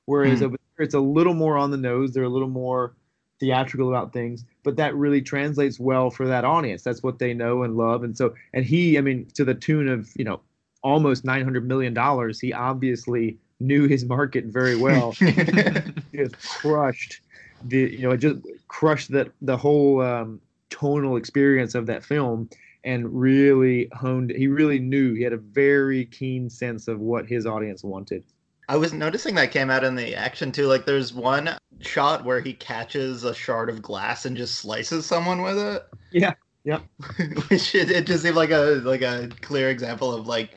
[0.06, 0.46] Whereas Hmm.
[0.46, 2.12] over there, it's a little more on the nose.
[2.12, 2.94] They're a little more
[3.42, 6.82] theatrical about things, but that really translates well for that audience.
[6.82, 8.04] That's what they know and love.
[8.04, 10.40] And so, and he, I mean, to the tune of you know
[10.82, 15.12] almost nine hundred million dollars, he obviously knew his market very well.
[16.14, 17.20] just crushed
[17.64, 18.38] the you know it just
[18.68, 20.40] crushed that the whole um,
[20.70, 22.48] tonal experience of that film
[22.84, 27.46] and really honed he really knew he had a very keen sense of what his
[27.46, 28.24] audience wanted
[28.68, 30.66] I was noticing that came out in the action too.
[30.66, 35.42] Like, there's one shot where he catches a shard of glass and just slices someone
[35.42, 35.86] with it.
[36.10, 36.34] Yeah,
[36.64, 36.80] yeah.
[37.48, 40.50] Which it, it just seemed like a like a clear example of like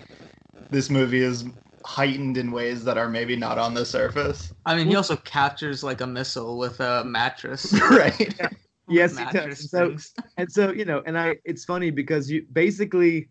[0.69, 1.45] this movie is
[1.84, 4.53] heightened in ways that are maybe not on the surface.
[4.65, 7.73] I mean, he also captures like a missile with a mattress.
[7.90, 8.40] right.
[8.88, 9.69] yes he does.
[9.72, 9.95] so
[10.38, 13.27] and so you know and i it's funny because you basically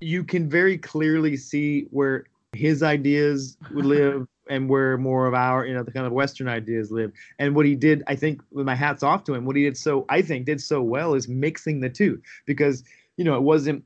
[0.00, 5.64] you can very clearly see where his ideas would live and where more of our
[5.64, 7.12] you know the kind of western ideas live.
[7.38, 9.76] And what he did i think with my hats off to him what he did
[9.76, 12.20] so i think did so well is mixing the two.
[12.46, 12.82] Because
[13.16, 13.84] you know it wasn't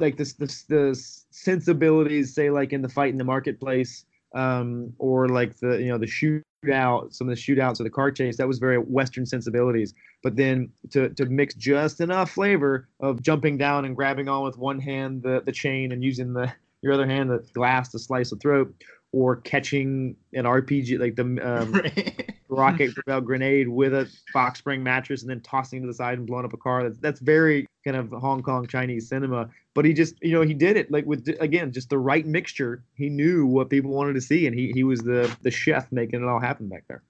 [0.00, 0.94] like this the
[1.30, 4.04] sensibilities say like in the fight in the marketplace
[4.34, 8.10] um or like the you know the shootout some of the shootouts or the car
[8.10, 9.94] chase that was very western sensibilities.
[10.24, 14.58] But then to to mix just enough flavor of jumping down and grabbing on with
[14.58, 16.52] one hand the the chain and using the
[16.84, 18.72] your other hand the glass to slice the throat
[19.10, 22.34] or catching an RPG like the um, right.
[22.48, 26.26] rocket propelled grenade with a box spring mattress and then tossing to the side and
[26.26, 26.82] blowing up a car.
[26.82, 29.48] That's that's very kind of Hong Kong Chinese cinema.
[29.72, 32.82] But he just you know he did it like with again just the right mixture.
[32.96, 36.22] He knew what people wanted to see and he he was the the chef making
[36.22, 37.02] it all happen back there.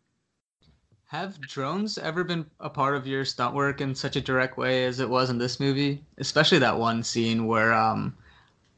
[1.06, 4.84] Have drones ever been a part of your stunt work in such a direct way
[4.84, 6.02] as it was in this movie?
[6.18, 8.14] Especially that one scene where um,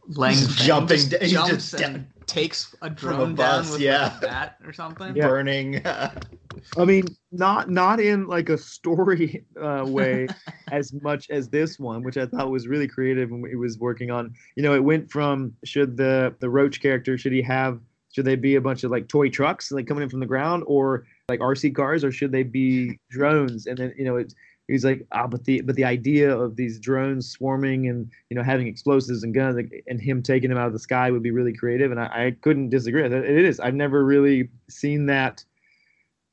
[0.08, 3.64] Lang Just jumping just da- he's jumps just and down- takes a a drone bus,
[3.64, 4.02] down with yeah.
[4.02, 5.16] like, a bat or something.
[5.16, 5.28] Yeah.
[5.28, 5.82] Burning.
[5.86, 10.28] I mean, not not in like a story uh, way
[10.72, 14.10] as much as this one, which I thought was really creative when he was working
[14.10, 14.34] on.
[14.56, 17.80] You know, it went from should the the Roach character should he have
[18.12, 20.64] should they be a bunch of like toy trucks like coming in from the ground
[20.66, 23.66] or like RC cars or should they be drones?
[23.66, 24.34] And then you know it's
[24.68, 28.43] he's like ah but the but the idea of these drones swarming and you know
[28.43, 31.30] having explosives and guns like, and him taking them out of the sky would be
[31.30, 33.12] really creative and I, I couldn't disagree it.
[33.12, 33.60] Is.
[33.60, 35.44] I've never really seen that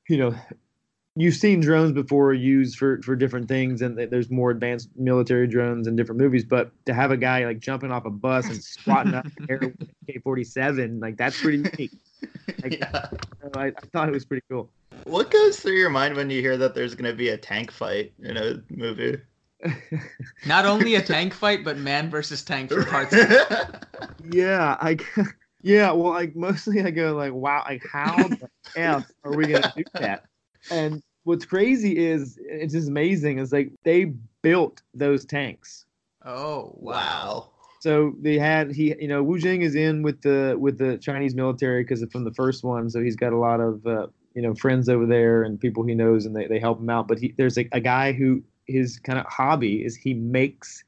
[0.10, 0.36] you know
[1.16, 5.88] you've seen drones before used for for different things and there's more advanced military drones
[5.88, 9.14] in different movies but to have a guy like jumping off a bus and squatting
[9.14, 11.92] up in the air with a k-47 like that's pretty unique
[12.62, 13.10] Like, yeah.
[13.54, 14.70] I, I thought it was pretty cool
[15.06, 17.72] What goes through your mind when you hear that there's going to be a tank
[17.72, 19.18] fight in a movie?
[20.46, 23.16] Not only a tank fight, but man versus tank for parts.
[24.32, 24.98] yeah i
[25.62, 29.74] yeah well like mostly i go like wow like how the f are we gonna
[29.76, 30.24] do that
[30.72, 35.86] and what's crazy is it's just amazing is like they built those tanks
[36.26, 36.94] Oh wow.
[36.94, 37.50] wow.
[37.82, 41.36] so they had he you know Wu Jing is in with the with the Chinese
[41.36, 44.54] military because from the first one so he's got a lot of uh, you know
[44.56, 47.08] friends over there and people he knows and they, they help him out.
[47.08, 50.84] But he there's a, a guy who his kind of hobby is he makes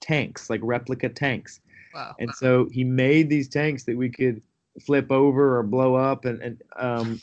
[0.00, 1.60] tanks like replica tanks.
[1.94, 2.14] Wow.
[2.18, 4.42] and so he made these tanks that we could
[4.80, 7.20] flip over or blow up and, and um,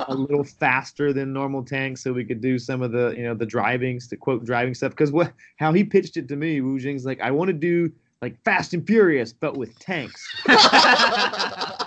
[0.00, 3.34] a little faster than normal tanks so we could do some of the you know
[3.34, 4.90] the driving to quote driving stuff.
[4.90, 7.92] Because what how he pitched it to me Wu Jing's like I want to do
[8.22, 10.26] like Fast and Furious but with tanks.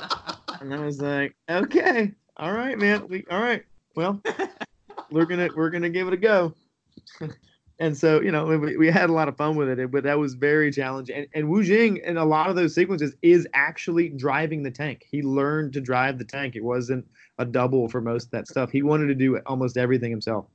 [0.62, 3.08] And I was like okay all right man.
[3.08, 3.64] We all right.
[3.96, 4.22] Well
[5.12, 6.54] we're gonna we're gonna give it a go.
[7.82, 10.20] And so you know we, we had a lot of fun with it but that
[10.20, 11.16] was very challenging.
[11.16, 15.06] And, and Wu Jing in a lot of those sequences is actually driving the tank.
[15.10, 16.58] He learned to drive the tank.
[16.58, 17.08] It wasn't
[17.38, 18.70] a double for most of that stuff.
[18.70, 20.48] He wanted to do almost everything himself.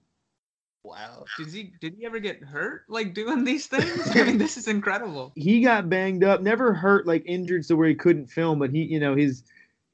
[0.84, 1.24] Wow.
[1.38, 4.14] Did he did he ever get hurt like doing these things?
[4.14, 5.32] I mean, this is incredible.
[5.34, 8.82] he got banged up never hurt like injured so where he couldn't film but he
[8.82, 9.44] you know his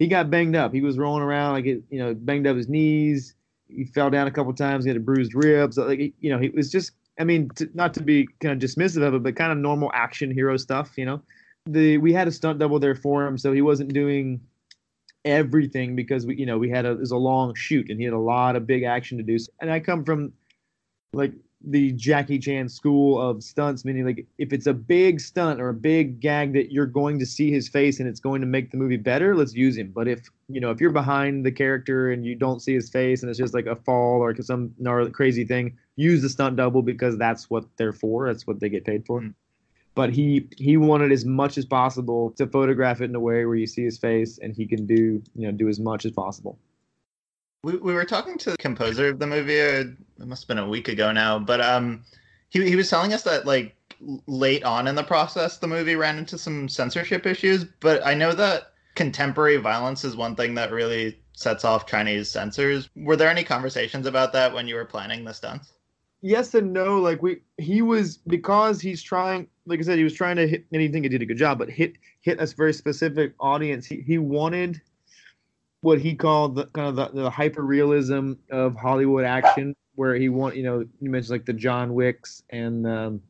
[0.01, 0.73] he got banged up.
[0.73, 3.35] He was rolling around like it you know banged up his knees.
[3.69, 4.85] He fell down a couple times.
[4.85, 5.79] He had a bruised ribs.
[5.79, 9.03] Like you know he was just i mean to, not to be kind of dismissive
[9.03, 11.21] of it but kind of normal action hero stuff you know?
[11.67, 14.41] The we had a stunt double there for him so he wasn't doing
[15.27, 18.05] everything because we you know we had a it was a long shoot and he
[18.05, 19.37] had a lot of big action to do.
[19.61, 20.33] And i come from
[21.13, 25.69] like the Jackie Chan school of stunts, meaning like if it's a big stunt or
[25.69, 28.70] a big gag that you're going to see his face and it's going to make
[28.70, 29.93] the movie better, let's use him.
[29.95, 33.23] But if you know if you're behind the character and you don't see his face
[33.23, 36.82] and it's just like a fall or some gnarly crazy thing, use the stunt double
[36.82, 38.27] because that's what they're for.
[38.27, 39.20] That's what they get paid for.
[39.20, 39.35] Mm.
[39.95, 43.57] But he he wanted as much as possible to photograph it in a way where
[43.57, 46.59] you see his face and he can do you know do as much as possible.
[47.62, 49.61] We, we were talking to the composer of the movie.
[49.61, 49.85] uh,
[50.20, 52.05] It must have been a week ago now, but um,
[52.49, 53.77] he he was telling us that like
[54.27, 57.65] late on in the process, the movie ran into some censorship issues.
[57.65, 62.89] But I know that contemporary violence is one thing that really sets off Chinese censors.
[62.97, 65.73] Were there any conversations about that when you were planning the stunts?
[66.23, 66.99] yes and no.
[67.01, 69.49] Like we, he was because he's trying.
[69.66, 70.65] Like I said, he was trying to hit.
[70.73, 73.87] And he think he did a good job, but hit hit a very specific audience.
[73.87, 74.81] He he wanted
[75.82, 80.28] what he called the kind of the, the hyper realism of Hollywood action, where he
[80.28, 83.23] want you know you mentioned like the John Wicks and um,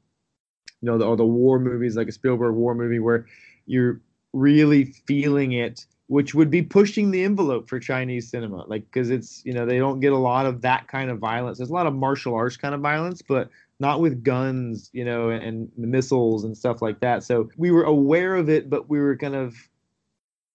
[0.81, 3.27] you know the, the war movies like a Spielberg war movie where
[3.67, 4.01] you're
[4.33, 9.45] really feeling it which would be pushing the envelope for Chinese cinema, like because it's
[9.45, 11.59] you know they don't get a lot of that kind of violence.
[11.59, 13.49] There's a lot of martial arts kind of violence, but
[13.79, 17.23] not with guns, you know, and, and missiles and stuff like that.
[17.23, 19.55] So we were aware of it, but we were kind of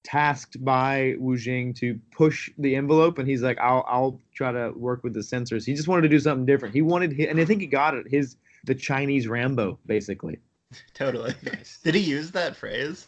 [0.06, 4.72] tasked by Wu Jing to push the envelope, and he's like, "I'll I'll try to
[4.76, 6.73] work with the censors." He just wanted to do something different.
[6.73, 8.07] He wanted, hi- and I think he got it.
[8.07, 10.40] His the Chinese Rambo, basically.
[10.94, 11.34] Totally.
[11.84, 13.07] Did he use that phrase?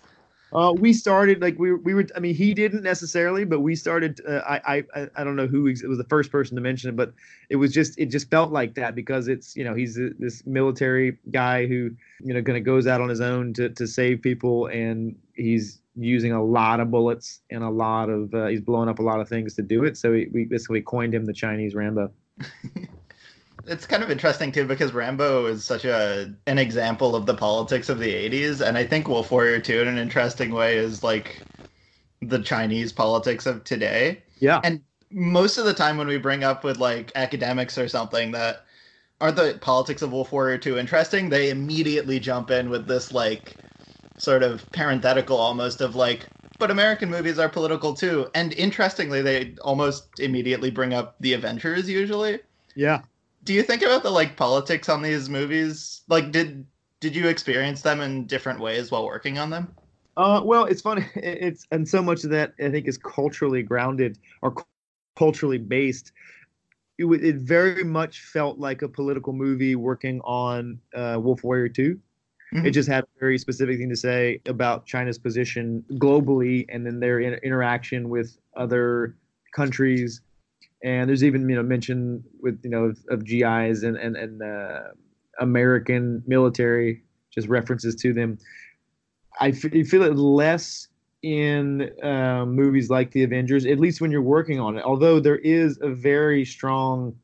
[0.53, 2.06] Uh, we started like we we were.
[2.15, 4.22] I mean, he didn't necessarily, but we started.
[4.26, 6.95] Uh, I I I don't know who ex- was the first person to mention it,
[6.95, 7.14] but
[7.49, 10.45] it was just it just felt like that because it's you know he's a, this
[10.45, 11.91] military guy who
[12.22, 15.82] you know kind of goes out on his own to to save people, and he's
[15.98, 19.19] using a lot of bullets and a lot of uh, he's blowing up a lot
[19.19, 19.98] of things to do it.
[19.98, 22.11] So we, we basically coined him the Chinese Rambo.
[23.68, 27.90] It's kind of interesting too because Rambo is such a an example of the politics
[27.90, 31.41] of the 80s and I think Wolf Warrior 2 in an interesting way is like
[32.22, 34.24] the Chinese politics of today.
[34.40, 34.61] Yeah.
[34.64, 38.65] And most of the time when we bring up with like academics or something that
[39.19, 43.56] aren't the politics of Wolf Warrior 2 interesting, they immediately jump in with this like
[44.18, 46.27] sort of parenthetical almost of like
[46.60, 48.27] but American movies are political too.
[48.34, 52.39] And interestingly, they almost immediately bring up the Avengers usually
[52.76, 53.02] Yeah.
[53.44, 56.65] do you think about the like politics on these movies like did
[56.99, 59.76] did you experience them in different ways while working on them
[60.15, 61.06] Uh, well, it's funny.
[61.15, 64.64] It's and so much of that I think is culturally grounded or cu-
[65.15, 66.11] culturally based.
[66.98, 71.69] It, it very much felt like a political movie working on uh, Wolf Warrior
[72.53, 76.86] 2 It just had a very specific thing to say about China's position globally, and
[76.86, 79.15] then their in- interaction with other
[79.53, 80.22] countries.
[80.84, 84.41] And there's even you know mention with you know of, of GIs and and and
[84.41, 84.80] uh,
[85.40, 88.38] American military, just references to them.
[89.40, 90.88] I f- feel it less
[91.24, 94.84] in uh, movies like the Avengers, at least when you're working on it.
[94.84, 97.15] Although there is a very strong,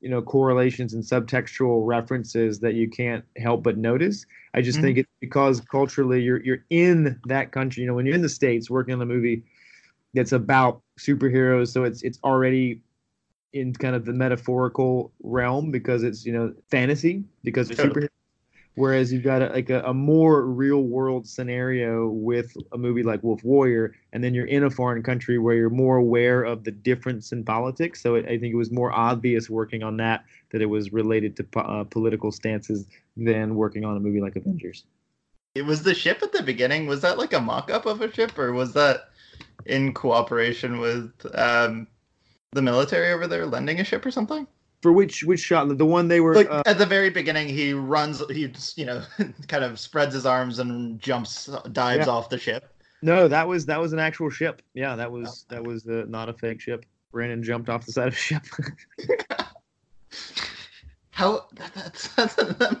[0.00, 4.24] you know, correlations and subtextual references that you can't help but notice.
[4.54, 4.82] I just Mhm.
[4.82, 7.82] think it's because culturally you're you're in that country.
[7.82, 9.44] You know, when you're in the states working on a movie
[10.14, 12.82] that's about superheroes, so it's it's already
[13.52, 18.08] in kind of the metaphorical realm because it's you know fantasy because they're superheroes.
[18.76, 23.22] Whereas you've got a, like a, a more real world scenario with a movie like
[23.22, 26.70] Wolf Warrior, and then you're in a foreign country where you're more aware of the
[26.70, 28.00] difference in politics.
[28.02, 31.36] So it, I think it was more obvious working on that that it was related
[31.36, 32.86] to po- uh, political stances
[33.16, 34.84] than working on a movie like Avengers.
[35.54, 38.38] it was the ship at the beginning was that like a mock-up of a ship
[38.38, 39.10] or was that
[39.66, 41.86] in cooperation with um
[42.52, 44.46] the military over there lending a ship or something
[44.82, 45.76] For which which shot?
[45.76, 46.34] The one they were.
[46.34, 49.02] like uh, at the very beginning he runs he just you know
[49.48, 52.12] kind of spreads his arms and jumps dives Yeah.
[52.12, 54.60] off the ship no, that was that was an actual ship.
[54.74, 56.84] Yeah, that was that was uh, not a fake ship.
[57.12, 58.42] Brandon jumped off the side of a ship.
[61.10, 62.36] how that, that's, that's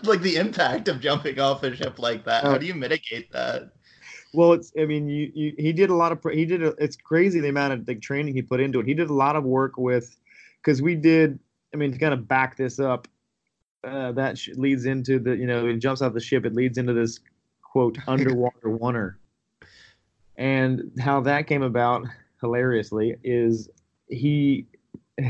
[0.06, 2.58] like the impact of jumping off a ship like that how Oh.
[2.58, 3.70] do you mitigate that
[4.32, 4.72] Well, it's.
[4.78, 6.20] I mean, you, you he did a lot of.
[6.32, 6.62] He did.
[6.62, 8.86] A, it's crazy the amount of like training he put into it.
[8.86, 10.16] He did a lot of work with,
[10.62, 11.38] because we did.
[11.72, 13.08] I mean, to kind of back this up,
[13.84, 15.36] uh, that sh- leads into the.
[15.36, 16.44] You know, it jumps off the ship.
[16.44, 17.20] It leads into this
[17.62, 19.14] quote underwater oneer,
[20.36, 22.06] and how that came about
[22.40, 23.68] hilariously is
[24.08, 24.66] he.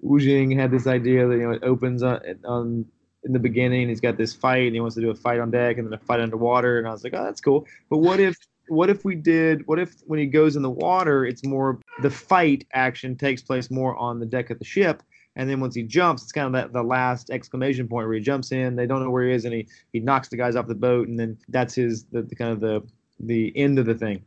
[0.00, 2.84] Wu Jing had this idea that you know it opens on, on
[3.24, 3.88] in the beginning.
[3.88, 5.92] He's got this fight, and he wants to do a fight on deck, and then
[5.92, 6.78] a fight underwater.
[6.78, 7.66] And I was like, oh, that's cool.
[7.88, 8.36] But what if
[8.68, 9.66] what if we did?
[9.66, 13.70] What if when he goes in the water, it's more the fight action takes place
[13.70, 15.02] more on the deck of the ship,
[15.34, 18.20] And then once he jumps, it's kind of that the last exclamation point where he
[18.20, 18.76] jumps in.
[18.76, 21.08] They don't know where he is, and he he knocks the guys off the boat,
[21.08, 22.82] and then that's his the, the kind of the
[23.18, 24.24] the end of the thing.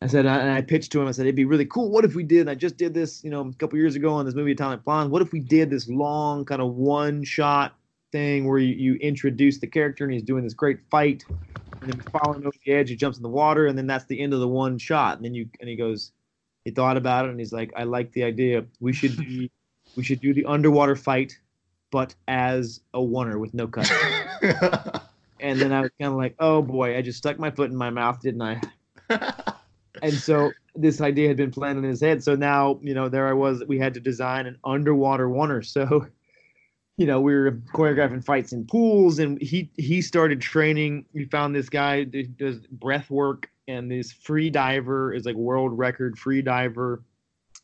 [0.00, 1.06] I said, and I pitched to him.
[1.06, 1.90] I said, it'd be really cool.
[1.90, 2.48] What if we did?
[2.48, 5.12] I just did this, you know, a couple years ago on this movie Atomic Blonde.
[5.12, 7.76] What if we did this long kind of one shot
[8.10, 11.24] thing where you, you introduce the character and he's doing this great fight,
[11.80, 14.20] and then following over the edge, he jumps in the water, and then that's the
[14.20, 15.16] end of the one shot.
[15.16, 16.10] And then you and he goes,
[16.64, 18.64] he thought about it, and he's like, I like the idea.
[18.80, 19.48] We should do,
[19.96, 21.38] we should do the underwater fight,
[21.90, 23.90] but as a oneer with no cut.
[25.40, 27.76] and then I was kind of like, oh boy, I just stuck my foot in
[27.76, 28.60] my mouth, didn't I?
[30.02, 32.22] and so this idea had been planned in his head.
[32.24, 33.62] So now, you know, there I was.
[33.66, 35.64] We had to design an underwater oneer.
[35.64, 36.06] So,
[36.96, 41.04] you know, we were choreographing fights in pools, and he he started training.
[41.12, 45.76] We found this guy that does breath work, and this free diver is like world
[45.76, 47.02] record free diver,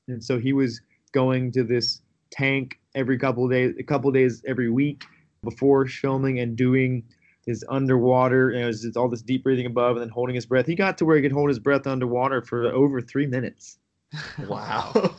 [0.06, 0.80] and so he was
[1.12, 5.04] going to this tank every couple of days, a couple of days every week
[5.42, 7.04] before filming and doing
[7.46, 10.66] his underwater, you know, it's, all this deep breathing above and then holding his breath.
[10.66, 13.78] He got to where he could hold his breath underwater for over three minutes.
[14.48, 15.14] Wow.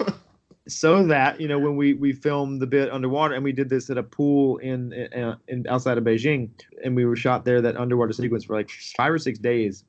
[0.68, 3.90] so that you know when we we filmed the bit underwater and we did this
[3.90, 6.50] at a pool in, in, in outside of Beijing
[6.84, 9.84] and we were shot there that underwater sequence for like five or six days,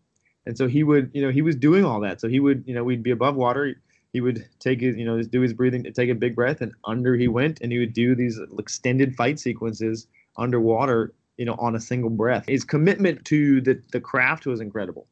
[0.47, 2.20] and so he would you know he was doing all that.
[2.20, 3.80] So he would you know we'd be above water.
[4.12, 6.73] He would take his, you know, just do his breathing, take a big breath, and
[6.85, 11.74] under he went, and he would do these extended fight sequences underwater you know, on
[11.74, 12.45] a single breath.
[12.47, 15.07] His commitment to the, the craft was incredible.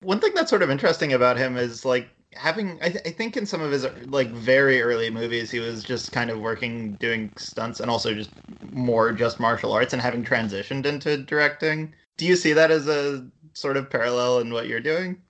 [0.00, 3.36] One thing that's sort of interesting about him is like having I, th- I, think
[3.36, 7.30] in some of his like very early movies he was just kind of working doing
[7.36, 8.30] stunts and also just
[8.72, 13.24] more just martial arts and having transitioned into directing do you see that as a
[13.52, 15.22] sort of parallel in what you're doing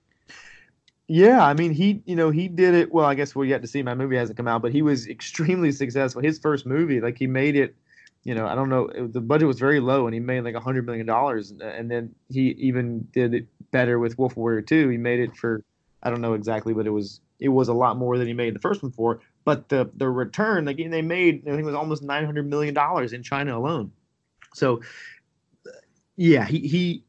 [1.07, 3.67] yeah i mean he you know he did it well i guess we'll yet to
[3.67, 7.17] see my movie hasn't come out but he was extremely successful his first movie like
[7.17, 7.75] he made it
[8.25, 8.87] you know, I don't know.
[8.87, 11.53] It, the budget was very low, and he made like a hundred million dollars.
[11.61, 14.89] And then he even did it better with Wolf Warrior Two.
[14.89, 15.63] He made it for
[16.01, 18.55] I don't know exactly, but it was it was a lot more than he made
[18.55, 19.21] the first one for.
[19.45, 22.73] But the the return, like they made, I think it was almost nine hundred million
[22.73, 23.91] dollars in China alone.
[24.55, 24.81] So,
[26.15, 27.03] yeah, he he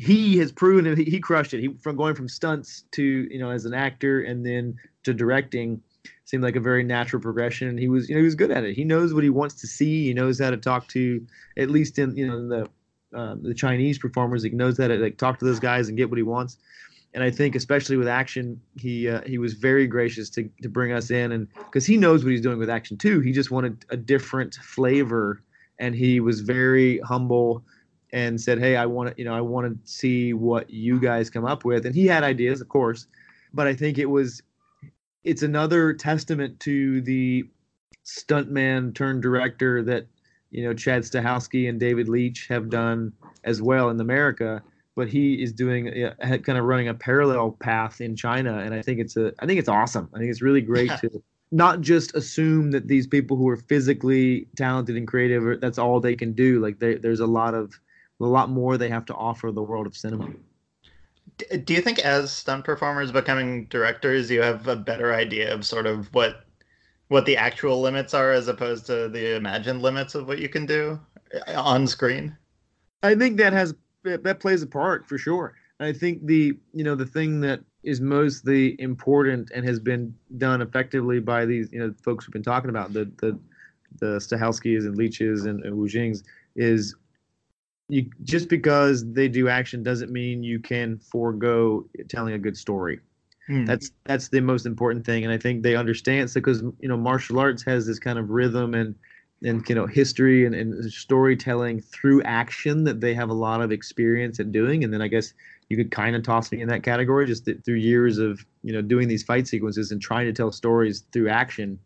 [0.00, 0.96] he has proven.
[0.96, 1.60] He, he crushed it.
[1.60, 5.82] He from going from stunts to you know as an actor and then to directing
[6.24, 7.76] seemed like a very natural progression.
[7.76, 8.74] He was, you know, he was good at it.
[8.74, 10.06] He knows what he wants to see.
[10.06, 11.26] He knows how to talk to,
[11.58, 14.42] at least in, you know, the um, the Chinese performers.
[14.42, 16.56] He knows how to like talk to those guys and get what he wants.
[17.12, 20.92] And I think, especially with action, he uh, he was very gracious to to bring
[20.92, 23.20] us in, and because he knows what he's doing with action too.
[23.20, 25.42] He just wanted a different flavor,
[25.78, 27.64] and he was very humble
[28.12, 31.30] and said, "Hey, I want to, you know, I want to see what you guys
[31.30, 33.06] come up with." And he had ideas, of course,
[33.52, 34.42] but I think it was
[35.24, 37.44] it's another testament to the
[38.04, 40.06] stuntman turned director that
[40.50, 43.12] you know Chad Stahelski and David Leitch have done
[43.44, 44.62] as well in America.
[44.96, 48.82] But he is doing uh, kind of running a parallel path in China, and I
[48.82, 50.08] think it's a I think it's awesome.
[50.14, 51.22] I think it's really great to
[51.52, 56.14] not just assume that these people who are physically talented and creative that's all they
[56.14, 56.60] can do.
[56.60, 57.78] Like they, there's a lot of
[58.20, 60.30] a lot more they have to offer the world of cinema.
[61.64, 65.86] Do you think as stunt performers becoming directors you have a better idea of sort
[65.86, 66.44] of what
[67.08, 70.64] what the actual limits are as opposed to the imagined limits of what you can
[70.64, 71.00] do
[71.48, 72.36] uh, on screen?
[73.02, 73.74] I think that has
[74.04, 75.54] that plays a part for sure.
[75.80, 80.60] I think the you know the thing that is mostly important and has been done
[80.60, 83.38] effectively by these you know folks we've been talking about the the
[83.98, 86.22] the Stahelskis and Leitches and, and Wu Jings
[86.54, 86.94] is
[87.90, 93.00] you just because they do action doesn't mean you can forego telling a good story.
[93.48, 93.66] Mm.
[93.66, 96.30] That's that's the most important thing, and I think they understand.
[96.30, 98.94] So because you know martial arts has this kind of rhythm and
[99.42, 103.72] and you know history and, and storytelling through action that they have a lot of
[103.72, 105.34] experience at doing, and then I guess
[105.68, 108.82] you could kind of toss me in that category just through years of you know
[108.82, 111.78] doing these fight sequences and trying to tell stories through action.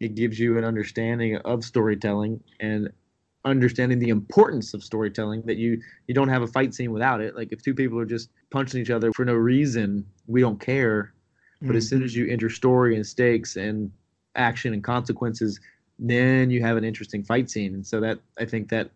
[0.00, 2.90] It gives you an understanding of storytelling and
[3.44, 7.36] understanding the importance of storytelling that you you don't have a fight scene without it.
[7.36, 11.12] Like if two people are just punching each other for no reason we don't care.
[11.60, 11.76] But mm-hmm.
[11.76, 13.90] as soon as you enter story and stakes and
[14.34, 15.60] action and consequences
[15.98, 17.74] then you have an interesting fight scene.
[17.74, 18.90] And so that i think that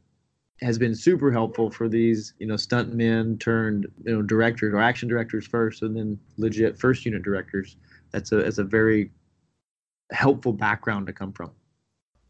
[0.61, 4.81] has been super helpful for these you know stunt men turned you know directors or
[4.81, 7.77] action directors first and then legit first unit directors.
[8.13, 9.11] That's a that's a very
[10.11, 11.51] helpful background to come from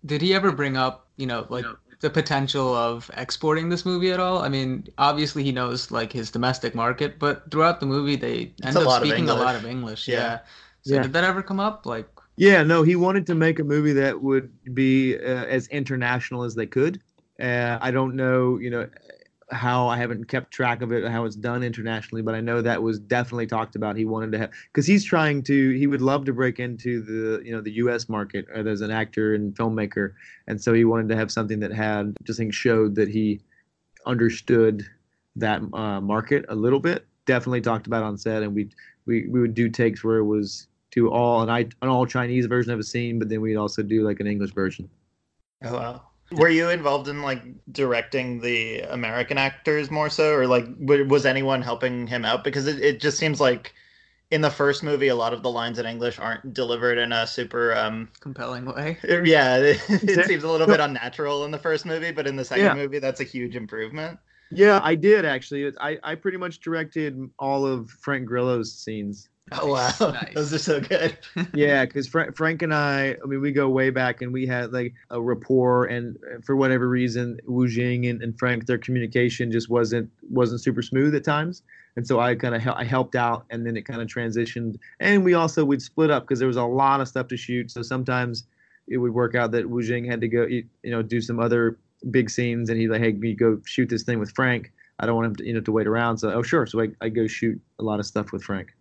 [0.04, 1.64] did he ever bring up you know like
[2.00, 4.38] the potential of exporting this movie at all?
[4.38, 8.76] I mean, obviously he knows like his domestic market, but throughout the movie they end
[8.76, 10.06] up speaking a lot of English.
[10.08, 10.16] Yeah.
[10.16, 10.38] yeah.
[10.82, 11.02] So yeah.
[11.02, 11.86] did that ever come up?
[11.86, 16.44] Like Yeah, no, he wanted to make a movie that would be uh, as international
[16.44, 17.00] as they could.
[17.40, 18.88] Uh, I don't know, you know,
[19.50, 22.82] how I haven't kept track of it, how it's done internationally, but I know that
[22.82, 23.96] was definitely talked about.
[23.96, 27.42] He wanted to have because he's trying to, he would love to break into the,
[27.44, 28.08] you know, the U.S.
[28.08, 30.12] market as an actor and filmmaker,
[30.46, 33.40] and so he wanted to have something that had just think showed that he
[34.06, 34.84] understood
[35.36, 37.06] that uh, market a little bit.
[37.26, 38.70] Definitely talked about on set, and we
[39.06, 41.48] we we would do takes where it was to all an,
[41.82, 44.52] an all Chinese version of a scene, but then we'd also do like an English
[44.52, 44.88] version.
[45.64, 46.07] Oh wow.
[46.32, 47.42] Were you involved in like
[47.72, 52.44] directing the American actors more so, or like was anyone helping him out?
[52.44, 53.72] Because it, it just seems like
[54.30, 57.26] in the first movie, a lot of the lines in English aren't delivered in a
[57.26, 58.98] super um Compelling way.
[59.24, 59.56] yeah.
[59.58, 62.64] It, it seems a little bit unnatural in the first movie, but in the second
[62.66, 62.74] Yeah.
[62.74, 64.18] movie, that's a huge improvement.
[64.50, 65.72] Yeah, I did actually.
[65.80, 69.28] I, I pretty much directed all of Frank Grillo's scenes.
[69.52, 70.34] Oh wow, Nice.
[70.34, 71.16] those are so good.
[71.54, 74.72] Yeah, because Fra- Frank and I, I mean, we go way back, and we had
[74.72, 75.86] like a rapport.
[75.86, 80.82] And for whatever reason, Wu Jing and, and Frank, their communication just wasn't wasn't super
[80.82, 81.62] smooth at times.
[81.96, 84.76] And so I kind of hel- I helped out, and then it kind of transitioned.
[85.00, 87.70] And we also would split up because there was a lot of stuff to shoot.
[87.70, 88.44] So sometimes
[88.86, 91.40] it would work out that Wu Jing had to go, you you know, do some
[91.40, 91.78] other
[92.10, 95.14] big scenes, and he's like, "Hey, you go shoot this thing with Frank." I don't
[95.14, 96.18] want him to, you know, to wait around.
[96.18, 96.66] So, oh, sure.
[96.66, 98.74] So I, I go shoot a lot of stuff with Frank.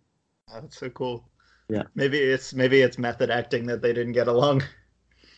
[0.50, 1.28] Oh, that's so cool.
[1.68, 1.82] Yeah.
[1.94, 4.62] Maybe it's maybe it's method acting that they didn't get along.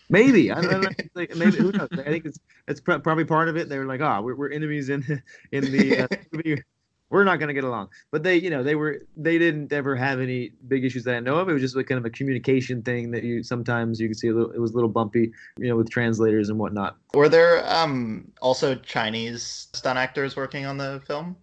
[0.09, 0.89] Maybe I don't know.
[1.15, 1.89] Like, maybe who knows?
[1.93, 2.39] I think it's
[2.69, 3.69] it's probably part of it.
[3.69, 5.23] They were like, "Ah, we're, we're enemies in
[5.53, 6.63] in the uh, movie.
[7.11, 10.21] We're not gonna get along." But they, you know, they were they didn't ever have
[10.21, 11.49] any big issues that I know of.
[11.49, 14.29] It was just like kind of a communication thing that you sometimes you could see
[14.29, 14.53] a little.
[14.53, 16.97] It was a little bumpy, you know, with translators and whatnot.
[17.15, 21.37] Were there um also Chinese stunt actors working on the film,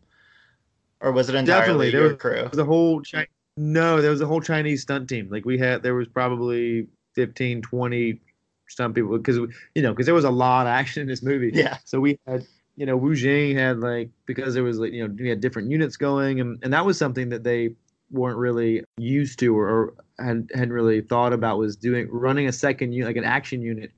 [1.01, 2.35] or was it entirely Definitely, there your was- crew?
[2.35, 3.27] There was a whole Chi-
[3.57, 5.27] no, there was a whole Chinese stunt team.
[5.29, 8.21] Like we had, there was probably 15, 20
[8.69, 9.37] stunt people because
[9.75, 11.51] you know because there was a lot of action in this movie.
[11.53, 11.77] Yeah.
[11.85, 15.13] So we had, you know, Wu Jing had like because there was like you know
[15.17, 17.71] we had different units going and and that was something that they
[18.11, 22.53] weren't really used to or, or had hadn't really thought about was doing running a
[22.53, 23.91] second unit like an action unit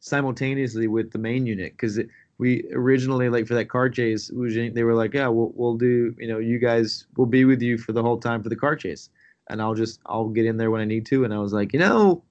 [0.00, 1.98] simultaneously with the main unit because
[2.40, 6.26] we originally like for that car chase they were like yeah we'll, we'll do you
[6.26, 9.10] know you guys will be with you for the whole time for the car chase.
[9.48, 11.72] And I'll just I'll get in there when I need to and I was like
[11.72, 12.22] you know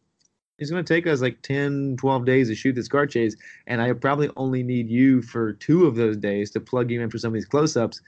[0.58, 3.36] it's going to take us like 10 12 days to shoot this car chase
[3.68, 7.10] and I probably only need you for two of those days to plug you in
[7.10, 8.02] for some of these close-ups.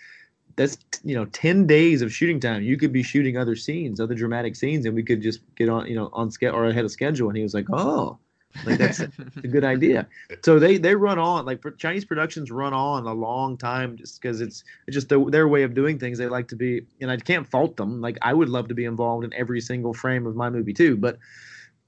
[0.55, 2.63] That's you know 10 days of shooting time.
[2.63, 5.85] You could be shooting other scenes other dramatic scenes and we could just get on
[5.85, 7.27] you know on schedule or ahead of schedule.
[7.27, 8.17] And he was like oh
[8.65, 9.07] like that's a
[9.47, 10.07] good idea.
[10.43, 14.41] So they they run on like chinese productions run on a long time just because
[14.41, 16.17] it's just the, their way of doing things.
[16.17, 18.01] They like to be and i can't fault them.
[18.01, 20.97] Like i would love to be involved in every single frame of my movie too
[20.97, 21.17] but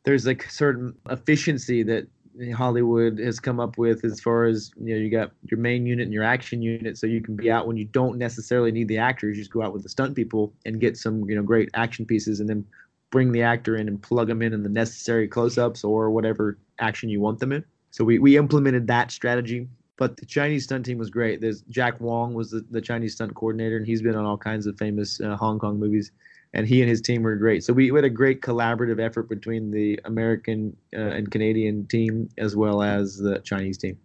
[0.04, 2.08] there's like a certain efficiency that
[2.56, 6.04] Hollywood has come up with as far as you know you got your main unit
[6.04, 8.98] and your action unit so you can be out when you don't necessarily need the
[8.98, 9.38] actors.
[9.38, 12.06] You just go out with the stunt people and get some you know great action
[12.06, 12.66] pieces and then
[13.14, 17.08] bring the actor in and plug them in in the necessary close-ups or whatever action
[17.10, 19.68] you want them in so we, we implemented that strategy
[19.98, 21.42] but the Chinese stunt team was great.
[21.42, 24.66] There's Jack Wong was the, the Chinese stunt coordinator, and he's been on all kinds
[24.66, 26.12] of famous uh, Hong Kong movies.
[26.56, 27.64] And he and his team were great.
[27.64, 32.30] So we, we had a great collaborative effort between the American uh, and Canadian team
[32.38, 33.98] as well as the Chinese team.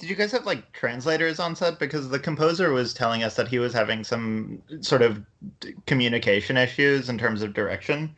[0.00, 1.78] Did you guys have like translators on set?
[1.78, 5.22] Because the composer was telling us that he was having some sort of
[5.60, 8.16] d- communication issues in terms of direction.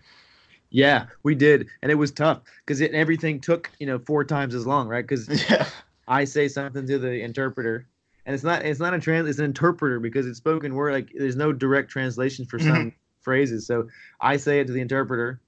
[0.70, 4.64] Yeah, we did, and it was tough because everything took you know four times as
[4.64, 5.06] long, right?
[5.06, 5.66] Because Yeah.
[6.06, 7.88] I say something to the interpreter,
[8.26, 11.10] and it's not it's not a trans it's an interpreter because it's spoken word like
[11.12, 12.88] there's no direct translation for some mm-hmm.
[13.22, 13.66] phrases.
[13.66, 13.88] So
[14.20, 15.40] I say it to the interpreter,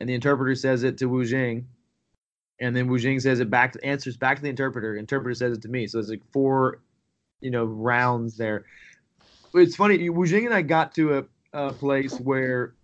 [0.00, 1.66] and the interpreter says it to Wu Jing,
[2.62, 4.96] and then Wu Jing says it back answers back to the interpreter.
[4.96, 5.88] Interpreter says it to me.
[5.88, 6.78] So it's like four,
[7.40, 8.64] you know, rounds there.
[9.52, 10.08] It's funny.
[10.08, 12.74] Wu Jing and I got to a, a place where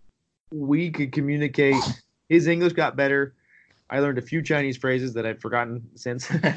[0.53, 1.77] we could communicate.
[2.29, 3.35] His English got better.
[3.91, 6.31] I learned a few Chinese phrases that I've forgotten since.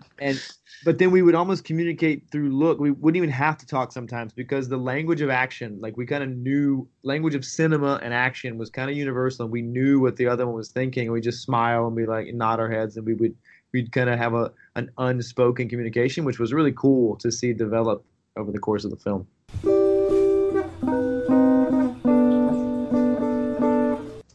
[0.18, 0.42] and
[0.84, 2.78] but then we would almost communicate through look.
[2.78, 6.22] We wouldn't even have to talk sometimes because the language of action, like we kind
[6.22, 10.16] of knew language of cinema and action was kind of universal and we knew what
[10.16, 11.10] the other one was thinking.
[11.12, 13.34] We just smile and we like nod our heads and we would
[13.72, 18.04] we'd kind of have a an unspoken communication, which was really cool to see develop
[18.36, 20.07] over the course of the film.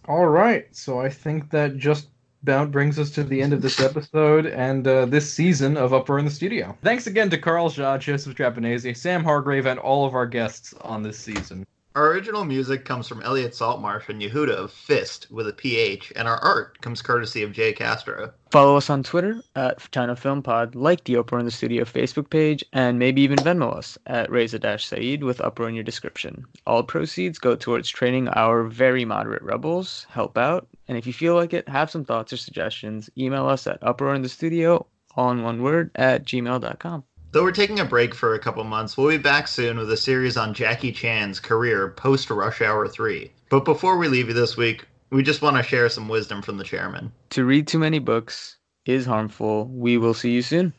[0.08, 2.08] All right, so I think that just
[2.44, 6.20] about brings us to the end of this episode and uh, this season of Uproar
[6.20, 6.78] in the Studio.
[6.84, 11.04] Thanks again to Carl Shaw, Joseph Trapanese, Sam Hargrave, and all of our guests on
[11.04, 11.66] this season.
[11.96, 16.28] Our original music comes from Elliot Saltmarsh and Yehuda of Fist with a PH, and
[16.28, 18.34] our art comes courtesy of Jay Castro.
[18.50, 22.32] Follow us on Twitter at China Film Pod, like the Uproar in the Studio Facebook
[22.32, 26.48] page, and maybe even Venmo us at Reza Saeed with Uproar in your description.
[26.66, 30.08] All proceeds go towards training our very moderate rebels.
[30.10, 30.68] Help out.
[30.88, 34.16] And if you feel like it, have some thoughts or suggestions, email us at Uproar
[34.16, 37.04] in the Studio, all in one word, at gmail.com.
[37.34, 39.98] Though we're taking a break for a couple months, we'll be back soon with a
[39.98, 43.32] series on Jackie Chan's career post Rush Hour 3.
[43.50, 46.60] But before we leave you this week, we just want to share some wisdom from
[46.60, 47.12] the chairman.
[47.32, 49.66] To read too many books is harmful.
[49.66, 50.74] We will see you soon.